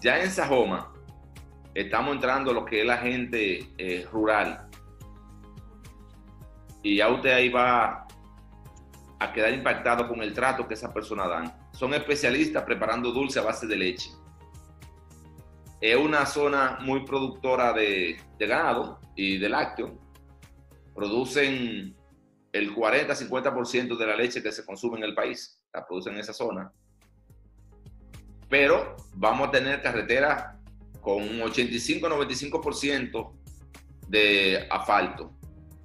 Ya 0.00 0.22
en 0.22 0.30
Sajoma 0.30 0.92
estamos 1.74 2.14
entrando 2.14 2.50
a 2.50 2.54
lo 2.54 2.64
que 2.64 2.80
es 2.80 2.86
la 2.86 2.98
gente 2.98 3.68
eh, 3.78 4.06
rural. 4.12 4.68
Y 6.82 6.96
ya 6.96 7.08
usted 7.08 7.32
ahí 7.32 7.48
va 7.48 8.06
a 9.18 9.32
quedar 9.32 9.52
impactado 9.52 10.08
con 10.08 10.22
el 10.22 10.32
trato 10.32 10.66
que 10.66 10.74
esas 10.74 10.92
personas 10.92 11.28
dan. 11.28 11.52
Son 11.72 11.92
especialistas 11.94 12.62
preparando 12.62 13.10
dulce 13.10 13.40
a 13.40 13.42
base 13.42 13.66
de 13.66 13.76
leche. 13.76 14.10
Es 15.80 15.96
una 15.96 16.26
zona 16.26 16.78
muy 16.80 17.04
productora 17.04 17.72
de, 17.72 18.20
de 18.38 18.46
ganado, 18.46 18.98
y 19.18 19.36
de 19.36 19.48
lácteo 19.48 19.98
producen 20.94 21.94
el 22.58 22.74
40-50% 22.74 23.96
de 23.96 24.06
la 24.06 24.16
leche 24.16 24.42
que 24.42 24.52
se 24.52 24.64
consume 24.64 24.98
en 24.98 25.04
el 25.04 25.14
país, 25.14 25.60
la 25.72 25.86
producen 25.86 26.14
en 26.14 26.20
esa 26.20 26.32
zona. 26.32 26.72
Pero 28.48 28.96
vamos 29.14 29.48
a 29.48 29.50
tener 29.50 29.80
carreteras 29.82 30.56
con 31.00 31.22
un 31.22 31.40
85-95% 31.40 33.32
de 34.08 34.66
asfalto. 34.70 35.32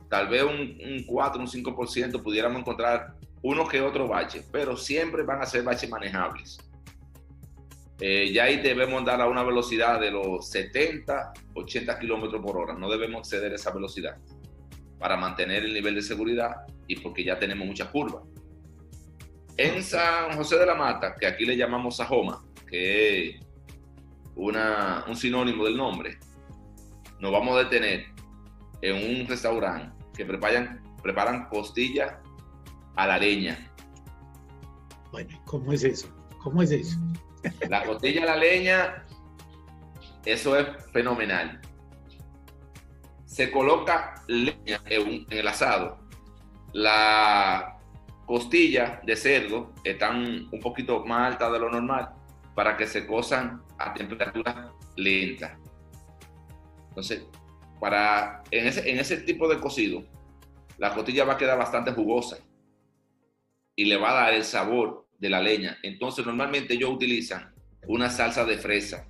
Tal 0.10 0.28
vez 0.28 0.44
un, 0.44 0.78
un 0.84 1.04
4, 1.06 1.42
un 1.42 1.48
5% 1.48 2.22
pudiéramos 2.24 2.60
encontrar 2.62 3.16
uno 3.42 3.68
que 3.68 3.82
otro 3.82 4.08
bache, 4.08 4.44
pero 4.52 4.78
siempre 4.78 5.24
van 5.24 5.42
a 5.42 5.46
ser 5.46 5.64
baches 5.64 5.90
manejables. 5.90 6.58
Eh, 8.00 8.32
ya 8.34 8.46
ahí 8.46 8.58
debemos 8.62 9.06
dar 9.06 9.22
a 9.22 9.28
una 9.28 9.44
velocidad 9.44 10.00
de 10.00 10.12
los 10.12 10.50
70, 10.50 11.34
80 11.54 12.00
kilómetros 12.00 12.42
por 12.42 12.58
hora. 12.58 12.74
No 12.74 12.90
debemos 12.90 13.20
exceder 13.20 13.54
esa 13.54 13.72
velocidad 13.72 14.18
para 15.04 15.18
mantener 15.18 15.66
el 15.66 15.74
nivel 15.74 15.96
de 15.96 16.02
seguridad 16.02 16.62
y 16.88 16.96
porque 16.96 17.26
ya 17.26 17.38
tenemos 17.38 17.68
muchas 17.68 17.90
curvas. 17.90 18.24
En 19.58 19.84
San 19.84 20.32
José 20.38 20.58
de 20.58 20.66
la 20.66 20.76
Mata, 20.76 21.14
que 21.20 21.28
aquí 21.28 21.46
le 21.46 21.58
llamamos 21.58 21.98
Sajoma, 21.98 22.42
que 22.66 23.32
es 23.32 23.46
una, 24.34 25.04
un 25.06 25.18
sinónimo 25.18 25.66
del 25.66 25.76
nombre, 25.76 26.20
nos 27.20 27.34
vamos 27.34 27.54
a 27.54 27.66
detener 27.66 28.06
en 28.82 29.20
un 29.20 29.28
restaurante 29.28 29.94
que 30.16 30.24
preparan, 30.24 30.82
preparan 31.04 31.50
costillas 31.50 32.14
a 32.96 33.06
la 33.06 33.18
leña. 33.18 33.60
Bueno, 35.12 35.38
¿cómo 35.44 35.74
es 35.74 35.84
eso? 35.84 36.08
¿Cómo 36.42 36.62
es 36.62 36.72
eso? 36.72 36.98
La 37.68 37.84
costilla 37.84 38.24
a 38.24 38.26
la 38.28 38.38
leña, 38.38 39.06
eso 40.24 40.58
es 40.58 40.66
fenomenal. 40.94 41.60
Se 43.34 43.50
coloca 43.50 44.14
leña 44.28 44.80
en, 44.86 45.26
el 45.32 45.48
asado. 45.48 45.98
La 46.72 47.80
costilla 48.28 49.02
de 49.04 49.16
cerdo 49.16 49.74
están 49.84 50.48
un 50.52 50.60
poquito 50.60 51.04
más 51.04 51.32
alta 51.32 51.50
de 51.50 51.58
lo 51.58 51.72
normal 51.72 52.10
para 52.54 52.78
que 52.78 52.86
se 52.86 53.08
cosan 53.08 53.64
a 53.80 53.92
temperatura 53.92 54.72
lenta. 54.98 55.58
Entonces, 56.90 57.26
para, 57.80 58.44
en, 58.52 58.68
ese, 58.68 58.88
en 58.88 59.00
ese 59.00 59.18
tipo 59.18 59.50
de 59.50 59.60
cocido, 59.60 60.04
la 60.78 60.94
costilla 60.94 61.26
va 61.26 61.34
a 61.34 61.38
quedar 61.38 61.58
bastante 61.58 61.92
jugosa 61.92 62.38
y 63.76 63.86
le 63.86 63.98
va 63.98 64.12
a 64.12 64.26
dar 64.26 64.34
el 64.36 64.44
sabor 64.44 65.08
de 65.18 65.32
la 65.32 65.42
leña. 65.42 65.80
Entonces 65.82 66.24
normalmente 66.24 66.76
ellos 66.76 66.92
utilizan 66.92 67.52
una 67.88 68.12
salsa 68.12 68.46
de 68.46 68.60
fresa 68.60 69.08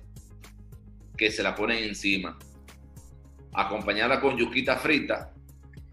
que 1.14 1.30
se 1.30 1.42
la 1.42 1.54
ponen 1.54 1.84
encima, 1.84 2.38
acompañada 3.54 4.20
con 4.20 4.36
yuquita 4.36 4.76
frita. 4.76 5.32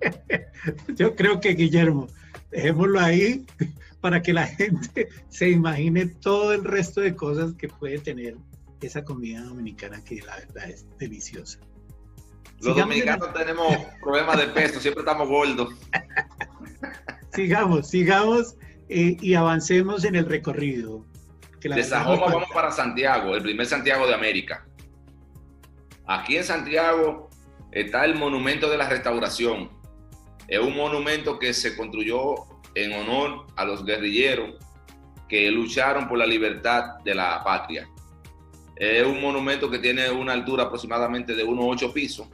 Yo 0.96 1.16
creo 1.16 1.40
que 1.40 1.54
Guillermo, 1.54 2.08
dejémoslo 2.50 3.00
ahí 3.00 3.46
para 4.02 4.22
que 4.22 4.34
la 4.34 4.48
gente 4.48 5.08
se 5.30 5.50
imagine 5.50 6.08
todo 6.08 6.54
el 6.54 6.64
resto 6.64 7.02
de 7.02 7.16
cosas 7.16 7.54
que 7.54 7.68
puede 7.68 8.00
tener 8.00 8.36
esa 8.82 9.04
comida 9.04 9.42
dominicana 9.44 10.04
que 10.04 10.22
la 10.22 10.36
verdad 10.38 10.70
es 10.70 10.86
deliciosa. 10.98 11.60
Los 12.62 12.76
dominicanos 12.76 13.34
tenemos 13.34 13.76
problemas 14.02 14.38
de 14.38 14.48
peso, 14.48 14.80
siempre 14.80 15.02
estamos 15.02 15.28
gordos. 15.28 15.74
sigamos, 17.34 17.88
sigamos 17.88 18.56
eh, 18.90 19.18
y 19.20 19.34
avancemos 19.36 20.04
en 20.04 20.16
el 20.16 20.26
recorrido. 20.26 21.06
de 21.60 21.84
Sajoma 21.84 22.26
vamos 22.26 22.50
para 22.54 22.72
Santiago, 22.72 23.36
el 23.36 23.44
primer 23.44 23.66
Santiago 23.66 24.06
de 24.08 24.14
América. 24.14 24.66
Aquí 26.06 26.38
en 26.38 26.44
Santiago 26.44 27.31
está 27.72 28.06
el 28.06 28.16
Monumento 28.16 28.70
de 28.70 28.78
la 28.78 28.90
Restauración. 28.90 29.70
Es 30.48 30.60
un 30.60 30.76
monumento 30.76 31.40
que 31.40 31.54
se 31.54 31.78
construyó 31.78 32.36
en 32.76 32.94
honor 32.94 33.48
a 33.56 33.66
los 33.66 33.86
guerrilleros 33.86 34.56
que 35.30 35.50
lucharon 35.50 36.10
por 36.10 36.18
la 36.18 36.26
libertad 36.26 37.00
de 37.06 37.16
la 37.16 37.42
patria. 37.44 37.88
Es 38.76 39.06
un 39.06 39.22
monumento 39.22 39.70
que 39.70 39.80
tiene 39.80 40.10
una 40.10 40.34
altura 40.34 40.64
aproximadamente 40.64 41.36
de 41.36 41.44
unos 41.44 41.66
ocho 41.68 41.94
pisos, 41.94 42.28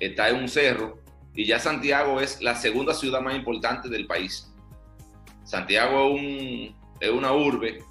está 0.00 0.30
en 0.30 0.36
un 0.36 0.48
cerro 0.48 0.98
y 1.34 1.44
ya 1.44 1.58
Santiago 1.58 2.20
es 2.20 2.40
la 2.40 2.54
segunda 2.54 2.94
ciudad 2.94 3.20
más 3.20 3.34
importante 3.34 3.88
del 3.88 4.06
país. 4.06 4.50
Santiago 5.44 6.16
es, 7.00 7.10
una 7.10 7.32
urbe 7.32 7.82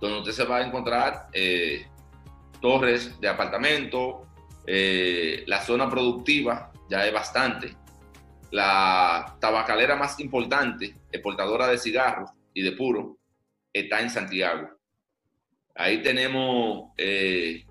donde 0.00 0.18
usted 0.18 0.32
se 0.32 0.44
va 0.44 0.58
a 0.58 0.66
encontrar 0.66 1.28
eh, 1.32 1.86
torres 2.60 3.18
de 3.20 3.28
apartamento, 3.28 4.26
eh, 4.66 5.44
la 5.46 5.62
zona 5.62 5.88
productiva 5.88 6.72
ya 6.88 7.06
es 7.06 7.12
bastante, 7.12 7.76
la 8.50 9.36
tabacalera 9.40 9.96
más 9.96 10.18
importante, 10.20 10.94
exportadora 11.10 11.68
de 11.68 11.78
cigarros 11.78 12.30
y 12.52 12.62
de 12.62 12.72
puro, 12.72 13.16
está 13.72 14.00
en 14.00 14.10
Santiago. 14.10 14.68
Ahí 15.74 16.02
tenemos 16.02 16.90
eh, 16.96 17.64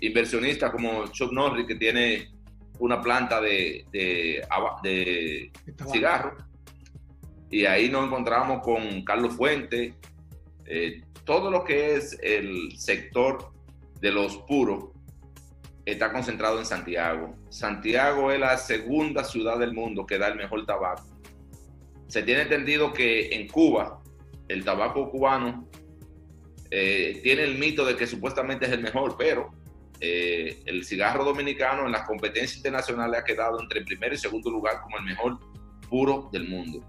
inversionistas 0.00 0.70
como 0.70 1.06
Chuck 1.08 1.32
Norris, 1.32 1.66
que 1.66 1.76
tiene 1.76 2.28
una 2.78 3.00
planta 3.00 3.40
de, 3.40 3.86
de, 3.92 5.50
cigarros. 5.92 6.42
Y 7.50 7.64
ahí 7.66 7.88
nos 7.88 8.06
encontramos 8.06 8.62
con 8.62 9.04
Carlos 9.04 9.36
Fuente, 9.36 9.94
eh, 10.66 11.02
todo 11.24 11.50
lo 11.50 11.64
que 11.64 11.94
es 11.94 12.18
el 12.22 12.76
sector 12.76 13.52
de 14.00 14.10
los 14.10 14.38
puros 14.38 14.93
está 15.84 16.12
concentrado 16.12 16.58
en 16.58 16.66
Santiago. 16.66 17.36
Santiago 17.50 18.30
es 18.30 18.40
la 18.40 18.56
segunda 18.56 19.24
ciudad 19.24 19.58
del 19.58 19.74
mundo 19.74 20.06
que 20.06 20.18
da 20.18 20.28
el 20.28 20.36
mejor 20.36 20.64
tabaco. 20.64 21.04
Se 22.08 22.22
tiene 22.22 22.42
entendido 22.42 22.92
que 22.92 23.34
en 23.34 23.48
Cuba 23.48 24.00
el 24.48 24.64
tabaco 24.64 25.10
cubano 25.10 25.68
eh, 26.70 27.20
tiene 27.22 27.44
el 27.44 27.58
mito 27.58 27.84
de 27.84 27.96
que 27.96 28.06
supuestamente 28.06 28.66
es 28.66 28.72
el 28.72 28.82
mejor, 28.82 29.16
pero 29.16 29.52
eh, 30.00 30.62
el 30.66 30.84
cigarro 30.84 31.24
dominicano 31.24 31.86
en 31.86 31.92
las 31.92 32.06
competencias 32.06 32.56
internacionales 32.56 33.20
ha 33.20 33.24
quedado 33.24 33.60
entre 33.60 33.80
el 33.80 33.84
primero 33.84 34.14
y 34.14 34.18
segundo 34.18 34.50
lugar 34.50 34.80
como 34.82 34.98
el 34.98 35.04
mejor 35.04 35.38
puro 35.88 36.28
del 36.32 36.48
mundo. 36.48 36.84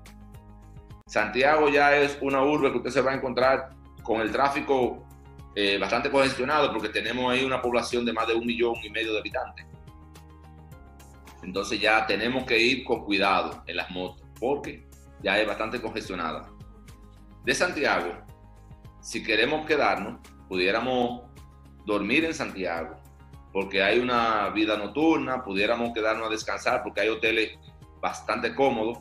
Santiago 1.08 1.70
ya 1.70 1.96
es 1.96 2.18
una 2.22 2.44
urbe 2.44 2.72
que 2.72 2.78
usted 2.78 2.90
se 2.90 3.02
va 3.02 3.12
a 3.12 3.16
encontrar 3.16 3.70
con 4.04 4.22
el 4.22 4.32
tráfico 4.32 5.08
eh, 5.56 5.78
bastante 5.78 6.12
congestionado 6.12 6.72
porque 6.74 6.90
tenemos 6.90 7.32
ahí 7.32 7.46
una 7.46 7.62
población 7.62 8.06
de 8.06 8.12
más 8.12 8.28
de 8.28 8.36
un 8.36 8.46
millón 8.46 8.76
y 8.84 8.90
medio 8.90 9.14
de 9.14 9.20
habitantes. 9.20 9.66
Entonces 11.44 11.80
ya 11.80 12.06
tenemos 12.06 12.44
que 12.44 12.60
ir 12.60 12.84
con 12.84 13.06
cuidado 13.06 13.64
en 13.66 13.78
las 13.78 13.90
motos 13.92 14.28
porque 14.40 14.86
ya 15.24 15.40
es 15.40 15.48
bastante 15.48 15.82
congestionada. 15.82 16.52
De 17.44 17.54
Santiago, 17.54 18.14
si 19.02 19.24
queremos 19.24 19.66
quedarnos, 19.66 20.20
pudiéramos 20.50 21.22
dormir 21.86 22.26
en 22.26 22.34
Santiago 22.34 22.98
porque 23.54 23.82
hay 23.82 24.00
una 24.00 24.50
vida 24.50 24.76
nocturna, 24.76 25.42
pudiéramos 25.42 25.94
quedarnos 25.94 26.28
a 26.28 26.32
descansar 26.32 26.84
porque 26.84 27.00
hay 27.00 27.08
hoteles 27.08 27.58
bastante 28.02 28.54
cómodos 28.54 28.98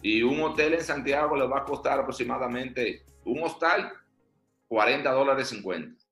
y 0.00 0.22
un 0.22 0.40
hotel 0.40 0.74
en 0.74 0.82
Santiago 0.82 1.36
le 1.36 1.46
va 1.46 1.58
a 1.58 1.64
costar 1.64 2.00
aproximadamente 2.00 3.04
un 3.24 3.42
hostal 3.42 3.92
40 4.68 5.10
dólares 5.12 5.48
50. 5.48 6.02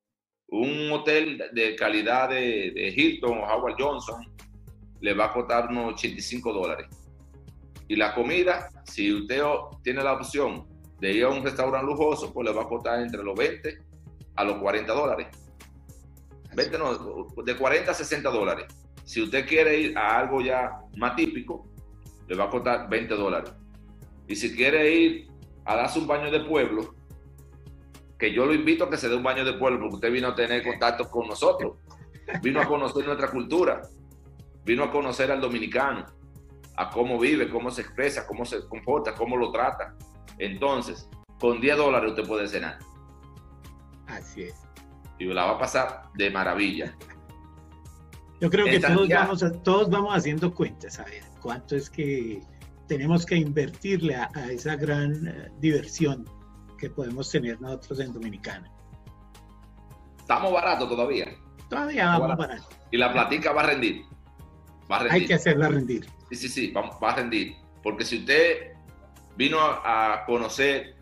Un 0.47 0.91
hotel 0.91 1.43
de 1.53 1.75
calidad 1.75 2.29
de, 2.29 2.93
Hilton 2.95 3.39
o 3.39 3.43
Howard 3.43 3.75
Johnson 3.77 4.25
le 5.01 5.13
va 5.13 5.25
a 5.25 5.33
costar 5.33 5.69
unos 5.69 5.93
85 5.93 6.53
dólares. 6.53 6.87
Y 7.87 7.95
la 7.95 8.13
comida, 8.13 8.69
si 8.85 9.13
usted 9.13 9.41
tiene 9.83 10.03
la 10.03 10.13
opción 10.13 10.67
de 10.99 11.11
ir 11.11 11.25
a 11.25 11.29
un 11.29 11.43
restaurante 11.43 11.85
lujoso, 11.85 12.33
pues 12.33 12.47
le 12.47 12.55
va 12.55 12.63
a 12.63 12.67
costar 12.67 13.01
entre 13.01 13.23
los 13.23 13.37
20 13.37 13.77
a 14.35 14.43
los 14.43 14.57
40 14.57 14.93
dólares. 14.93 15.27
20 16.55 16.77
no, 16.77 17.27
de 17.43 17.55
40 17.55 17.91
a 17.91 17.93
60 17.93 18.29
dólares. 18.29 18.65
Si 19.03 19.21
usted 19.21 19.45
quiere 19.45 19.79
ir 19.79 19.97
a 19.97 20.17
algo 20.17 20.41
ya 20.41 20.79
más 20.97 21.15
típico, 21.15 21.67
le 22.27 22.35
va 22.35 22.45
a 22.45 22.49
costar 22.49 22.89
20 22.89 23.13
dólares. 23.15 23.51
Y 24.27 24.35
si 24.35 24.55
quiere 24.55 24.91
ir 24.91 25.27
a 25.65 25.75
darse 25.75 25.99
un 25.99 26.07
baño 26.07 26.31
de 26.31 26.39
pueblo, 26.39 26.94
que 28.17 28.33
yo 28.33 28.45
lo 28.45 28.53
invito 28.53 28.85
a 28.85 28.89
que 28.89 28.97
se 28.97 29.09
dé 29.09 29.15
un 29.15 29.23
baño 29.23 29.43
de 29.43 29.53
pueblo 29.53 29.79
porque 29.79 29.95
usted 29.95 30.11
vino 30.11 30.29
a 30.29 30.35
tener 30.35 30.63
contacto 30.63 31.09
con 31.09 31.27
nosotros, 31.27 31.77
vino 32.41 32.61
a 32.61 32.65
conocer 32.65 33.05
nuestra 33.05 33.29
cultura, 33.29 33.81
vino 34.63 34.83
a 34.83 34.91
conocer 34.91 35.31
al 35.31 35.41
dominicano, 35.41 36.05
a 36.77 36.89
cómo 36.89 37.19
vive, 37.19 37.49
cómo 37.49 37.71
se 37.71 37.81
expresa, 37.81 38.25
cómo 38.25 38.45
se 38.45 38.67
comporta, 38.67 39.13
cómo 39.13 39.37
lo 39.37 39.51
trata. 39.51 39.95
Entonces, 40.37 41.09
con 41.39 41.61
10 41.61 41.77
dólares 41.77 42.11
usted 42.11 42.27
puede 42.27 42.47
cenar. 42.47 42.79
Así 44.07 44.43
es. 44.43 44.55
Y 45.19 45.25
la 45.25 45.45
va 45.45 45.51
a 45.51 45.59
pasar 45.59 46.03
de 46.15 46.29
maravilla. 46.29 46.95
Yo 48.41 48.49
creo 48.49 48.65
que 48.65 48.79
todos 48.79 49.07
vamos, 49.07 49.45
todos 49.63 49.89
vamos 49.89 50.13
haciendo 50.13 50.53
cuentas, 50.53 50.99
a 50.99 51.05
ver, 51.05 51.23
cuánto 51.41 51.75
es 51.75 51.89
que 51.89 52.41
tenemos 52.87 53.25
que 53.25 53.35
invertirle 53.37 54.15
a, 54.15 54.29
esa 54.51 54.75
gran 54.75 55.27
eh, 55.27 55.51
diversión 55.59 56.25
que 56.75 56.89
podemos 56.89 57.29
tener 57.29 57.59
nosotros 57.61 57.99
en 57.99 58.13
Dominicana. 58.13 58.71
Estamos 60.19 60.51
baratos 60.51 60.89
todavía. 60.89 61.27
Todavía 61.69 62.17
vamos 62.17 62.37
barato. 62.37 62.67
Y 62.91 62.97
la 62.97 63.13
platica 63.13 63.51
va 63.51 63.61
a 63.61 63.67
rendir. 63.67 64.05
Va 64.89 64.97
a 64.97 64.99
rendir. 64.99 65.21
Hay 65.21 65.27
que 65.27 65.33
hacerla 65.35 65.69
rendir. 65.69 66.05
Sí, 66.29 66.35
sí, 66.35 66.49
sí, 66.49 66.71
va, 66.71 66.89
a 67.01 67.15
rendir. 67.15 67.55
Porque 67.83 68.03
si 68.03 68.19
usted 68.19 68.73
vino 69.35 69.59
a, 69.59 70.23
conocer, 70.25 70.95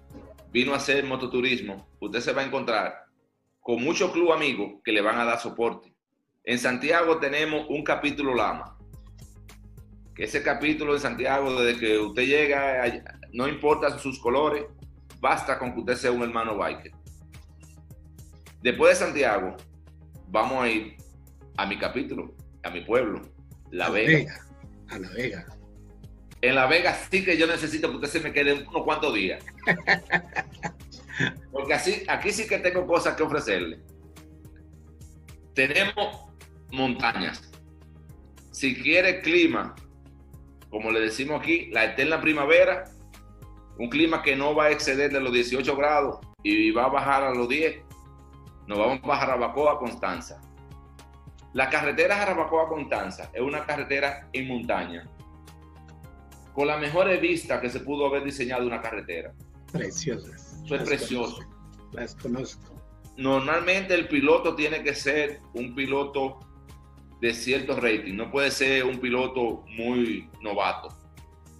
vino 0.51 0.73
a 0.73 0.77
hacer 0.77 1.05
mototurismo, 1.05 1.87
usted 1.99 2.19
se 2.19 2.33
va 2.33 2.41
a 2.41 2.45
encontrar 2.45 3.05
con 3.61 3.81
muchos 3.81 4.11
club 4.11 4.33
amigos 4.33 4.81
que 4.83 4.91
le 4.91 5.01
van 5.01 5.17
a 5.17 5.25
dar 5.25 5.39
soporte. 5.39 5.93
En 6.43 6.59
Santiago 6.59 7.19
tenemos 7.19 7.65
un 7.69 7.83
capítulo 7.83 8.35
Lama. 8.35 8.77
Que 10.13 10.25
ese 10.25 10.43
capítulo 10.43 10.93
en 10.93 10.99
Santiago, 10.99 11.61
desde 11.61 11.79
que 11.79 11.97
usted 11.97 12.23
llega, 12.23 13.11
no 13.31 13.47
importa 13.47 13.97
sus 13.97 14.19
colores, 14.19 14.65
basta 15.23 15.57
con 15.57 15.73
que 15.73 15.79
usted 15.79 15.95
sea 15.95 16.11
un 16.11 16.21
hermano 16.21 16.57
biker. 16.57 16.91
Después 18.61 18.99
de 18.99 19.05
Santiago, 19.05 19.55
vamos 20.27 20.61
a 20.61 20.67
ir 20.67 20.97
a 21.55 21.65
mi 21.65 21.79
capítulo, 21.79 22.35
a 22.61 22.69
mi 22.69 22.81
pueblo, 22.81 23.21
La, 23.71 23.89
Vega. 23.89 24.37
A 24.89 24.99
La 24.99 25.09
Vega. 25.11 25.45
En 26.41 26.55
La 26.55 26.65
Vega 26.67 26.93
sí 27.09 27.23
que 27.23 27.37
yo 27.37 27.47
necesito 27.47 27.89
que 27.89 27.95
usted 27.95 28.09
se 28.09 28.19
me 28.19 28.33
quede 28.33 28.65
unos 28.67 28.83
cuantos 28.83 29.13
días. 29.13 29.41
Porque 31.53 31.73
así, 31.73 32.03
aquí 32.09 32.33
sí 32.33 32.45
que 32.45 32.59
tengo 32.59 32.85
cosas 32.85 33.15
que 33.15 33.23
ofrecerle. 33.23 33.79
Tenemos 35.53 36.33
montañas. 36.69 37.49
Si 38.51 38.75
quiere 38.75 39.21
clima, 39.21 39.73
como 40.69 40.91
le 40.91 40.99
decimos 40.99 41.39
aquí, 41.39 41.67
la 41.71 41.85
eterna 41.85 42.19
primavera, 42.19 42.91
un 43.77 43.89
clima 43.89 44.21
que 44.21 44.35
no 44.35 44.55
va 44.55 44.65
a 44.65 44.71
exceder 44.71 45.11
de 45.11 45.19
los 45.19 45.33
18 45.33 45.75
grados 45.75 46.19
y 46.43 46.71
va 46.71 46.85
a 46.85 46.89
bajar 46.89 47.23
a 47.23 47.33
los 47.33 47.49
10, 47.49 47.83
nos 48.67 48.77
vamos 48.77 48.99
a 49.03 49.07
bajar 49.07 49.29
a 49.29 49.33
Jarabacoa, 49.33 49.79
Constanza. 49.79 50.39
La 51.53 51.69
carretera 51.69 52.17
Jarabacoa, 52.17 52.67
Constanza 52.67 53.29
es 53.33 53.41
una 53.41 53.65
carretera 53.65 54.29
en 54.33 54.47
montaña, 54.47 55.09
con 56.53 56.67
la 56.67 56.77
mejor 56.77 57.19
vista 57.19 57.59
que 57.59 57.69
se 57.69 57.79
pudo 57.79 58.07
haber 58.07 58.23
diseñado 58.23 58.65
una 58.65 58.81
carretera. 58.81 59.33
Preciosa. 59.71 60.35
Eso 60.65 60.75
es 60.75 60.83
precioso. 60.83 61.39
Las 61.91 62.15
conozco. 62.15 62.75
Normalmente 63.17 63.93
el 63.93 64.07
piloto 64.07 64.55
tiene 64.55 64.83
que 64.83 64.95
ser 64.95 65.39
un 65.53 65.75
piloto 65.75 66.39
de 67.21 67.33
cierto 67.33 67.79
rating, 67.79 68.15
no 68.15 68.29
puede 68.31 68.51
ser 68.51 68.83
un 68.83 68.99
piloto 68.99 69.63
muy 69.77 70.29
novato, 70.41 70.89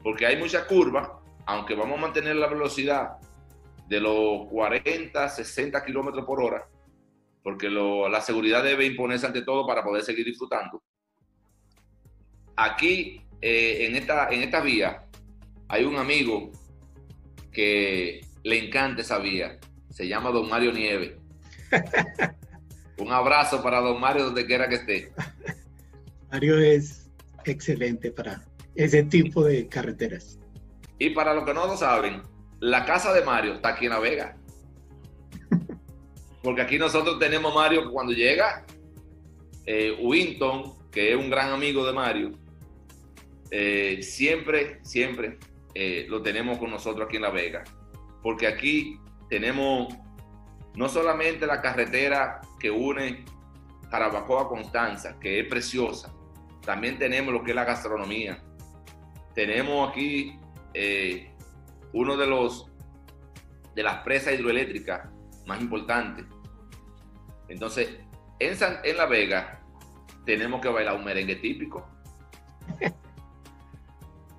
porque 0.04 0.26
hay 0.26 0.38
muchas 0.38 0.66
curvas 0.66 1.08
aunque 1.46 1.76
vamos 1.76 1.98
a 1.98 2.02
mantener 2.02 2.36
la 2.36 2.48
velocidad 2.48 3.18
de 3.88 4.00
los 4.00 4.48
40, 4.50 5.30
60 5.30 5.86
kilómetros 5.86 6.26
por 6.26 6.42
hora, 6.42 6.68
porque 7.44 7.70
la 7.70 8.22
seguridad 8.22 8.64
debe 8.64 8.86
imponerse 8.86 9.26
ante 9.26 9.42
todo 9.42 9.68
para 9.68 9.84
poder 9.84 10.04
seguir 10.04 10.26
disfrutando. 10.26 10.82
Aquí, 12.56 13.22
eh, 13.42 13.88
en, 13.88 13.96
esta, 13.96 14.30
en 14.30 14.42
esta 14.44 14.62
vía, 14.62 15.06
hay 15.68 15.84
un 15.84 15.98
amigo 15.98 16.52
que 17.52 18.22
le 18.44 18.66
encanta 18.66 19.02
esa 19.02 19.20
vía. 19.20 19.60
Se 19.90 20.08
llama 20.08 20.32
Don 20.32 20.50
Mario 20.50 20.72
Nieve. 20.72 21.18
un 22.98 23.12
abrazo 23.12 23.62
para 23.62 23.80
Don 23.80 24.00
Mario 24.00 24.26
donde 24.26 24.46
quiera 24.46 24.70
que 24.70 24.76
esté. 24.76 25.12
Mario 26.32 26.60
es 26.60 27.12
excelente 27.46 28.12
para 28.12 28.44
ese 28.76 29.04
tipo 29.04 29.44
de 29.44 29.68
carreteras. 29.68 30.40
Y 31.00 31.10
para 31.12 31.34
los 31.34 31.44
que 31.44 31.54
no 31.54 31.66
lo 31.66 31.76
saben, 31.76 32.22
la 32.60 32.86
casa 32.86 33.14
de 33.14 33.24
Mario 33.24 33.56
está 33.56 33.70
aquí 33.70 33.86
en 33.86 33.92
La 33.92 34.00
Vega. 34.00 34.38
Porque 36.44 36.62
aquí 36.62 36.78
nosotros 36.78 37.20
tenemos 37.20 37.54
Mario 37.54 37.92
cuando 37.92 38.14
llega, 38.14 38.66
eh, 39.66 39.98
Winton, 40.02 40.74
que 40.92 41.12
es 41.12 41.18
un 41.18 41.30
gran 41.30 41.52
amigo 41.52 41.86
de 41.86 41.94
Mario, 41.94 42.32
eh, 43.50 44.02
siempre, 44.02 44.80
siempre 44.84 45.38
eh, 45.76 46.06
lo 46.10 46.22
tenemos 46.22 46.58
con 46.58 46.72
nosotros 46.72 47.08
aquí 47.08 47.18
en 47.18 47.22
La 47.22 47.30
Vega, 47.30 47.64
porque 48.22 48.48
aquí 48.48 49.00
tenemos 49.30 49.94
no 50.76 50.90
solamente 50.90 51.46
la 51.46 51.62
carretera 51.62 52.42
que 52.60 52.72
une 52.72 53.26
Jarabacoa 53.92 54.44
a 54.44 54.48
Constanza, 54.48 55.20
que 55.20 55.40
es 55.40 55.48
preciosa, 55.48 56.14
también 56.66 56.98
tenemos 56.98 57.34
lo 57.34 57.44
que 57.44 57.52
es 57.52 57.56
la 57.56 57.66
gastronomía. 57.66 58.42
Tenemos 59.36 59.90
aquí 59.90 60.40
eh, 60.74 61.32
uno 61.94 62.18
de 62.18 62.28
los 62.28 62.70
de 63.76 63.84
las 63.84 64.04
presas 64.04 64.34
hidroeléctricas 64.34 65.10
más 65.46 65.62
importantes. 65.62 66.26
Entonces, 67.48 67.98
en, 68.40 68.58
en 68.84 68.98
La 68.98 69.06
Vega 69.06 69.62
tenemos 70.26 70.62
que 70.62 70.70
bailar 70.70 70.96
un 70.96 71.04
merengue 71.04 71.36
típico. 71.36 71.88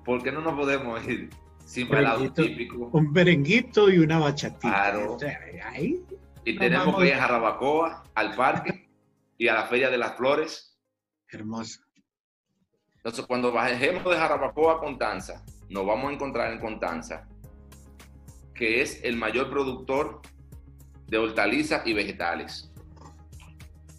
¿Por 0.05 0.21
qué 0.21 0.31
no 0.31 0.41
nos 0.41 0.53
podemos 0.53 1.03
ir 1.07 1.29
sin 1.65 1.89
bailar 1.89 2.19
un 2.19 2.33
típico? 2.33 2.89
Un 2.91 3.11
merenguito 3.11 3.89
y 3.89 3.97
una 3.99 4.19
bachatita. 4.19 4.69
Claro. 4.69 5.17
y 6.45 6.57
tenemos 6.57 6.97
que 6.97 7.07
ir 7.07 7.13
a 7.13 7.21
Jarabacoa, 7.21 8.03
al 8.13 8.35
parque 8.35 8.89
y 9.37 9.47
a 9.47 9.55
la 9.55 9.63
Feria 9.65 9.89
de 9.89 9.97
las 9.97 10.15
Flores. 10.15 10.77
Hermoso. 11.27 11.81
Entonces, 12.97 13.25
cuando 13.25 13.51
bajemos 13.51 14.03
de 14.03 14.17
Jarabacoa 14.17 14.75
a 14.75 14.79
Contanza, 14.79 15.43
nos 15.69 15.85
vamos 15.85 16.09
a 16.09 16.13
encontrar 16.13 16.53
en 16.53 16.59
Contanza, 16.59 17.27
que 18.53 18.81
es 18.81 19.03
el 19.03 19.17
mayor 19.17 19.49
productor 19.49 20.21
de 21.07 21.17
hortalizas 21.17 21.85
y 21.85 21.93
vegetales. 21.93 22.71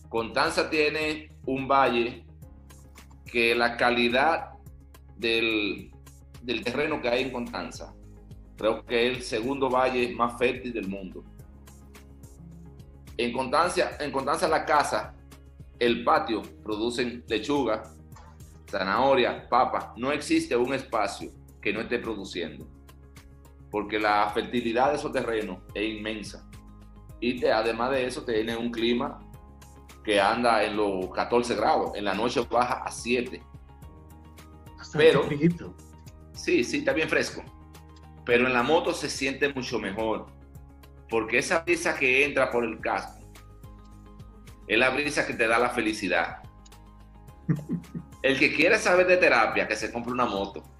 Contanza 0.08 0.70
tiene 0.70 1.30
un 1.44 1.68
valle 1.68 2.24
que 3.24 3.54
la 3.54 3.76
calidad 3.76 4.50
del, 5.16 5.90
del 6.42 6.64
terreno 6.64 7.00
que 7.00 7.08
hay 7.08 7.24
en 7.24 7.32
Contanza, 7.32 7.94
creo 8.56 8.84
que 8.84 9.10
es 9.10 9.16
el 9.16 9.22
segundo 9.22 9.68
valle 9.68 10.14
más 10.14 10.38
fértil 10.38 10.72
del 10.72 10.88
mundo. 10.88 11.24
En 13.16 13.32
Contanza, 13.32 13.96
en 13.98 14.12
Contanza 14.12 14.46
la 14.48 14.64
casa, 14.64 15.14
el 15.78 16.04
patio, 16.04 16.42
producen 16.62 17.24
lechuga, 17.28 17.82
zanahoria, 18.70 19.48
papa. 19.48 19.94
No 19.96 20.12
existe 20.12 20.56
un 20.56 20.74
espacio 20.74 21.30
que 21.66 21.72
no 21.72 21.80
esté 21.80 21.98
produciendo, 21.98 22.64
porque 23.72 23.98
la 23.98 24.30
fertilidad 24.32 24.90
de 24.90 24.98
esos 24.98 25.10
terrenos 25.10 25.58
es 25.74 25.96
inmensa. 25.96 26.48
Y 27.18 27.40
te, 27.40 27.50
además 27.50 27.90
de 27.90 28.06
eso, 28.06 28.24
tiene 28.24 28.56
un 28.56 28.70
clima 28.70 29.18
que 30.04 30.20
anda 30.20 30.62
en 30.62 30.76
los 30.76 31.10
14 31.12 31.56
grados, 31.56 31.90
en 31.96 32.04
la 32.04 32.14
noche 32.14 32.40
baja 32.48 32.84
a 32.84 32.90
7. 32.92 33.42
Pero, 34.92 35.28
sí, 36.34 36.62
sí, 36.62 36.76
está 36.78 36.92
bien 36.92 37.08
fresco. 37.08 37.42
Pero 38.24 38.46
en 38.46 38.52
la 38.52 38.62
moto 38.62 38.94
se 38.94 39.10
siente 39.10 39.52
mucho 39.52 39.80
mejor, 39.80 40.26
porque 41.10 41.38
esa 41.38 41.64
brisa 41.64 41.98
que 41.98 42.26
entra 42.26 42.48
por 42.52 42.64
el 42.64 42.78
casco 42.78 43.18
es 44.68 44.78
la 44.78 44.90
brisa 44.90 45.26
que 45.26 45.34
te 45.34 45.48
da 45.48 45.58
la 45.58 45.70
felicidad. 45.70 46.44
El 48.22 48.38
que 48.38 48.54
quiere 48.54 48.78
saber 48.78 49.06
de 49.08 49.16
terapia, 49.16 49.66
que 49.66 49.76
se 49.76 49.92
compre 49.92 50.12
una 50.12 50.26
moto. 50.26 50.75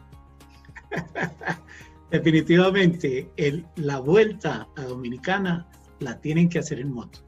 Definitivamente, 2.11 3.30
el, 3.37 3.66
la 3.76 4.01
vuelta 4.01 4.68
a 4.76 4.82
Dominicana 4.82 5.68
la 5.99 6.20
tienen 6.20 6.49
que 6.49 6.59
hacer 6.59 6.80
en 6.80 6.93
moto. 6.93 7.20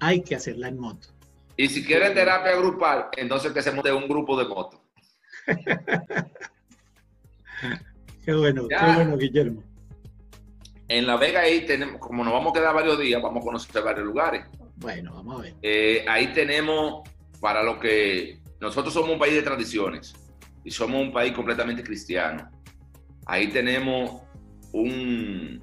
Hay 0.00 0.22
que 0.22 0.34
hacerla 0.34 0.68
en 0.68 0.78
moto. 0.78 1.08
Y 1.56 1.68
si 1.68 1.84
quieren 1.84 2.14
terapia 2.14 2.56
grupal, 2.56 3.06
entonces 3.16 3.52
que 3.52 3.62
se 3.62 3.72
monte 3.72 3.92
un 3.92 4.08
grupo 4.08 4.38
de 4.38 4.48
motos. 4.48 4.80
qué 8.24 8.34
bueno, 8.34 8.68
qué 8.68 8.76
bueno, 8.94 9.16
Guillermo. 9.16 9.62
En 10.88 11.06
La 11.06 11.16
Vega 11.16 11.40
ahí 11.40 11.66
tenemos, 11.66 12.00
como 12.00 12.24
nos 12.24 12.32
vamos 12.32 12.50
a 12.50 12.58
quedar 12.58 12.74
varios 12.74 12.98
días, 12.98 13.20
vamos 13.20 13.42
a 13.42 13.44
conocer 13.44 13.82
varios 13.82 14.06
lugares. 14.06 14.46
Bueno, 14.76 15.14
vamos 15.14 15.38
a 15.38 15.42
ver. 15.42 15.54
Eh, 15.62 16.04
ahí 16.08 16.32
tenemos 16.32 17.02
para 17.40 17.62
lo 17.62 17.78
que 17.78 18.40
nosotros 18.60 18.94
somos 18.94 19.10
un 19.10 19.18
país 19.18 19.34
de 19.34 19.42
tradiciones 19.42 20.14
y 20.64 20.70
somos 20.70 21.00
un 21.00 21.12
país 21.12 21.32
completamente 21.32 21.82
cristiano. 21.82 22.50
Ahí 23.28 23.48
tenemos 23.48 24.22
un, 24.72 25.62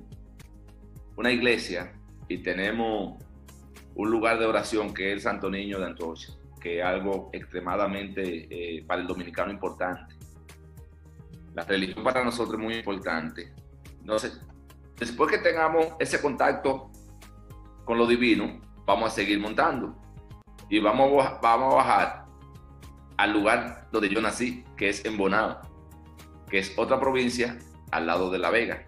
una 1.16 1.32
iglesia 1.32 1.94
y 2.28 2.38
tenemos 2.38 3.18
un 3.96 4.12
lugar 4.12 4.38
de 4.38 4.46
oración 4.46 4.94
que 4.94 5.08
es 5.08 5.14
el 5.14 5.22
Santo 5.22 5.50
Niño 5.50 5.80
de 5.80 5.88
Antocha, 5.88 6.34
que 6.62 6.78
es 6.78 6.86
algo 6.86 7.32
extremadamente 7.34 8.48
eh, 8.52 8.84
para 8.86 9.02
el 9.02 9.08
dominicano 9.08 9.52
importante. 9.52 10.14
La 11.56 11.64
religión 11.64 12.04
para 12.04 12.24
nosotros 12.24 12.60
es 12.60 12.64
muy 12.64 12.76
importante. 12.76 13.52
Entonces, 14.00 14.40
después 15.00 15.32
que 15.32 15.40
tengamos 15.40 15.88
ese 16.00 16.22
contacto 16.22 16.92
con 17.84 17.98
lo 17.98 18.06
divino, 18.06 18.62
vamos 18.86 19.12
a 19.12 19.16
seguir 19.16 19.40
montando 19.40 19.96
y 20.70 20.80
vamos 20.80 21.26
a, 21.26 21.40
vamos 21.42 21.74
a 21.74 21.78
bajar 21.78 22.26
al 23.18 23.34
lugar 23.34 23.88
donde 23.92 24.10
yo 24.10 24.22
nací, 24.22 24.64
que 24.78 24.90
es 24.90 25.04
en 25.04 25.18
Bonao, 25.18 25.62
que 26.56 26.60
es 26.60 26.74
otra 26.78 27.02
provincia 27.02 27.58
al 27.92 28.08
lado 28.08 28.32
de 28.32 28.40
La 28.40 28.50
Vega. 28.50 28.86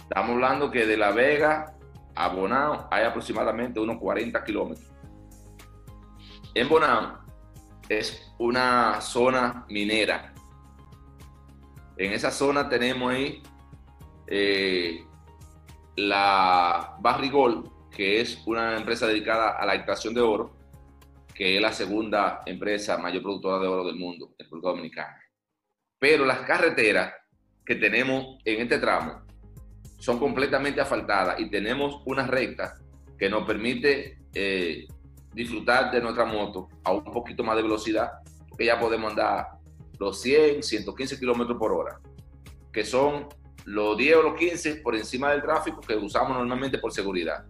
Estamos 0.00 0.30
hablando 0.30 0.68
que 0.68 0.84
de 0.84 0.96
La 0.96 1.12
Vega 1.12 1.76
a 2.16 2.28
Bonao 2.30 2.88
hay 2.90 3.04
aproximadamente 3.04 3.78
unos 3.78 3.98
40 3.98 4.42
kilómetros. 4.42 4.90
En 6.54 6.68
Bonao 6.68 7.20
es 7.88 8.34
una 8.40 9.00
zona 9.00 9.64
minera. 9.68 10.34
En 11.96 12.14
esa 12.14 12.32
zona 12.32 12.68
tenemos 12.68 13.12
ahí 13.12 13.44
eh, 14.26 15.06
la 15.94 16.96
Barrigol, 16.98 17.70
que 17.92 18.20
es 18.20 18.42
una 18.44 18.76
empresa 18.76 19.06
dedicada 19.06 19.50
a 19.50 19.64
la 19.64 19.76
extracción 19.76 20.14
de 20.14 20.20
oro, 20.20 20.50
que 21.32 21.54
es 21.54 21.62
la 21.62 21.72
segunda 21.72 22.42
empresa 22.44 22.98
mayor 22.98 23.22
productora 23.22 23.60
de 23.60 23.68
oro 23.68 23.84
del 23.84 23.94
mundo, 23.94 24.32
en 24.36 24.46
República 24.46 24.70
Dominicana. 24.70 25.27
Pero 25.98 26.24
las 26.24 26.40
carreteras 26.40 27.12
que 27.64 27.74
tenemos 27.74 28.38
en 28.44 28.62
este 28.62 28.78
tramo 28.78 29.22
son 29.98 30.18
completamente 30.18 30.80
asfaltadas 30.80 31.40
y 31.40 31.50
tenemos 31.50 32.02
una 32.06 32.26
recta 32.26 32.78
que 33.18 33.28
nos 33.28 33.44
permite 33.44 34.18
eh, 34.32 34.86
disfrutar 35.34 35.90
de 35.90 36.00
nuestra 36.00 36.24
moto 36.24 36.68
a 36.84 36.92
un 36.92 37.04
poquito 37.04 37.42
más 37.42 37.56
de 37.56 37.62
velocidad, 37.62 38.12
porque 38.48 38.66
ya 38.66 38.78
podemos 38.78 39.10
andar 39.10 39.48
los 39.98 40.20
100, 40.22 40.62
115 40.62 41.18
kilómetros 41.18 41.58
por 41.58 41.72
hora, 41.72 42.00
que 42.72 42.84
son 42.84 43.28
los 43.64 43.96
10 43.96 44.16
o 44.16 44.22
los 44.22 44.34
15 44.34 44.76
por 44.76 44.94
encima 44.94 45.32
del 45.32 45.42
tráfico 45.42 45.80
que 45.80 45.96
usamos 45.96 46.36
normalmente 46.36 46.78
por 46.78 46.92
seguridad. 46.92 47.44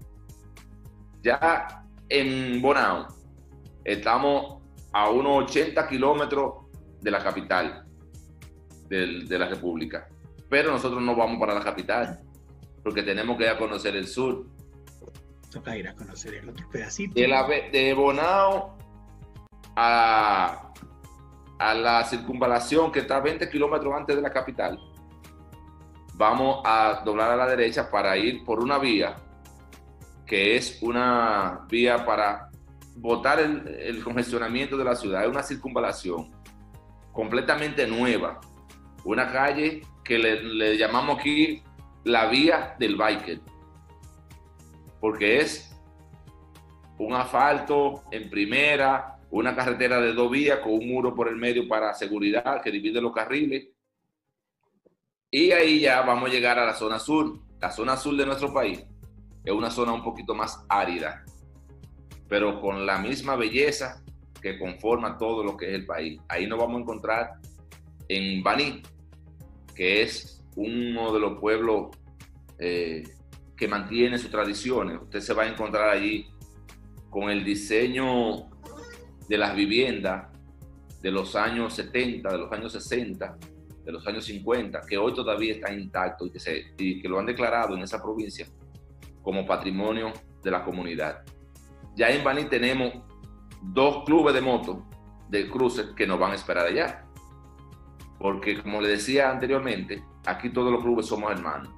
Ya 1.22 1.84
en 2.08 2.62
Bonao 2.62 3.08
estamos 3.84 4.62
a 4.92 5.10
unos 5.10 5.44
80 5.44 5.86
kilómetros 5.86 6.66
de 7.00 7.10
la 7.10 7.22
capital 7.22 7.87
de, 8.88 9.24
de 9.24 9.38
la 9.38 9.48
República, 9.48 10.08
pero 10.48 10.70
nosotros 10.72 11.02
no 11.02 11.14
vamos 11.14 11.38
para 11.38 11.54
la 11.54 11.62
capital 11.62 12.20
porque 12.82 13.02
tenemos 13.02 13.36
que 13.36 13.44
ir 13.44 13.50
a 13.50 13.58
conocer 13.58 13.96
el 13.96 14.06
sur. 14.06 14.46
Toca 15.50 15.76
ir 15.76 15.88
a 15.88 15.94
conocer 15.94 16.34
el 16.34 16.48
otro 16.48 16.68
pedacito. 16.70 17.14
De, 17.14 17.28
la, 17.28 17.46
de 17.46 17.94
Bonao 17.94 18.78
a, 19.76 20.72
a 21.58 21.74
la 21.74 22.04
circunvalación 22.04 22.92
que 22.92 23.00
está 23.00 23.20
20 23.20 23.48
kilómetros 23.50 23.94
antes 23.94 24.16
de 24.16 24.22
la 24.22 24.30
capital, 24.30 24.78
vamos 26.14 26.62
a 26.64 27.02
doblar 27.04 27.30
a 27.30 27.36
la 27.36 27.46
derecha 27.46 27.90
para 27.90 28.16
ir 28.16 28.44
por 28.44 28.60
una 28.60 28.78
vía 28.78 29.16
que 30.28 30.56
es 30.56 30.78
una 30.82 31.66
vía 31.70 32.04
para 32.04 32.50
botar 32.96 33.40
el, 33.40 33.66
el 33.66 34.04
congestionamiento 34.04 34.76
de 34.76 34.84
la 34.84 34.94
ciudad. 34.94 35.22
Es 35.22 35.28
una 35.28 35.42
circunvalación 35.42 36.30
completamente 37.12 37.86
nueva. 37.86 38.38
Una 39.04 39.30
calle 39.30 39.82
que 40.04 40.18
le, 40.18 40.76
llamamos 40.76 41.18
aquí 41.18 41.62
la 42.04 42.26
vía 42.26 42.76
del 42.78 42.96
biker, 42.96 43.40
porque 45.00 45.40
es 45.40 45.76
un 46.98 47.14
asfalto 47.14 48.02
en 48.10 48.28
primera, 48.28 49.18
una 49.30 49.54
carretera 49.54 50.00
de 50.00 50.12
dos 50.12 50.30
vías 50.30 50.58
con 50.60 50.72
un 50.72 50.88
muro 50.88 51.14
por 51.14 51.28
el 51.28 51.36
medio 51.36 51.68
para 51.68 51.94
seguridad 51.94 52.62
que 52.62 52.70
divide 52.70 53.00
los 53.00 53.12
carriles. 53.12 53.68
Y 55.30 55.52
ahí 55.52 55.80
ya 55.80 56.00
vamos 56.02 56.30
a 56.30 56.32
llegar 56.32 56.58
a 56.58 56.64
la 56.64 56.74
zona 56.74 56.98
sur. 56.98 57.38
La 57.60 57.70
zona 57.70 57.96
sur 57.96 58.16
de 58.16 58.24
nuestro 58.24 58.52
país 58.52 58.84
es 59.44 59.52
una 59.52 59.70
zona 59.70 59.92
un 59.92 60.02
poquito 60.02 60.34
más 60.34 60.64
árida, 60.68 61.24
pero 62.28 62.60
con 62.60 62.86
la 62.86 62.98
misma 62.98 63.36
belleza 63.36 64.02
que 64.40 64.58
conforma 64.58 65.18
todo 65.18 65.44
lo 65.44 65.56
que 65.56 65.68
es 65.68 65.74
el 65.74 65.86
país. 65.86 66.20
Ahí 66.28 66.46
nos 66.46 66.58
vamos 66.58 66.78
a 66.78 66.82
encontrar 66.82 67.30
en 68.08 68.42
Baní, 68.42 68.82
que 69.74 70.02
es 70.02 70.44
uno 70.56 71.12
de 71.12 71.20
los 71.20 71.38
pueblos 71.38 71.96
eh, 72.58 73.04
que 73.56 73.68
mantiene 73.68 74.18
sus 74.18 74.30
tradiciones. 74.30 74.98
Usted 75.02 75.20
se 75.20 75.34
va 75.34 75.44
a 75.44 75.48
encontrar 75.48 75.90
allí 75.90 76.28
con 77.10 77.30
el 77.30 77.44
diseño 77.44 78.48
de 79.28 79.38
las 79.38 79.54
viviendas 79.54 80.26
de 81.00 81.10
los 81.10 81.36
años 81.36 81.74
70, 81.74 82.30
de 82.30 82.38
los 82.38 82.52
años 82.52 82.72
60, 82.72 83.38
de 83.84 83.92
los 83.92 84.06
años 84.06 84.24
50, 84.24 84.80
que 84.88 84.98
hoy 84.98 85.14
todavía 85.14 85.54
está 85.54 85.72
intacto 85.72 86.26
y 86.26 86.30
que, 86.30 86.40
se, 86.40 86.74
y 86.76 87.00
que 87.00 87.08
lo 87.08 87.18
han 87.18 87.26
declarado 87.26 87.74
en 87.76 87.82
esa 87.82 88.02
provincia 88.02 88.46
como 89.22 89.46
patrimonio 89.46 90.12
de 90.42 90.50
la 90.50 90.64
comunidad. 90.64 91.22
Ya 91.94 92.10
en 92.10 92.22
Baní 92.22 92.44
tenemos 92.44 92.94
dos 93.62 94.04
clubes 94.04 94.34
de 94.34 94.40
moto 94.40 94.86
de 95.28 95.48
cruces 95.48 95.86
que 95.96 96.06
nos 96.06 96.18
van 96.18 96.32
a 96.32 96.34
esperar 96.34 96.66
allá. 96.66 97.06
Porque 98.18 98.60
como 98.62 98.80
le 98.80 98.88
decía 98.88 99.30
anteriormente, 99.30 100.02
aquí 100.26 100.50
todos 100.50 100.72
los 100.72 100.82
clubes 100.82 101.06
somos 101.06 101.30
hermanos. 101.30 101.70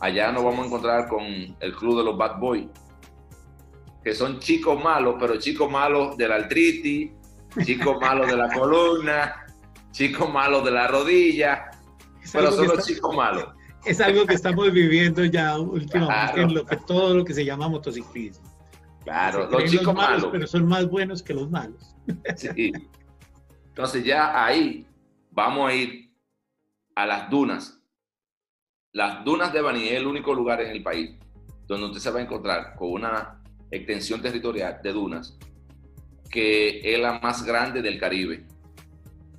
Allá 0.00 0.32
nos 0.32 0.44
vamos 0.44 0.60
a 0.60 0.66
encontrar 0.66 1.08
con 1.08 1.24
el 1.24 1.74
club 1.76 1.98
de 1.98 2.04
los 2.04 2.16
Bad 2.16 2.38
Boys, 2.38 2.68
que 4.02 4.14
son 4.14 4.38
chicos 4.38 4.82
malos, 4.82 5.16
pero 5.18 5.36
chicos 5.38 5.70
malos 5.70 6.16
de 6.16 6.28
la 6.28 6.36
artritis, 6.36 7.10
chicos 7.64 7.96
malos 8.00 8.26
de 8.28 8.36
la 8.36 8.48
columna, 8.52 9.46
chicos 9.90 10.30
malos 10.32 10.64
de 10.64 10.70
la 10.70 10.86
rodilla, 10.86 11.70
pero 12.32 12.52
son 12.52 12.68
los 12.68 12.86
chicos 12.86 13.14
malos. 13.14 13.48
Es 13.84 14.00
algo 14.00 14.26
que 14.26 14.34
estamos 14.34 14.72
viviendo 14.72 15.24
ya 15.24 15.58
últimamente 15.58 16.40
en 16.42 16.54
lo 16.54 16.66
que, 16.66 16.76
todo 16.76 17.14
lo 17.14 17.24
que 17.24 17.32
se 17.32 17.44
llama 17.44 17.68
motociclismo. 17.68 18.44
Claro, 19.04 19.48
los 19.48 19.70
chicos 19.70 19.94
malos, 19.94 20.28
Pero 20.32 20.46
son 20.46 20.66
más 20.66 20.88
buenos 20.88 21.22
que 21.22 21.32
los 21.32 21.48
malos. 21.50 21.94
Sí. 22.36 22.72
Entonces 23.68 24.04
ya 24.04 24.44
ahí 24.44 24.85
vamos 25.36 25.70
a 25.70 25.74
ir 25.74 26.10
a 26.94 27.06
las 27.06 27.28
dunas. 27.28 27.78
Las 28.92 29.22
dunas 29.22 29.52
de 29.52 29.60
Baní 29.60 29.84
es 29.84 29.92
el 29.92 30.06
único 30.06 30.34
lugar 30.34 30.62
en 30.62 30.70
el 30.70 30.82
país 30.82 31.14
donde 31.66 31.86
usted 31.86 32.00
se 32.00 32.10
va 32.10 32.20
a 32.20 32.22
encontrar 32.22 32.74
con 32.74 32.92
una 32.92 33.42
extensión 33.70 34.22
territorial 34.22 34.80
de 34.82 34.92
dunas 34.92 35.38
que 36.30 36.80
es 36.82 36.98
la 36.98 37.18
más 37.20 37.44
grande 37.44 37.82
del 37.82 38.00
Caribe. 38.00 38.46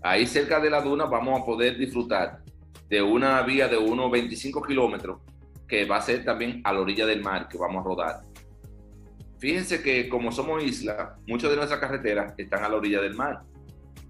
Ahí 0.04 0.28
cerca 0.28 0.60
de 0.60 0.70
la 0.70 0.82
duna 0.82 1.06
vamos 1.06 1.42
a 1.42 1.46
poder 1.46 1.78
disfrutar 1.78 2.44
de 2.88 3.02
una 3.02 3.42
vía 3.42 3.68
de 3.68 3.78
unos 3.78 4.12
25 4.12 4.62
kilómetros 4.62 5.20
que 5.68 5.86
va 5.86 5.98
a 5.98 6.02
ser 6.02 6.24
también 6.24 6.62
a 6.64 6.72
la 6.72 6.82
orilla 6.82 7.08
del 7.08 7.24
mar 7.24 7.48
que 7.48 7.58
vamos 7.58 7.82
a 7.82 7.88
rodar. 7.88 8.22
Fíjense 9.40 9.82
que 9.82 10.08
como 10.08 10.32
somos 10.32 10.64
isla, 10.64 11.18
muchas 11.28 11.50
de 11.50 11.56
nuestras 11.56 11.80
carreteras 11.80 12.36
están 12.38 12.64
a 12.64 12.70
la 12.70 12.76
orilla 12.76 13.02
del 13.02 13.16
mar. 13.16 13.42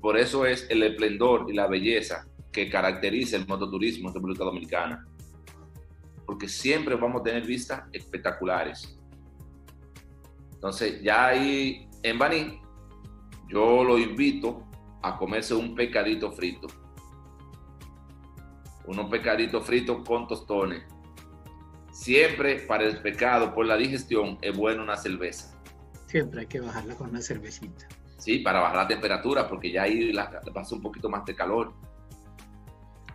Por 0.01 0.17
eso 0.17 0.45
es 0.45 0.67
el 0.69 0.83
esplendor 0.83 1.45
y 1.49 1.53
la 1.53 1.67
belleza 1.67 2.27
que 2.51 2.69
caracteriza 2.69 3.37
el 3.37 3.47
mototurismo 3.47 4.09
en 4.09 4.15
República 4.15 4.43
Dominicana. 4.43 5.05
Porque 6.25 6.47
siempre 6.47 6.95
vamos 6.95 7.21
a 7.21 7.23
tener 7.23 7.45
vistas 7.45 7.83
espectaculares. 7.91 8.97
Entonces, 10.53 11.01
ya 11.01 11.27
ahí 11.27 11.87
en 12.03 12.17
Baní, 12.17 12.59
yo 13.47 13.83
lo 13.83 13.97
invito 13.97 14.67
a 15.01 15.17
comerse 15.17 15.53
un 15.53 15.75
pecadito 15.75 16.31
frito. 16.31 16.67
Unos 18.85 19.09
pecaditos 19.09 19.65
fritos 19.65 20.03
con 20.05 20.27
tostones. 20.27 20.83
Siempre 21.91 22.59
para 22.61 22.85
el 22.85 23.01
pecado, 23.01 23.53
por 23.53 23.65
la 23.65 23.75
digestión, 23.75 24.37
es 24.41 24.55
bueno 24.55 24.83
una 24.83 24.97
cerveza. 24.97 25.59
Siempre 26.07 26.41
hay 26.41 26.47
que 26.47 26.59
bajarla 26.59 26.95
con 26.95 27.09
una 27.09 27.21
cervecita. 27.21 27.87
Sí, 28.17 28.39
para 28.39 28.59
bajar 28.59 28.77
la 28.77 28.87
temperatura, 28.87 29.47
porque 29.47 29.71
ya 29.71 29.83
ahí 29.83 30.11
la, 30.11 30.41
pasa 30.53 30.75
un 30.75 30.81
poquito 30.81 31.09
más 31.09 31.25
de 31.25 31.35
calor. 31.35 31.73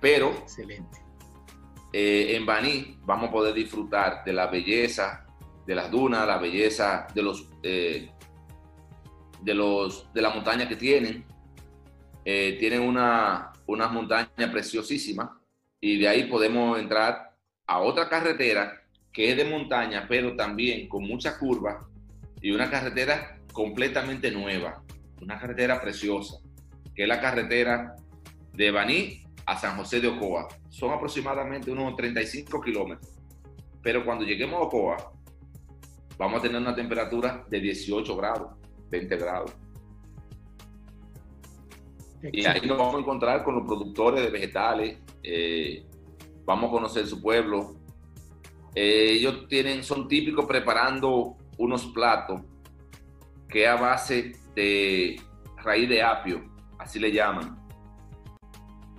Pero 0.01 0.31
Excelente. 0.31 0.99
Eh, 1.93 2.37
en 2.37 2.47
Baní 2.47 2.99
vamos 3.03 3.29
a 3.29 3.33
poder 3.33 3.53
disfrutar 3.53 4.25
de 4.25 4.33
la 4.33 4.47
belleza 4.47 5.27
de 5.67 5.75
las 5.75 5.91
dunas, 5.91 6.27
la 6.27 6.39
belleza 6.39 7.07
de 7.15 7.23
los 7.23 7.49
eh, 7.63 8.11
de 9.43 9.55
los 9.55 10.13
de 10.13 10.23
la 10.23 10.31
montaña 10.31 10.69
que 10.69 10.77
tienen, 10.77 11.25
eh, 12.25 12.57
tienen 12.59 12.81
una, 12.81 13.53
una 13.67 13.89
montaña 13.89 14.51
preciosísima 14.51 15.39
y 15.81 15.99
de 15.99 16.09
ahí 16.09 16.25
podemos 16.25 16.79
entrar 16.79 17.37
a 17.67 17.81
otra 17.81 18.09
carretera 18.09 18.83
que 19.13 19.31
es 19.31 19.37
de 19.37 19.45
montaña, 19.45 20.07
pero 20.09 20.35
también 20.35 20.89
con 20.89 21.03
muchas 21.03 21.37
curvas 21.37 21.85
y 22.41 22.53
una 22.53 22.71
carretera 22.71 23.39
completamente 23.53 24.31
nueva, 24.31 24.83
una 25.23 25.39
carretera 25.39 25.81
preciosa, 25.81 26.39
que 26.95 27.03
es 27.03 27.09
la 27.09 27.21
carretera 27.21 27.97
de 28.53 28.71
Baní 28.71 29.23
a 29.47 29.57
San 29.57 29.77
José 29.77 30.01
de 30.01 30.09
Ocoa. 30.09 30.49
Son 30.69 30.91
aproximadamente 30.91 31.71
unos 31.71 31.97
35 31.97 32.61
kilómetros. 32.61 33.19
Pero 33.83 34.05
cuando 34.05 34.25
lleguemos 34.25 34.61
a 34.61 34.65
Ocoa, 34.65 35.13
vamos 36.19 36.41
a 36.41 36.43
tener 36.43 36.61
una 36.61 36.75
temperatura 36.75 37.45
de 37.49 37.61
18 37.61 38.17
grados, 38.17 38.57
20 38.91 39.17
grados. 39.17 39.53
Y 42.33 42.45
ahí 42.47 42.61
nos 42.67 42.79
vamos 42.79 42.97
a 42.97 42.99
encontrar 42.99 43.43
con 43.43 43.57
los 43.57 43.67
productores 43.67 44.23
de 44.23 44.31
vegetales, 44.31 44.99
eh, 45.25 45.85
vamos 46.45 46.69
a 46.69 46.71
conocer 46.71 47.07
su 47.07 47.21
pueblo. 47.21 47.75
Eh, 48.75 49.15
ellos 49.15 49.49
tienen, 49.49 49.83
son 49.83 50.07
típicos 50.07 50.47
preparando 50.47 51.37
unos 51.59 51.87
platos 51.87 52.41
que 53.53 53.69
a 53.69 53.77
base 53.77 54.33
de 54.57 55.21
raíz 55.63 55.89
de 55.89 56.03
apio, 56.03 56.43
así 56.79 56.99
le 56.99 57.13
llaman. 57.13 57.59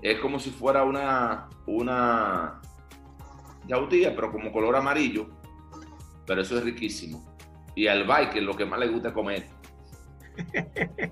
Es 0.01 0.19
como 0.19 0.37
si 0.37 0.51
fuera 0.51 0.83
una, 0.83 1.49
una 1.65 2.61
yautía, 3.67 4.15
pero 4.15 4.31
como 4.31 4.51
color 4.51 4.75
amarillo. 4.75 5.27
Pero 6.27 6.41
eso 6.41 6.57
es 6.57 6.63
riquísimo. 6.63 7.35
Y 7.75 7.87
al 7.87 8.05
bike 8.05 8.35
es 8.35 8.43
lo 8.43 8.55
que 8.55 8.65
más 8.65 8.79
le 8.79 8.89
gusta 8.89 9.11
comer. 9.11 9.47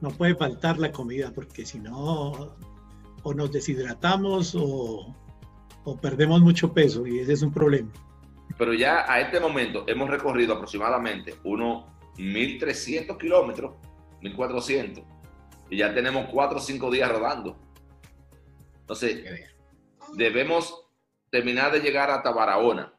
no 0.00 0.10
puede 0.10 0.34
faltar 0.34 0.78
la 0.78 0.90
comida 0.90 1.30
porque 1.32 1.64
si 1.64 1.78
no, 1.78 2.56
o 3.22 3.34
nos 3.34 3.52
deshidratamos 3.52 4.54
o, 4.54 5.14
o, 5.84 6.00
perdemos 6.00 6.40
mucho 6.40 6.72
peso 6.72 7.06
y 7.06 7.20
ese 7.20 7.34
es 7.34 7.42
un 7.42 7.52
problema. 7.52 7.90
Pero 8.58 8.74
ya 8.74 9.10
a 9.10 9.20
este 9.20 9.40
momento 9.40 9.84
hemos 9.86 10.10
recorrido 10.10 10.54
aproximadamente 10.54 11.36
unos 11.44 11.84
1.300 12.16 13.18
kilómetros, 13.18 13.76
1.400, 14.20 15.04
y 15.70 15.78
ya 15.78 15.94
tenemos 15.94 16.28
4 16.30 16.58
o 16.58 16.60
5 16.60 16.90
días 16.90 17.10
rodando. 17.10 17.58
Entonces, 18.80 19.24
debemos 20.14 20.86
terminar 21.30 21.72
de 21.72 21.80
llegar 21.80 22.10
hasta 22.10 22.30
Barahona, 22.30 22.94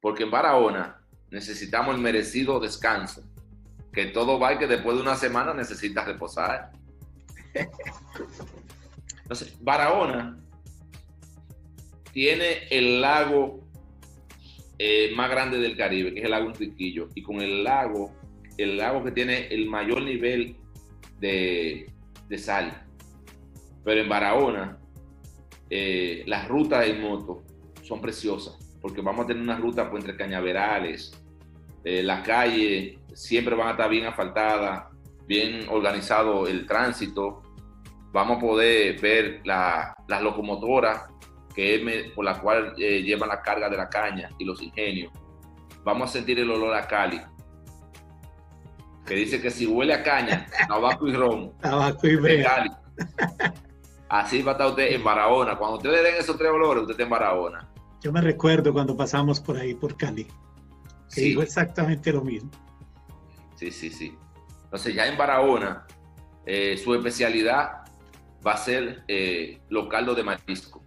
porque 0.00 0.24
en 0.24 0.30
Barahona 0.30 1.06
necesitamos 1.30 1.94
el 1.94 2.00
merecido 2.00 2.60
descanso 2.60 3.22
que 3.92 4.06
todo 4.06 4.38
va 4.38 4.52
y 4.52 4.58
que 4.58 4.66
después 4.66 4.96
de 4.96 5.02
una 5.02 5.16
semana 5.16 5.54
necesitas 5.54 6.06
reposar. 6.06 6.70
Entonces, 9.22 9.56
Barahona 9.62 10.38
tiene 12.12 12.68
el 12.70 13.00
lago 13.00 13.66
eh, 14.78 15.12
más 15.16 15.30
grande 15.30 15.58
del 15.58 15.76
Caribe, 15.76 16.12
que 16.12 16.20
es 16.20 16.24
el 16.26 16.30
lago 16.30 16.50
Enriquillo, 16.50 17.08
y 17.14 17.22
con 17.22 17.40
el 17.40 17.64
lago, 17.64 18.14
el 18.58 18.76
lago 18.76 19.04
que 19.04 19.12
tiene 19.12 19.46
el 19.48 19.68
mayor 19.68 20.02
nivel 20.02 20.56
de, 21.20 21.90
sal. 22.36 22.86
Pero 23.84 24.00
en 24.00 24.08
Barahona, 24.08 24.78
eh, 25.70 26.22
las 26.26 26.48
rutas 26.48 26.86
en 26.86 27.00
moto 27.00 27.42
son 27.82 28.00
preciosas, 28.00 28.58
porque 28.80 29.00
vamos 29.00 29.24
a 29.24 29.28
tener 29.28 29.42
una 29.42 29.56
ruta 29.56 29.90
pues, 29.90 30.04
entre 30.04 30.16
cañaverales, 30.16 31.12
eh, 31.84 32.02
la 32.02 32.22
calle 32.22 32.98
siempre 33.14 33.54
van 33.54 33.68
a 33.68 33.70
estar 33.72 33.88
bien 33.88 34.06
asfaltadas, 34.06 34.86
bien 35.26 35.68
organizado 35.68 36.48
el 36.48 36.66
tránsito. 36.66 37.42
Vamos 38.12 38.38
a 38.38 38.40
poder 38.40 39.00
ver 39.00 39.40
las 39.44 40.22
locomotoras 40.22 41.08
que 41.54 42.12
por 42.14 42.24
la 42.24 42.38
cual 42.40 42.74
eh, 42.76 43.02
llevan 43.02 43.28
la 43.28 43.40
carga 43.40 43.70
de 43.70 43.76
la 43.76 43.88
caña 43.88 44.28
y 44.38 44.44
los 44.44 44.60
ingenios. 44.60 45.12
Vamos 45.84 46.10
a 46.10 46.12
sentir 46.12 46.38
el 46.38 46.50
olor 46.50 46.74
a 46.74 46.86
Cali, 46.86 47.20
que 49.06 49.14
dice 49.14 49.40
que 49.40 49.50
si 49.50 49.66
huele 49.66 49.94
a 49.94 50.02
caña, 50.02 50.46
tabaco 50.66 51.06
y 51.06 51.12
ron, 51.12 51.56
tabaco 51.60 52.06
y 52.08 52.42
Cali. 52.42 52.70
Así 54.08 54.42
va 54.42 54.52
a 54.52 54.54
estar 54.54 54.68
usted 54.68 54.92
en 54.92 55.02
Barahona. 55.02 55.56
Cuando 55.56 55.76
usted 55.76 55.90
le 55.90 56.02
den 56.02 56.14
esos 56.16 56.36
tres 56.36 56.50
olores, 56.50 56.82
usted 56.82 56.92
está 56.92 57.02
en 57.04 57.10
Barahona. 57.10 57.68
Yo 58.02 58.12
me 58.12 58.20
recuerdo 58.20 58.72
cuando 58.72 58.96
pasamos 58.96 59.40
por 59.40 59.56
ahí, 59.56 59.74
por 59.74 59.96
Cali 59.96 60.26
que 61.12 61.20
dijo 61.22 61.42
exactamente 61.42 62.12
lo 62.12 62.22
mismo. 62.22 62.50
Sí, 63.54 63.70
sí, 63.70 63.90
sí. 63.90 64.16
Entonces 64.64 64.94
ya 64.94 65.06
en 65.06 65.16
Barahona, 65.16 65.86
eh, 66.44 66.76
su 66.76 66.94
especialidad 66.94 67.84
va 68.46 68.52
a 68.52 68.56
ser 68.56 69.04
eh, 69.08 69.60
los 69.68 69.88
caldos 69.88 70.16
de 70.16 70.24
marisco. 70.24 70.84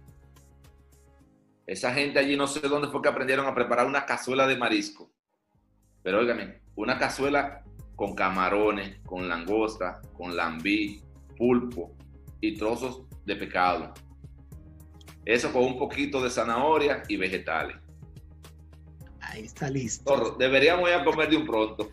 Esa 1.66 1.92
gente 1.92 2.18
allí 2.18 2.36
no 2.36 2.46
sé 2.46 2.60
dónde 2.60 2.88
fue 2.88 3.02
que 3.02 3.08
aprendieron 3.08 3.46
a 3.46 3.54
preparar 3.54 3.86
una 3.86 4.06
cazuela 4.06 4.46
de 4.46 4.56
marisco. 4.56 5.12
Pero 6.02 6.20
óigame, 6.20 6.62
una 6.74 6.98
cazuela 6.98 7.64
con 8.00 8.14
camarones, 8.14 8.96
con 9.04 9.28
langosta, 9.28 10.00
con 10.16 10.34
lambí, 10.34 11.02
pulpo 11.36 11.94
y 12.40 12.56
trozos 12.56 13.02
de 13.26 13.36
pescado. 13.36 13.92
Eso 15.26 15.52
con 15.52 15.64
un 15.64 15.78
poquito 15.78 16.22
de 16.22 16.30
zanahoria 16.30 17.02
y 17.08 17.18
vegetales. 17.18 17.76
Ahí 19.20 19.42
está 19.42 19.68
listo. 19.68 20.34
deberíamos 20.38 20.88
ir 20.88 20.94
a 20.94 21.04
comer 21.04 21.28
de 21.28 21.36
un 21.36 21.44
pronto. 21.44 21.90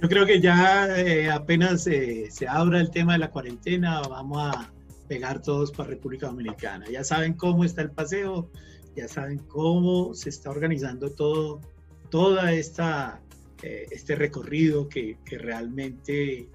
Yo 0.00 0.08
creo 0.08 0.24
que 0.24 0.40
ya 0.40 0.86
eh, 0.98 1.30
apenas 1.30 1.82
se 1.82 2.48
abra 2.48 2.80
el 2.80 2.90
tema 2.90 3.12
de 3.12 3.18
la 3.18 3.30
cuarentena, 3.30 4.00
vamos 4.08 4.38
a, 4.56 4.72
pegar 5.06 5.42
todos 5.42 5.70
para 5.70 5.90
República 5.90 6.28
Dominicana. 6.28 6.86
Ya 6.90 7.04
saben 7.04 7.34
cómo 7.34 7.62
está 7.62 7.82
el 7.82 7.90
paseo, 7.90 8.50
ya 8.96 9.06
saben 9.06 9.38
cómo 9.48 10.14
se 10.14 10.30
está 10.30 10.48
organizando 10.48 11.10
todo, 11.10 11.60
toda 12.08 12.52
esta, 12.54 13.20
eh, 13.62 13.86
este 13.90 14.14
recorrido 14.14 14.88
que, 14.88 15.18
que 15.24 15.38
realmente 15.38 16.48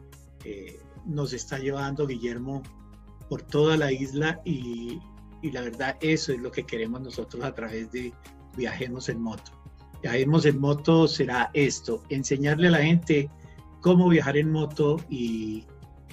eh, 0.45 0.80
nos 1.06 1.34
está 1.34 1.60
llevando 1.60 2.08
Guillermo 2.08 2.64
por 3.30 3.41
toda 3.41 3.78
la 3.78 3.91
isla 3.91 4.41
y, 4.45 4.99
y 5.41 5.51
la 5.51 5.62
verdad 5.62 5.97
eso 6.01 6.34
es 6.34 6.39
lo 6.39 6.51
que 6.51 6.64
queremos 6.64 7.01
nosotros 7.01 7.43
a 7.43 7.54
través 7.54 7.91
de 7.91 8.14
Viajemos 8.56 9.10
en 9.10 9.22
Moto. 9.22 9.51
Viajemos 10.01 10.45
en 10.45 10.60
Moto 10.60 11.08
será 11.08 11.49
esto, 11.54 12.04
enseñarle 12.10 12.68
a 12.68 12.72
la 12.72 12.84
gente 12.84 13.30
cómo 13.82 14.08
viajar 14.10 14.38
en 14.38 14.51
moto 14.51 14.97
y, 15.10 15.66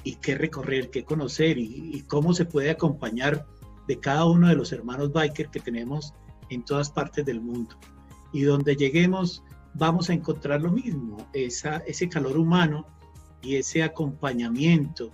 y 0.05 0.17
qué 0.17 0.35
recorrer, 0.35 0.91
qué 0.91 1.05
conocer 1.05 1.59
y, 1.59 2.03
cómo 2.09 2.35
se 2.35 2.45
puede 2.45 2.71
acompañar 2.71 3.47
de 3.87 3.99
cada 3.99 4.25
uno 4.25 4.49
de 4.49 4.57
los 4.57 4.73
hermanos 4.73 5.13
biker 5.13 5.49
que 5.51 5.61
tenemos 5.61 6.15
en 6.49 6.65
todas 6.65 6.91
partes 6.91 7.25
del 7.25 7.41
mundo. 7.41 7.77
Y 8.33 8.43
donde 8.43 8.77
lleguemos 8.77 9.43
vamos 9.75 10.11
a 10.11 10.15
encontrar 10.15 10.63
lo 10.63 10.71
mismo, 10.71 11.17
esa, 11.33 11.79
ese 11.79 12.09
calor 12.09 12.37
humano 12.39 12.87
y 13.43 13.57
ese 13.57 13.83
acompañamiento 13.83 15.11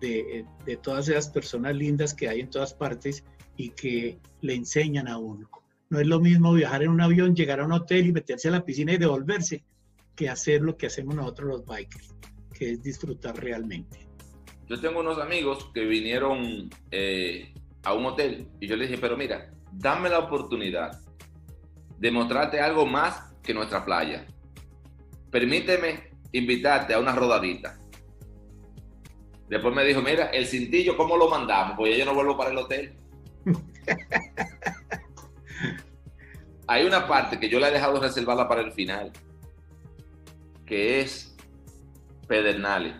de, 0.00 0.44
de 0.64 0.76
todas 0.76 1.08
esas 1.08 1.28
personas 1.28 1.74
lindas 1.74 2.14
que 2.14 2.28
hay 2.28 2.40
en 2.40 2.50
todas 2.50 2.74
partes 2.74 3.24
y 3.56 3.70
que 3.70 4.18
le 4.40 4.54
enseñan 4.54 5.08
a 5.08 5.18
uno. 5.18 5.48
No 5.88 6.00
es 6.00 6.06
lo 6.06 6.20
mismo 6.20 6.52
viajar 6.52 6.82
en 6.82 6.90
un 6.90 7.00
avión, 7.00 7.34
llegar 7.34 7.60
a 7.60 7.64
un 7.64 7.72
hotel 7.72 8.06
y 8.06 8.12
meterse 8.12 8.48
a 8.48 8.50
la 8.50 8.64
piscina 8.64 8.92
y 8.92 8.98
devolverse, 8.98 9.64
que 10.14 10.28
hacer 10.28 10.62
lo 10.62 10.76
que 10.76 10.86
hacemos 10.86 11.14
nosotros 11.14 11.48
los 11.48 11.66
bikers, 11.66 12.14
que 12.52 12.72
es 12.72 12.82
disfrutar 12.82 13.36
realmente. 13.36 14.08
Yo 14.68 14.80
tengo 14.80 15.00
unos 15.00 15.18
amigos 15.18 15.70
que 15.72 15.84
vinieron 15.84 16.70
eh, 16.90 17.52
a 17.84 17.92
un 17.94 18.06
hotel 18.06 18.48
y 18.60 18.66
yo 18.66 18.76
les 18.76 18.88
dije, 18.88 19.00
pero 19.00 19.16
mira, 19.16 19.52
dame 19.72 20.08
la 20.08 20.18
oportunidad 20.18 21.00
de 21.98 22.10
mostrarte 22.10 22.60
algo 22.60 22.84
más 22.84 23.25
que 23.46 23.54
nuestra 23.54 23.84
playa. 23.84 24.26
Permíteme 25.30 26.10
invitarte 26.32 26.92
a 26.92 26.98
una 26.98 27.12
rodadita. 27.12 27.78
Después 29.48 29.74
me 29.74 29.84
dijo, 29.84 30.02
mira, 30.02 30.26
el 30.26 30.46
cintillo, 30.46 30.96
¿cómo 30.96 31.16
lo 31.16 31.28
mandamos? 31.28 31.76
Pues 31.76 31.96
yo 31.96 32.04
no 32.04 32.14
vuelvo 32.14 32.36
para 32.36 32.50
el 32.50 32.58
hotel. 32.58 32.94
Hay 36.66 36.84
una 36.84 37.06
parte 37.06 37.38
que 37.38 37.48
yo 37.48 37.60
le 37.60 37.68
he 37.68 37.70
dejado 37.70 38.00
reservada 38.00 38.48
para 38.48 38.60
el 38.60 38.72
final, 38.72 39.12
que 40.64 41.00
es 41.00 41.36
Pedernales. 42.26 42.96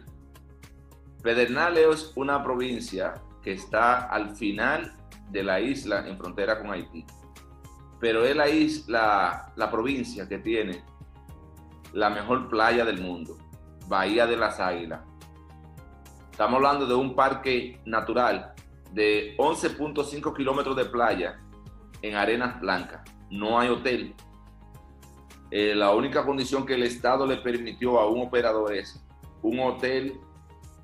Pedernales 1.21 1.87
es 1.89 2.13
una 2.15 2.45
provincia 2.45 3.15
que 3.43 3.55
está 3.55 4.07
al 4.07 4.37
final 4.37 4.97
de 5.31 5.43
la 5.43 5.61
isla 5.61 6.07
en 6.07 6.17
frontera 6.17 6.61
con 6.61 6.71
Haití. 6.71 7.05
Pero 8.07 8.25
es 8.25 8.37
la 8.37 8.49
isla, 8.49 9.53
la 9.57 9.69
provincia 9.69 10.29
que 10.29 10.39
tiene 10.39 10.85
la 11.93 12.09
mejor 12.09 12.49
playa 12.49 12.85
del 12.85 13.01
mundo, 13.01 13.37
Bahía 13.89 14.29
de 14.29 14.37
las 14.37 14.61
Águilas. 14.61 15.01
Estamos 16.31 16.55
hablando 16.55 16.87
de 16.87 16.95
un 16.95 17.17
parque 17.17 17.81
natural 17.85 18.55
de 18.93 19.37
11.5 19.39 20.37
kilómetros 20.37 20.77
de 20.77 20.85
playa 20.85 21.41
en 22.01 22.15
arenas 22.15 22.61
blancas. 22.61 23.03
No 23.29 23.59
hay 23.59 23.71
hotel. 23.71 24.15
Eh, 25.51 25.75
la 25.75 25.93
única 25.93 26.25
condición 26.25 26.65
que 26.65 26.75
el 26.75 26.85
Estado 26.85 27.27
le 27.27 27.39
permitió 27.39 27.99
a 27.99 28.09
un 28.09 28.29
operador 28.29 28.73
es 28.73 29.05
un 29.43 29.59
hotel 29.59 30.17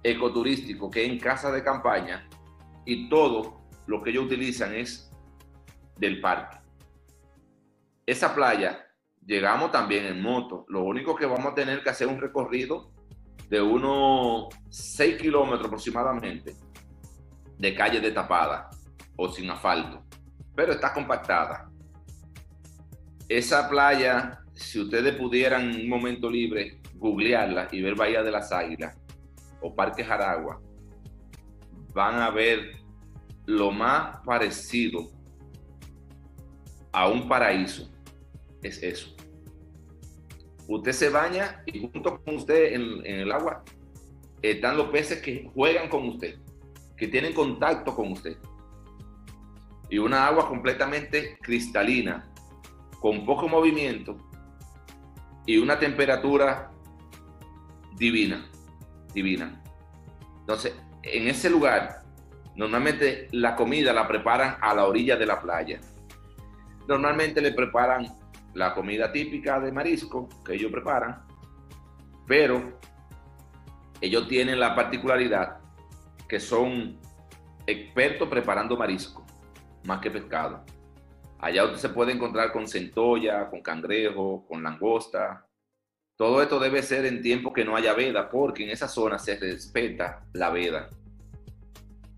ecoturístico 0.02 0.90
que 0.90 1.04
es 1.04 1.08
en 1.12 1.20
casa 1.20 1.52
de 1.52 1.62
campaña 1.62 2.28
y 2.84 3.08
todo 3.08 3.60
lo 3.86 4.02
que 4.02 4.10
ellos 4.10 4.24
utilizan 4.24 4.74
es 4.74 5.08
del 5.98 6.20
parque. 6.20 6.61
Esa 8.04 8.34
playa, 8.34 8.86
llegamos 9.24 9.70
también 9.70 10.06
en 10.06 10.20
moto. 10.20 10.64
Lo 10.68 10.82
único 10.82 11.14
que 11.14 11.26
vamos 11.26 11.52
a 11.52 11.54
tener 11.54 11.82
que 11.82 11.90
hacer 11.90 12.08
un 12.08 12.20
recorrido 12.20 12.92
de 13.48 13.60
unos 13.60 14.48
6 14.70 15.20
kilómetros 15.20 15.66
aproximadamente 15.66 16.54
de 17.58 17.74
calle 17.74 18.00
de 18.00 18.10
tapada 18.10 18.70
o 19.16 19.28
sin 19.28 19.48
asfalto, 19.50 20.04
pero 20.54 20.72
está 20.72 20.92
compactada. 20.92 21.70
Esa 23.28 23.68
playa, 23.68 24.40
si 24.52 24.80
ustedes 24.80 25.14
pudieran 25.14 25.70
en 25.70 25.82
un 25.82 25.88
momento 25.88 26.28
libre 26.28 26.80
googlearla 26.94 27.68
y 27.70 27.82
ver 27.82 27.94
Bahía 27.94 28.22
de 28.22 28.30
las 28.30 28.52
Águilas, 28.52 28.98
o 29.60 29.74
Parque 29.74 30.04
Jaragua 30.04 30.60
van 31.94 32.20
a 32.20 32.30
ver 32.30 32.72
lo 33.46 33.70
más 33.70 34.18
parecido 34.24 35.10
a 36.92 37.08
un 37.08 37.28
paraíso. 37.28 37.90
Es 38.62 38.82
eso. 38.82 39.14
Usted 40.68 40.92
se 40.92 41.08
baña 41.08 41.62
y 41.66 41.80
junto 41.80 42.22
con 42.22 42.36
usted 42.36 42.74
en, 42.74 43.04
en 43.04 43.20
el 43.20 43.32
agua 43.32 43.64
están 44.40 44.76
los 44.76 44.88
peces 44.88 45.20
que 45.20 45.50
juegan 45.54 45.88
con 45.88 46.08
usted, 46.08 46.38
que 46.96 47.08
tienen 47.08 47.34
contacto 47.34 47.94
con 47.94 48.12
usted. 48.12 48.36
Y 49.90 49.98
una 49.98 50.26
agua 50.26 50.48
completamente 50.48 51.36
cristalina, 51.42 52.30
con 53.00 53.26
poco 53.26 53.48
movimiento 53.48 54.16
y 55.44 55.58
una 55.58 55.78
temperatura 55.78 56.70
divina 57.96 58.48
divina. 59.12 59.62
Entonces, 60.40 60.74
en 61.02 61.28
ese 61.28 61.50
lugar, 61.50 62.02
normalmente 62.56 63.28
la 63.32 63.54
comida 63.56 63.92
la 63.92 64.08
preparan 64.08 64.56
a 64.60 64.74
la 64.74 64.86
orilla 64.86 65.16
de 65.16 65.26
la 65.26 65.40
playa. 65.40 65.80
Normalmente 66.92 67.40
le 67.40 67.52
preparan 67.52 68.06
la 68.52 68.74
comida 68.74 69.10
típica 69.10 69.58
de 69.58 69.72
marisco 69.72 70.28
que 70.44 70.52
ellos 70.52 70.70
preparan, 70.70 71.24
pero 72.26 72.78
ellos 73.98 74.28
tienen 74.28 74.60
la 74.60 74.74
particularidad 74.74 75.56
que 76.28 76.38
son 76.38 76.98
expertos 77.66 78.28
preparando 78.28 78.76
marisco, 78.76 79.24
más 79.84 80.00
que 80.00 80.10
pescado. 80.10 80.66
Allá 81.38 81.64
usted 81.64 81.78
se 81.78 81.88
puede 81.88 82.12
encontrar 82.12 82.52
con 82.52 82.68
centolla, 82.68 83.48
con 83.48 83.62
cangrejo, 83.62 84.44
con 84.46 84.62
langosta, 84.62 85.46
todo 86.18 86.42
esto 86.42 86.60
debe 86.60 86.82
ser 86.82 87.06
en 87.06 87.22
tiempo 87.22 87.54
que 87.54 87.64
no 87.64 87.74
haya 87.74 87.94
veda, 87.94 88.28
porque 88.28 88.64
en 88.64 88.70
esa 88.70 88.86
zona 88.86 89.18
se 89.18 89.36
respeta 89.36 90.26
la 90.34 90.50
veda. 90.50 90.90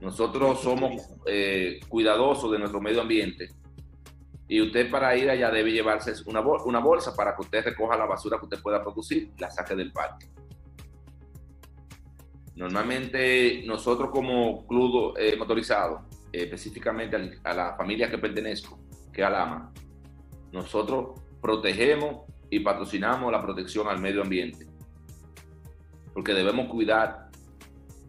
Nosotros 0.00 0.60
somos 0.62 1.00
eh, 1.26 1.78
cuidadosos 1.88 2.50
de 2.50 2.58
nuestro 2.58 2.80
medio 2.80 3.02
ambiente 3.02 3.50
y 4.46 4.60
usted 4.60 4.90
para 4.90 5.16
ir 5.16 5.30
allá 5.30 5.50
debe 5.50 5.72
llevarse 5.72 6.12
una, 6.26 6.40
bolsa 6.80 7.16
para 7.16 7.34
que 7.34 7.42
usted 7.42 7.64
recoja 7.64 7.96
la 7.96 8.04
basura 8.04 8.38
que 8.38 8.44
usted 8.44 8.62
pueda 8.62 8.82
producir 8.82 9.32
y 9.36 9.40
la 9.40 9.50
saque 9.50 9.74
del 9.74 9.90
parque. 9.90 10.26
Normalmente 12.56 13.62
nosotros 13.66 14.10
como 14.10 14.66
club 14.66 15.14
eh, 15.16 15.34
motorizado, 15.36 16.06
específicamente 16.30 17.40
a 17.42 17.54
la 17.54 17.74
familia 17.74 18.10
que 18.10 18.18
pertenezco, 18.18 18.78
que 19.12 19.22
es 19.22 19.26
Alama, 19.26 19.72
nosotros 20.52 21.20
protegemos 21.40 22.22
y 22.50 22.60
patrocinamos 22.60 23.32
la 23.32 23.42
protección 23.42 23.88
al 23.88 23.98
medio 23.98 24.22
ambiente. 24.22 24.66
Porque 26.12 26.32
debemos 26.32 26.68
cuidar 26.68 27.30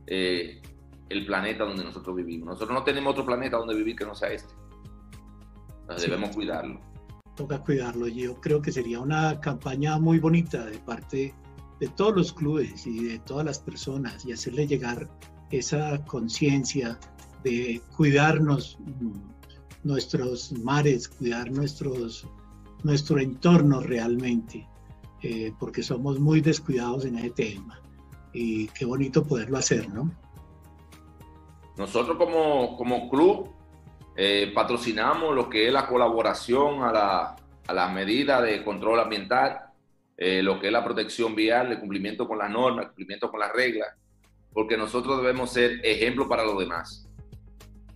eh, 0.06 0.62
el 1.10 1.26
planeta 1.26 1.64
donde 1.64 1.84
nosotros 1.84 2.16
vivimos. 2.16 2.50
Nosotros 2.50 2.78
no 2.78 2.84
tenemos 2.84 3.14
otro 3.14 3.26
planeta 3.26 3.58
donde 3.58 3.74
vivir 3.74 3.96
que 3.96 4.06
no 4.06 4.14
sea 4.14 4.30
este. 4.30 4.54
Debemos 6.00 6.36
cuidarlo. 6.36 6.80
Toca 7.36 7.60
cuidarlo. 7.60 8.08
Yo 8.08 8.40
creo 8.40 8.62
que 8.62 8.72
sería 8.72 9.00
una 9.00 9.40
campaña 9.40 9.98
muy 10.00 10.20
bonita 10.20 10.66
de 10.66 10.80
parte 10.80 11.34
de 11.80 11.88
todos 11.90 12.16
los 12.16 12.34
clubes 12.34 12.88
y 12.88 13.04
de 13.04 13.20
todas 13.20 13.46
las 13.46 13.60
personas 13.60 14.26
y 14.26 14.32
hacerle 14.32 14.68
llegar 14.68 15.10
esa 15.52 16.04
conciencia 16.06 16.98
de 17.44 17.82
cuidarnos 17.96 18.78
mm, 18.80 19.88
nuestros 19.88 20.54
mares, 20.54 21.10
cuidar 21.10 21.52
nuestros 21.52 22.28
nuestro 22.86 23.20
entorno 23.20 23.80
realmente, 23.82 24.68
eh, 25.24 25.52
porque 25.60 25.82
somos 25.82 26.20
muy 26.20 26.40
descuidados 26.40 27.04
en 27.06 27.18
ese 27.18 27.32
tema. 27.32 27.82
Y 28.32 28.68
qué 28.68 28.86
bonito 28.86 29.24
poderlo 29.24 29.58
hacer, 29.58 29.92
¿no? 29.92 30.12
Nosotros 31.78 32.16
como, 32.18 32.78
como 32.78 33.10
club 33.10 33.50
eh, 34.16 34.52
patrocinamos 34.54 35.36
lo 35.36 35.50
que 35.50 35.68
es 35.68 35.74
la 35.74 35.88
colaboración 35.88 36.84
a 36.84 36.92
la, 36.92 37.36
a 37.68 37.74
la 37.74 37.90
medida 37.90 38.42
de 38.42 38.64
control 38.64 39.00
ambiental, 39.00 39.60
eh, 40.18 40.42
lo 40.42 40.60
que 40.60 40.68
es 40.68 40.74
la 40.74 40.84
protección 40.84 41.36
vial, 41.36 41.72
el 41.72 41.80
cumplimiento 41.80 42.28
con 42.28 42.38
las 42.38 42.50
normas, 42.50 42.86
el 42.86 42.88
cumplimiento 42.90 43.30
con 43.30 43.40
las 43.40 43.52
reglas, 43.52 43.90
porque 44.54 44.78
nosotros 44.78 45.18
debemos 45.18 45.52
ser 45.52 45.82
ejemplo 45.84 46.30
para 46.30 46.46
los 46.46 46.58
demás. 46.58 47.08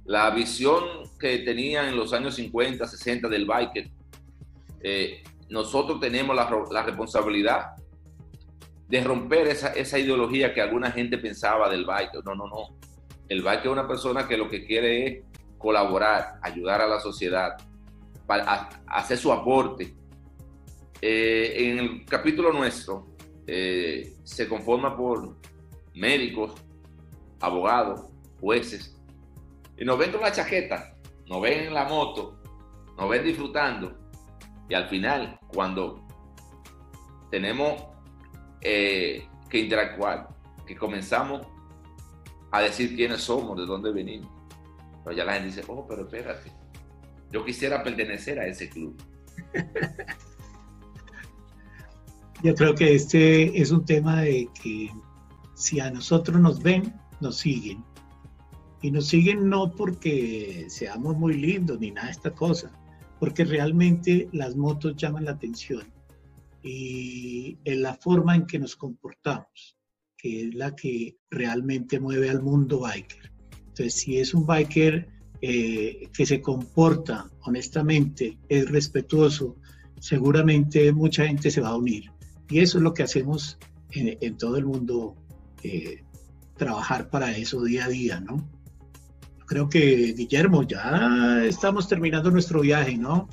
La 0.06 0.30
visión 0.32 0.84
que 1.20 1.40
tenían 1.40 1.88
en 1.88 1.96
los 1.96 2.14
años 2.14 2.36
50, 2.36 2.86
60 2.86 3.30
del 3.30 3.46
biker 3.46 3.90
eh, 4.82 5.24
nosotros 5.50 6.00
tenemos 6.00 6.36
la, 6.36 6.84
responsabilidad 6.84 7.72
de 8.88 9.04
romper 9.04 9.48
esa, 9.48 9.70
esa, 9.74 10.00
ideología 10.00 10.54
que 10.54 10.62
alguna 10.62 10.92
gente 10.92 11.18
pensaba 11.18 11.70
del 11.70 11.86
bike. 11.86 12.24
No, 12.26 12.36
no, 12.36 12.48
no. 12.48 12.78
El 13.28 13.42
biker 13.42 13.66
es 13.66 13.72
una 13.72 13.88
persona 13.88 14.28
que 14.28 14.38
lo 14.38 14.50
que 14.50 14.66
quiere 14.66 15.06
es 15.06 15.24
colaborar, 15.60 16.40
ayudar 16.42 16.82
a 16.82 16.88
la 16.88 17.00
sociedad, 17.00 17.56
para 18.26 18.70
hacer 18.88 19.18
su 19.18 19.32
aporte. 19.32 19.96
Eh, 21.02 21.54
en 21.58 21.80
el 21.80 22.06
capítulo 22.06 22.52
nuestro 22.52 23.08
eh, 23.46 24.16
se 24.24 24.48
conforma 24.48 24.96
por 24.96 25.38
médicos, 25.94 26.54
abogados, 27.40 28.02
jueces, 28.40 28.96
y 29.78 29.86
nos 29.86 29.98
ven 29.98 30.12
con 30.12 30.22
la 30.22 30.32
chaqueta, 30.32 30.96
nos 31.28 31.42
ven 31.42 31.68
en 31.68 31.74
la 31.74 31.86
moto, 31.86 32.40
nos 32.98 33.10
ven 33.10 33.24
disfrutando, 33.24 33.98
y 34.70 34.74
al 34.76 34.88
final, 34.88 35.40
cuando 35.48 36.06
tenemos 37.32 37.84
eh, 38.62 39.28
que 39.50 39.60
interactuar, 39.60 40.30
que 40.68 40.76
comenzamos 40.76 41.48
a 42.52 42.62
decir 42.62 42.96
quiénes 42.96 43.22
somos, 43.22 43.58
de 43.58 43.66
dónde 43.66 43.92
venimos, 43.92 44.30
pues 45.04 45.16
ya 45.16 45.26
la 45.26 45.34
gente 45.34 45.48
dice, 45.48 45.64
oh, 45.68 45.86
pero 45.88 46.04
espérate, 46.04 46.52
yo 47.32 47.46
quisiera 47.46 47.84
pertenecer 47.84 48.40
a 48.40 48.48
ese 48.48 48.70
club. 48.70 48.96
Yo 52.42 52.56
creo 52.56 52.74
que 52.74 52.96
este 52.96 53.62
es 53.62 53.70
un 53.72 53.84
tema 53.84 54.22
de 54.22 54.48
que 54.64 54.90
si 55.56 55.82
a 55.82 55.92
nosotros 55.92 56.40
nos 56.40 56.64
ven, 56.64 56.94
nos 57.20 57.36
siguen. 57.36 57.84
Y 58.82 58.92
nos 58.92 59.08
siguen 59.08 59.50
no 59.50 59.72
porque 59.76 60.66
seamos 60.70 61.18
muy 61.18 61.34
lindos 61.34 61.82
ni 61.82 61.92
nada 61.92 62.08
de 62.08 62.14
esta 62.14 62.32
cosa, 62.32 62.72
porque 63.20 63.44
realmente 63.44 64.30
las 64.32 64.56
motos 64.56 64.96
llaman 64.96 65.26
la 65.26 65.32
atención 65.32 65.84
y 66.64 67.58
en 67.66 67.82
la 67.82 67.94
forma 67.96 68.36
en 68.36 68.46
que 68.46 68.58
nos 68.58 68.78
comportamos, 68.78 69.78
que 70.16 70.48
es 70.48 70.56
la 70.56 70.74
que 70.76 71.18
realmente 71.30 72.00
mueve 72.00 72.30
al 72.30 72.42
mundo 72.42 72.80
biker. 72.80 73.29
Entonces, 73.80 74.02
si 74.02 74.20
es 74.20 74.34
un 74.34 74.46
biker 74.46 75.08
eh, 75.42 76.10
que 76.14 76.26
se 76.26 76.42
comporta 76.42 77.30
honestamente, 77.44 78.38
es 78.50 78.70
respetuoso, 78.70 79.56
seguramente 80.02 80.92
mucha 80.92 81.26
gente 81.26 81.50
se 81.50 81.62
va 81.62 81.70
a 81.70 81.78
unir. 81.78 82.12
Y 82.50 82.60
eso 82.60 82.78
es 82.78 82.84
lo 82.84 82.94
que 82.94 83.04
hacemos 83.04 83.58
en, 83.92 84.38
todo 84.38 84.58
el 84.58 84.66
mundo, 84.66 85.16
eh, 85.64 86.04
trabajar 86.58 87.10
para 87.10 87.32
eso 87.38 87.64
día 87.64 87.86
a 87.86 87.88
día, 87.88 88.20
¿no? 88.20 88.46
Creo 89.46 89.70
que, 89.70 90.14
Guillermo, 90.14 90.64
ya 90.64 91.42
estamos 91.46 91.88
terminando 91.88 92.30
nuestro 92.32 92.60
viaje, 92.60 92.98
¿no? 92.98 93.30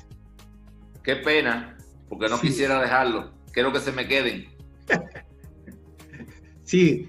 Qué 1.03 1.17
pena, 1.17 1.77
porque 2.07 2.29
no 2.29 2.39
quisiera 2.39 2.81
dejarlo. 2.81 3.33
Quiero 3.51 3.73
que 3.73 3.81
se 3.81 3.91
me 3.91 4.07
queden. 4.07 4.47
sí, 6.63 7.05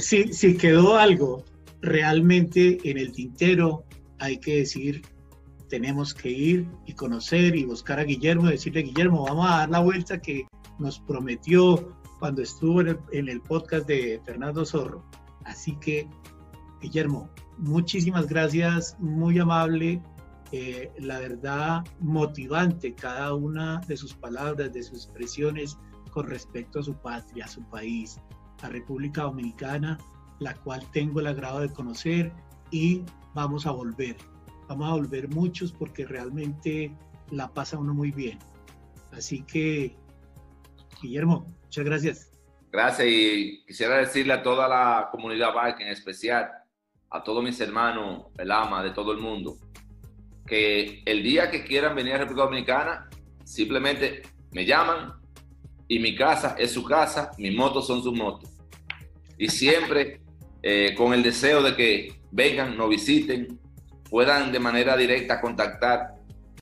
si 0.00 0.56
quedó 0.56 0.96
algo 0.96 1.44
realmente 1.80 2.78
en 2.84 2.98
el 2.98 3.12
tintero, 3.12 3.84
hay 4.18 4.38
que 4.38 4.58
decir, 4.58 5.02
tenemos 5.68 6.14
que 6.14 6.30
ir 6.30 6.68
y 6.86 6.94
conocer 6.94 7.54
y 7.56 7.64
buscar 7.64 7.98
a 7.98 8.04
Guillermo, 8.04 8.46
decirle, 8.46 8.82
Guillermo, 8.82 9.24
vamos 9.24 9.46
a 9.48 9.58
dar 9.58 9.70
la 9.70 9.80
vuelta 9.80 10.20
que 10.20 10.46
nos 10.78 10.98
prometió 11.00 11.96
cuando 12.18 12.42
estuvo 12.42 12.80
en 12.80 13.28
el, 13.28 13.40
podcast 13.40 13.86
de 13.86 14.20
Fernando 14.24 14.64
Zorro. 14.64 15.04
Así 15.44 15.76
que, 15.76 16.08
Guillermo, 16.80 17.30
muchísimas 17.58 18.26
gracias, 18.26 18.96
muy 18.98 19.38
amable, 19.38 20.02
eh, 20.50 20.90
la 20.98 21.18
verdad 21.20 21.84
motivante 22.00 22.94
cada 22.94 23.34
una 23.34 23.80
de 23.86 23.96
sus 23.96 24.14
palabras, 24.14 24.72
de 24.72 24.82
sus 24.82 25.04
expresiones 25.04 25.76
con 26.10 26.26
respecto 26.26 26.80
a 26.80 26.82
su 26.82 26.94
patria, 26.94 27.44
a 27.44 27.48
su 27.48 27.62
país, 27.68 28.18
a 28.62 28.68
República 28.68 29.22
Dominicana, 29.22 29.98
la 30.38 30.54
cual 30.54 30.88
tengo 30.92 31.20
el 31.20 31.26
agrado 31.26 31.60
de 31.60 31.72
conocer 31.72 32.32
y 32.70 33.04
vamos 33.34 33.66
a 33.66 33.70
volver. 33.70 34.16
Vamos 34.68 34.90
a 34.90 34.94
volver 34.94 35.28
muchos 35.28 35.72
porque 35.72 36.04
realmente 36.04 36.94
la 37.30 37.48
pasa 37.48 37.78
uno 37.78 37.94
muy 37.94 38.10
bien. 38.10 38.38
Así 39.12 39.42
que, 39.42 39.96
Guillermo, 41.00 41.46
muchas 41.64 41.84
gracias. 41.84 42.32
Gracias 42.70 43.08
y 43.08 43.64
quisiera 43.66 43.96
decirle 43.96 44.34
a 44.34 44.42
toda 44.42 44.68
la 44.68 45.08
comunidad 45.10 45.54
bike, 45.54 45.80
en 45.80 45.88
especial 45.88 46.50
a 47.10 47.22
todos 47.22 47.42
mis 47.42 47.58
hermanos, 47.60 48.26
el 48.36 48.50
ama 48.50 48.82
de 48.82 48.90
todo 48.90 49.12
el 49.12 49.18
mundo, 49.18 49.56
que 50.46 51.02
el 51.06 51.22
día 51.22 51.50
que 51.50 51.64
quieran 51.64 51.96
venir 51.96 52.14
a 52.14 52.18
República 52.18 52.44
Dominicana, 52.44 53.08
simplemente 53.44 54.22
me 54.52 54.66
llaman 54.66 55.14
y 55.86 55.98
mi 55.98 56.14
casa 56.14 56.54
es 56.58 56.72
su 56.72 56.84
casa, 56.84 57.30
mis 57.38 57.56
motos 57.56 57.86
son 57.86 58.02
sus 58.02 58.12
motos. 58.12 58.50
Y 59.38 59.48
siempre 59.48 60.20
eh, 60.62 60.94
con 60.96 61.12
el 61.14 61.22
deseo 61.22 61.62
de 61.62 61.74
que 61.76 62.20
vengan, 62.30 62.76
nos 62.76 62.88
visiten, 62.88 63.58
puedan 64.10 64.52
de 64.52 64.58
manera 64.58 64.96
directa 64.96 65.40
contactar 65.40 66.14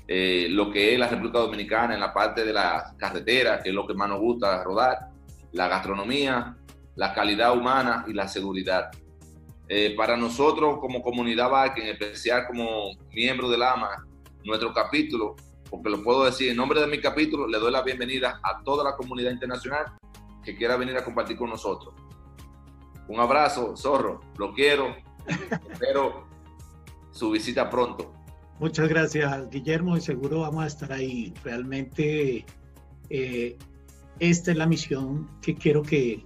eh, 0.09 0.47
lo 0.51 0.71
que 0.71 0.93
es 0.93 0.99
la 0.99 1.09
República 1.09 1.41
Dominicana 1.41 1.95
en 1.95 2.01
la 2.01 2.13
parte 2.13 2.45
de 2.45 2.53
la 2.53 2.95
carretera, 2.97 3.63
que 3.63 3.71
es 3.71 3.75
lo 3.75 3.87
que 3.87 3.95
más 3.95 4.09
nos 4.09 4.21
gusta 4.21 4.63
rodar, 4.63 5.09
la 5.53 5.69
gastronomía, 5.69 6.57
la 6.95 7.13
calidad 7.13 7.57
humana 7.57 8.05
y 8.07 8.13
la 8.13 8.29
seguridad. 8.29 8.91
Eh, 9.69 9.95
para 9.97 10.17
nosotros 10.17 10.79
como 10.81 11.03
comunidad 11.03 11.51
bike, 11.51 11.79
en 11.79 11.89
especial 11.89 12.47
como 12.47 12.91
miembro 13.13 13.49
del 13.49 13.63
AMA, 13.63 14.07
nuestro 14.45 14.73
capítulo, 14.73 15.35
porque 15.69 15.91
lo 15.91 16.05
puedo 16.05 16.25
decir 16.25 16.51
en 16.51 16.57
nombre 16.57 16.81
de 16.81 16.87
mi 16.87 17.01
capítulo, 17.01 17.49
le 17.49 17.59
doy 17.59 17.73
la 17.73 17.83
bienvenida 17.83 18.39
a 18.45 18.63
toda 18.63 18.85
la 18.85 18.97
comunidad 18.97 19.33
internacional 19.33 19.87
que 20.45 20.55
quiera 20.55 20.77
venir 20.77 20.97
a 20.97 21.05
compartir 21.05 21.37
con 21.37 21.51
nosotros. 21.51 21.95
Un 23.09 23.21
abrazo, 23.21 23.77
zorro, 23.77 24.21
lo 24.37 24.53
quiero, 24.53 24.95
Espero 25.71 26.27
su 27.11 27.31
visita 27.31 27.69
pronto. 27.69 28.13
Muchas 28.59 28.89
gracias, 28.89 29.51
Guillermo, 29.51 29.97
y 29.97 30.01
seguro 30.01 30.41
vamos 30.41 30.65
a 30.65 30.67
estar 30.67 30.93
ahí. 30.93 31.35
Realmente 31.45 32.45
eh, 33.11 33.59
esta 34.19 34.51
es 34.51 34.57
la 34.57 34.67
misión 34.67 35.29
que 35.43 35.55
quiero 35.55 35.83
que 35.83 36.25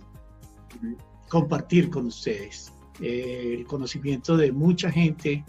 compartir 1.28 1.90
con 1.90 2.06
ustedes. 2.06 2.72
Eh, 3.00 3.56
el 3.58 3.66
conocimiento 3.66 4.36
de 4.36 4.52
mucha 4.52 4.90
gente 4.90 5.44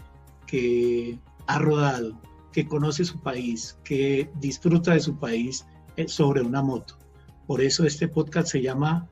que 0.46 1.18
ha 1.46 1.58
rodado, 1.58 2.20
que 2.52 2.66
conoce 2.66 3.04
su 3.04 3.20
país, 3.20 3.78
que 3.84 4.30
disfruta 4.40 4.94
de 4.94 5.00
su 5.00 5.16
país 5.16 5.64
eh, 5.96 6.08
sobre 6.08 6.42
una 6.42 6.62
moto. 6.62 6.98
Por 7.46 7.60
eso 7.60 7.84
este 7.84 8.08
podcast 8.08 8.48
se 8.48 8.62
llama 8.62 9.08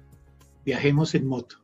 Viajemos 0.64 1.14
en 1.14 1.26
Moto 1.26 1.60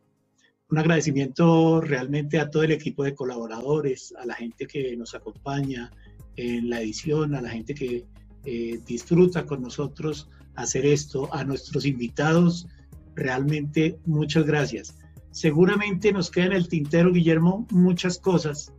un 0.69 0.79
agradecimiento 0.79 1.81
realmente 1.81 2.41
a 2.41 2.51
todo 2.51 2.65
el 2.65 2.73
equipo 2.73 3.05
de 3.05 3.15
colaboradores, 3.15 4.13
a 4.19 4.27
la 4.27 4.35
gente 4.35 4.67
que 4.67 4.97
nos 4.97 5.15
acompaña 5.15 5.91
en 6.37 6.69
la 6.69 6.81
edición, 6.81 7.35
a 7.35 7.41
la 7.41 7.51
gente 7.51 7.75
que 7.75 8.05
eh, 8.45 8.81
disfruta 8.87 9.47
con 9.47 9.63
nosotros 9.63 10.29
hacer 10.57 10.87
esto, 10.87 11.33
a 11.33 11.45
nuestros 11.45 11.87
invitados, 11.87 12.67
realmente 13.15 13.99
muchas 14.07 14.45
gracias. 14.45 14.97
Seguramente 15.31 16.13
nos 16.13 16.31
queda 16.31 16.47
en 16.47 16.53
el 16.53 16.69
tintero, 16.69 17.13
Guillermo, 17.13 17.67
muchas 17.71 18.19
cosas 18.19 18.73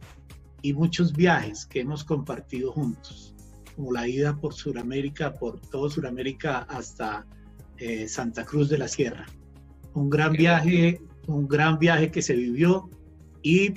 y 0.61 0.73
muchos 0.73 1.13
viajes 1.13 1.65
que 1.65 1.81
hemos 1.81 2.03
compartido 2.03 2.71
juntos, 2.71 3.35
como 3.75 3.93
la 3.93 4.07
ida 4.07 4.35
por 4.35 4.53
Sudamérica, 4.53 5.33
por 5.33 5.61
todo 5.61 5.89
Sudamérica 5.89 6.59
hasta 6.69 7.25
eh, 7.77 8.07
Santa 8.07 8.43
Cruz 8.43 8.69
de 8.69 8.79
la 8.79 8.87
Sierra. 8.87 9.25
Un 9.93 10.09
gran 10.09 10.33
viaje 10.33 10.99
un 11.27 11.47
gran 11.47 11.77
viaje 11.77 12.11
que 12.11 12.21
se 12.21 12.35
vivió 12.35 12.89
y 13.43 13.73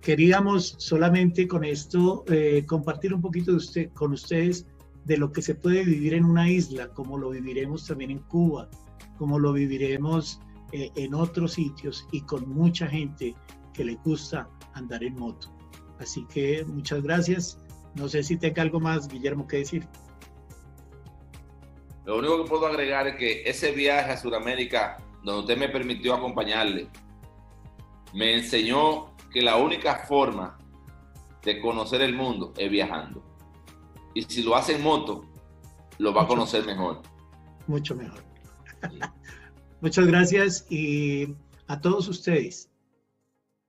queríamos 0.00 0.74
solamente 0.78 1.48
con 1.48 1.64
esto 1.64 2.24
eh, 2.28 2.64
compartir 2.66 3.14
un 3.14 3.22
poquito 3.22 3.52
de 3.52 3.56
usted, 3.56 3.90
con 3.92 4.12
ustedes 4.12 4.66
de 5.04 5.16
lo 5.16 5.32
que 5.32 5.42
se 5.42 5.54
puede 5.54 5.84
vivir 5.84 6.14
en 6.14 6.24
una 6.24 6.50
isla, 6.50 6.88
como 6.88 7.16
lo 7.16 7.30
viviremos 7.30 7.86
también 7.86 8.10
en 8.10 8.18
Cuba, 8.18 8.68
como 9.16 9.38
lo 9.38 9.52
viviremos 9.52 10.40
eh, 10.72 10.90
en 10.96 11.14
otros 11.14 11.52
sitios 11.52 12.06
y 12.12 12.20
con 12.22 12.48
mucha 12.48 12.86
gente 12.86 13.34
que 13.72 13.84
le 13.84 13.94
gusta 14.04 14.48
andar 14.74 15.02
en 15.02 15.14
moto. 15.14 15.48
Así 15.98 16.26
que 16.32 16.64
muchas 16.66 17.02
gracias. 17.02 17.58
No 17.94 18.08
sé 18.08 18.22
si 18.22 18.36
tenga 18.36 18.62
algo 18.62 18.80
más, 18.80 19.08
Guillermo, 19.08 19.46
que 19.46 19.58
decir. 19.58 19.86
Lo 22.04 22.18
único 22.18 22.42
que 22.42 22.50
puedo 22.50 22.66
agregar 22.66 23.06
es 23.06 23.16
que 23.16 23.42
ese 23.48 23.72
viaje 23.72 24.10
a 24.10 24.16
Sudamérica 24.16 25.01
donde 25.22 25.40
usted 25.40 25.58
me 25.58 25.68
permitió 25.68 26.14
acompañarle, 26.14 26.88
me 28.12 28.34
enseñó 28.34 29.16
que 29.30 29.42
la 29.42 29.56
única 29.56 30.04
forma 30.06 30.58
de 31.44 31.60
conocer 31.60 32.02
el 32.02 32.14
mundo 32.14 32.52
es 32.56 32.70
viajando. 32.70 33.22
Y 34.14 34.22
si 34.22 34.42
lo 34.42 34.54
hace 34.54 34.76
en 34.76 34.82
moto, 34.82 35.24
lo 35.98 36.12
va 36.12 36.22
a 36.22 36.26
conocer 36.26 36.64
mejor. 36.66 37.02
Mucho 37.66 37.94
mejor. 37.94 38.22
Muchas 39.80 40.06
gracias 40.06 40.66
y 40.70 41.34
a 41.66 41.80
todos 41.80 42.08
ustedes. 42.08 42.70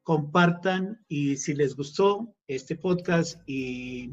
Compartan 0.03 0.99
y 1.07 1.37
si 1.37 1.53
les 1.53 1.75
gustó 1.75 2.35
este 2.47 2.75
podcast 2.75 3.39
y 3.47 4.11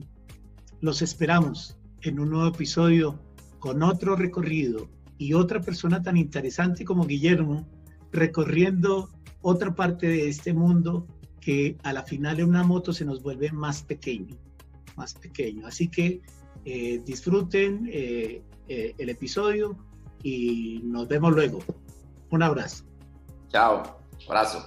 los 0.80 1.02
esperamos 1.02 1.76
en 2.02 2.20
un 2.20 2.30
nuevo 2.30 2.48
episodio 2.48 3.20
con 3.58 3.82
otro 3.82 4.14
recorrido 4.16 4.88
y 5.20 5.34
otra 5.34 5.60
persona 5.60 6.02
tan 6.02 6.16
interesante 6.16 6.82
como 6.82 7.04
Guillermo 7.06 7.68
recorriendo 8.10 9.10
otra 9.42 9.74
parte 9.74 10.08
de 10.08 10.30
este 10.30 10.54
mundo 10.54 11.06
que 11.42 11.76
a 11.82 11.92
la 11.92 12.02
final 12.04 12.40
en 12.40 12.48
una 12.48 12.62
moto 12.62 12.94
se 12.94 13.04
nos 13.04 13.22
vuelve 13.22 13.52
más 13.52 13.82
pequeño, 13.82 14.34
más 14.96 15.12
pequeño. 15.12 15.66
Así 15.66 15.88
que 15.88 16.22
eh, 16.64 17.02
disfruten 17.04 17.86
eh, 17.92 18.42
eh, 18.68 18.94
el 18.96 19.10
episodio 19.10 19.76
y 20.22 20.80
nos 20.84 21.06
vemos 21.06 21.34
luego. 21.34 21.58
Un 22.30 22.42
abrazo. 22.42 22.84
Chao, 23.50 24.00
abrazo. 24.26 24.66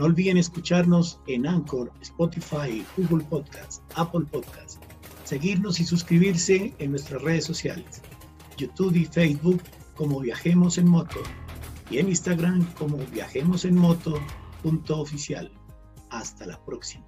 No 0.00 0.06
olviden 0.06 0.38
escucharnos 0.38 1.20
en 1.26 1.46
Anchor, 1.46 1.92
Spotify, 2.00 2.82
Google 2.96 3.22
Podcast, 3.26 3.82
Apple 3.96 4.24
Podcast. 4.32 4.82
Seguirnos 5.24 5.78
y 5.78 5.84
suscribirse 5.84 6.74
en 6.78 6.92
nuestras 6.92 7.20
redes 7.20 7.44
sociales, 7.44 8.00
YouTube 8.56 8.96
y 8.96 9.04
Facebook 9.04 9.62
como 9.94 10.20
Viajemos 10.20 10.78
en 10.78 10.88
Moto 10.88 11.20
y 11.90 11.98
en 11.98 12.08
Instagram 12.08 12.64
como 12.78 12.96
Viajemos 13.12 13.66
en 13.66 13.76
Moto. 13.76 14.18
Hasta 16.08 16.46
la 16.46 16.58
próxima. 16.64 17.04